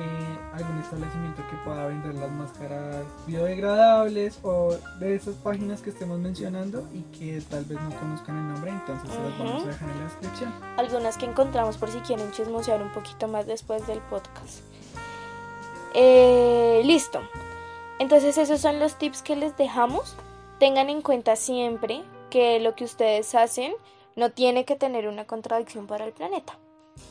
[0.00, 6.20] eh, algún establecimiento que pueda vender las máscaras biodegradables o de esas páginas que estemos
[6.20, 9.88] mencionando y que tal vez no conozcan el nombre, entonces se las vamos a dejar
[9.88, 10.54] en la descripción.
[10.76, 14.60] algunas que encontramos por si quieren chismosear un poquito más después del podcast.
[15.94, 17.20] Eh, listo.
[17.98, 20.14] Entonces esos son los tips que les dejamos.
[20.58, 23.72] Tengan en cuenta siempre que lo que ustedes hacen
[24.16, 26.58] no tiene que tener una contradicción para el planeta.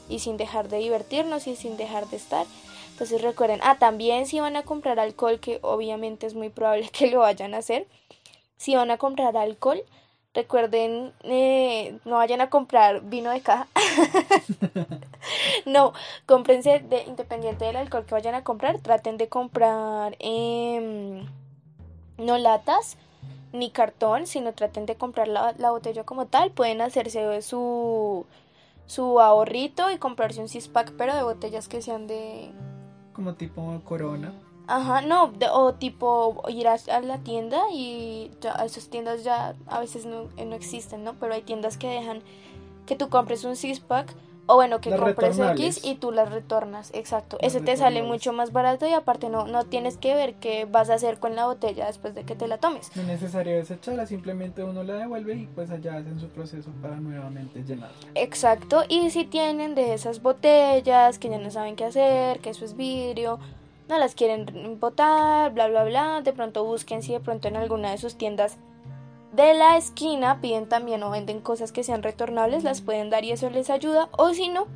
[0.09, 2.45] Y sin dejar de divertirnos y sin dejar de estar.
[2.91, 7.07] Entonces recuerden, ah, también si van a comprar alcohol, que obviamente es muy probable que
[7.07, 7.87] lo vayan a hacer.
[8.57, 9.83] Si van a comprar alcohol,
[10.37, 13.67] recuerden, eh, no vayan a comprar vino de caja.
[15.65, 15.93] no,
[16.27, 21.25] cómprense de, independiente del alcohol que vayan a comprar, traten de comprar em,
[22.19, 22.97] no latas
[23.51, 26.51] ni cartón, sino traten de comprar la, la botella como tal.
[26.51, 28.27] Pueden hacerse su,
[28.85, 32.51] su ahorrito y comprarse un six pack, pero de botellas que sean de,
[33.11, 34.31] Como tipo corona.
[34.67, 39.79] Ajá, no, de- o tipo ir a, la tienda y ya, esas tiendas ya a
[39.79, 41.13] veces no, eh, no existen, ¿no?
[41.13, 42.21] Pero hay tiendas que dejan
[42.85, 44.13] que tú compres un six pack
[44.49, 45.37] o bueno, que Las compres.
[45.37, 47.37] X y tú las retornas, exacto.
[47.41, 50.65] Las Ese te sale mucho más barato y aparte no, no tienes que ver qué
[50.65, 52.89] vas a hacer con la botella después de que te la tomes.
[52.95, 56.95] No es necesario desecharla, simplemente uno la devuelve y pues allá hacen su proceso para
[56.95, 57.95] nuevamente llenarla.
[58.15, 62.63] Exacto, y si tienen de esas botellas que ya no saben qué hacer, que eso
[62.63, 63.39] es vidrio,
[63.89, 67.91] no las quieren botar, bla, bla, bla, de pronto busquen si de pronto en alguna
[67.91, 68.57] de sus tiendas
[69.33, 73.31] de la esquina piden también o venden cosas que sean retornables, las pueden dar y
[73.31, 74.67] eso les ayuda, o si no,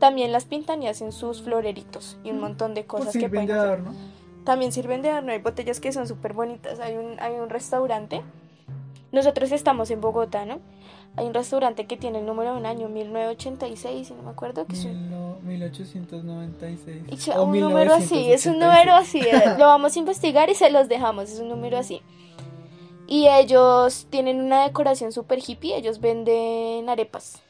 [0.00, 3.46] también las pintan y hacen sus floreritos y un montón de Pues cosas que pueden
[3.46, 3.80] de hacer.
[4.44, 6.80] También sirven de adorno, hay botellas que son súper bonitas.
[6.80, 8.22] Hay un, hay un restaurante.
[9.12, 10.60] Nosotros estamos en Bogotá, ¿no?
[11.16, 14.64] Hay un restaurante que tiene el número de un año, 1986, si no me acuerdo.
[14.66, 17.02] Que es un, Mil no- 1896.
[17.26, 19.20] y o un número así, es un número así.
[19.20, 22.00] eh, Lo vamos a investigar y se los dejamos, es un número así.
[23.06, 27.40] Y ellos tienen una decoración súper hippie, ellos venden arepas.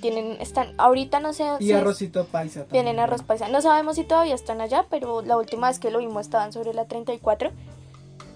[0.00, 2.84] Tienen, están, ahorita no sé Y si arrocito paisa también.
[2.86, 3.48] tienen arroz paisa.
[3.48, 6.72] No sabemos si todavía están allá, pero la última vez que lo vimos estaban sobre
[6.72, 7.50] la 34.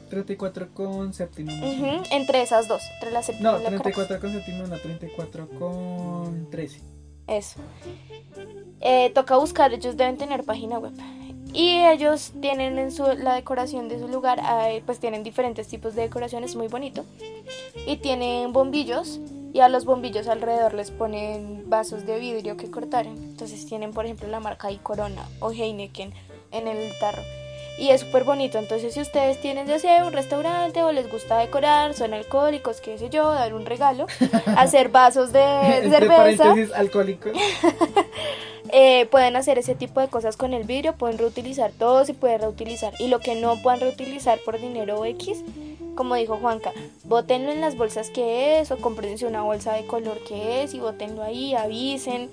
[0.08, 1.52] 34 con séptimo.
[1.52, 2.08] Ujú, menos.
[2.10, 3.82] Entre esas dos, entre la séptima No, y la Caracas.
[3.94, 6.80] 34 con séptimo, no, 34 con 13.
[7.26, 7.60] Eso.
[8.80, 10.92] Eh, toca buscar, ellos deben tener página web.
[11.52, 15.94] Y ellos tienen en su, la decoración de su lugar, eh, pues tienen diferentes tipos
[15.94, 17.04] de decoraciones, muy bonito.
[17.86, 19.20] Y tienen bombillos
[19.52, 23.16] y a los bombillos alrededor les ponen vasos de vidrio que cortaron.
[23.16, 26.12] Entonces tienen, por ejemplo, la marca y Corona o Heineken
[26.50, 27.22] en el tarro.
[27.78, 28.59] Y es súper bonito.
[28.59, 32.98] Entonces, si ustedes tienen, ya sea un restaurante o les gusta decorar, son alcohólicos, qué
[32.98, 34.07] sé yo, dar un regalo,
[34.57, 36.55] hacer vasos de cerveza.
[36.74, 37.32] alcohólicos.
[38.73, 42.39] Eh, pueden hacer ese tipo de cosas con el vidrio, pueden reutilizar todo, se puede
[42.39, 42.94] reutilizar.
[42.98, 45.44] Y lo que no puedan reutilizar por dinero X,
[45.94, 46.73] como dijo Juanca,
[47.05, 50.81] bótenlo en las bolsas que es o cómprense una bolsa de color que es y
[50.81, 52.31] bótenlo ahí, avisen.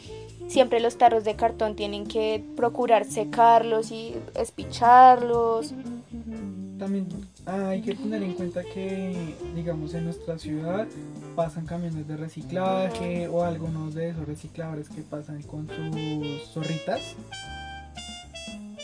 [0.48, 5.74] Siempre los tarros de cartón tienen que procurar secarlos y espicharlos.
[6.78, 7.08] También
[7.46, 10.88] hay que tener en cuenta que, digamos, en nuestra ciudad
[11.36, 17.16] pasan camiones de reciclaje o algunos de esos recicladores que pasan con sus zorritas.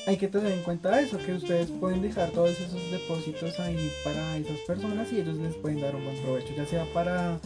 [0.08, 4.38] Hay que tener en cuenta eso, que ustedes pueden dejar todos esos depósitos ahí para
[4.38, 7.38] esas personas y ellos les pueden dar un buen provecho, ya sea para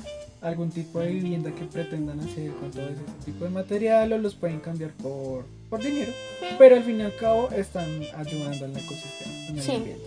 [0.44, 4.36] algún tipo de vivienda que pretendan hacer con todo ese tipo de material o los
[4.36, 6.12] pueden cambiar por, por dinero,
[6.58, 9.62] pero al fin y al cabo están ayudando al ecosistema.
[9.62, 9.72] Sí.
[9.72, 10.04] ambiente.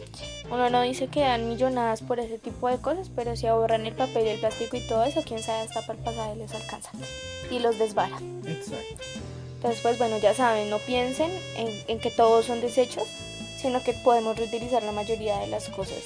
[0.51, 3.95] Uno no dice que dan millonadas por ese tipo de cosas, pero si ahorran el
[3.95, 6.91] papel y el plástico y todo eso, quién sabe hasta para el pasaje les alcanza
[7.51, 8.17] y los desbara.
[8.47, 9.03] Exacto.
[9.57, 13.09] Entonces, pues bueno, ya saben, no piensen en, en que todos son desechos,
[13.57, 16.05] sino que podemos reutilizar la mayoría de las cosas.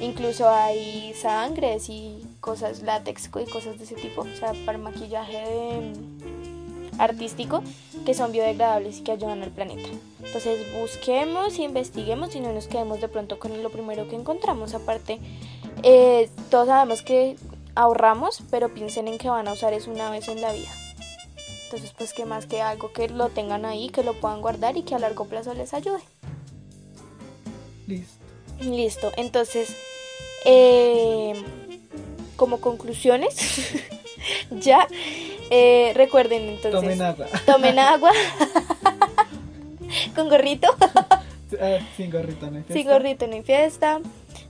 [0.00, 5.36] Incluso hay sangres y cosas látex y cosas de ese tipo, o sea, para maquillaje
[5.38, 5.92] de-
[6.98, 7.62] artístico
[8.06, 9.88] que son biodegradables y que ayudan al planeta.
[10.22, 14.74] Entonces busquemos, investiguemos y no nos quedemos de pronto con lo primero que encontramos.
[14.74, 15.18] Aparte,
[15.82, 17.36] eh, todos sabemos que
[17.74, 20.70] ahorramos, pero piensen en que van a usar eso una vez en la vida.
[21.64, 24.82] Entonces, pues, que más que algo que lo tengan ahí, que lo puedan guardar y
[24.82, 26.00] que a largo plazo les ayude.
[27.88, 28.23] Listo.
[28.60, 29.74] Listo, entonces,
[30.44, 31.34] eh,
[32.36, 33.34] como conclusiones,
[34.50, 34.86] ya,
[35.50, 37.26] eh, recuerden entonces, Tomen agua.
[37.46, 38.12] tomen agua
[40.14, 40.68] con gorrito,
[41.60, 42.64] Ah, sin gorrito, ¿no?
[42.72, 44.00] sin gorrito no hay fiesta,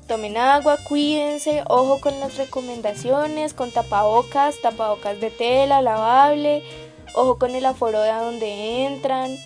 [0.08, 6.62] tomen agua, cuídense, ojo con las recomendaciones, con tapabocas, tapabocas de tela, lavable,
[7.14, 9.36] ojo con el aforo de a donde entran.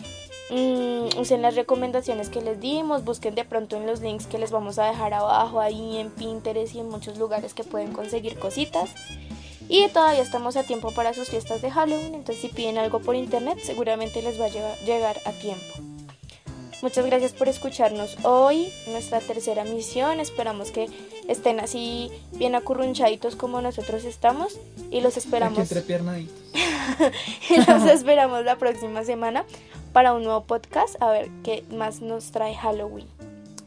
[0.50, 4.50] Mm, usen las recomendaciones que les dimos, busquen de pronto en los links que les
[4.50, 8.90] vamos a dejar abajo, ahí en Pinterest y en muchos lugares que pueden conseguir cositas.
[9.68, 13.14] Y todavía estamos a tiempo para sus fiestas de Halloween, entonces si piden algo por
[13.14, 15.87] internet seguramente les va a llegar, llegar a tiempo.
[16.80, 20.20] Muchas gracias por escucharnos hoy, nuestra tercera misión.
[20.20, 20.88] Esperamos que
[21.26, 24.58] estén así bien acurrunchaditos como nosotros estamos
[24.90, 25.58] y los esperamos
[27.50, 29.44] y los esperamos la próxima semana
[29.92, 33.06] para un nuevo podcast a ver qué más nos trae Halloween.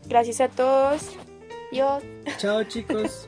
[0.07, 1.03] Gracias a todos.
[1.71, 1.99] Yo
[2.37, 3.27] Chao chicos.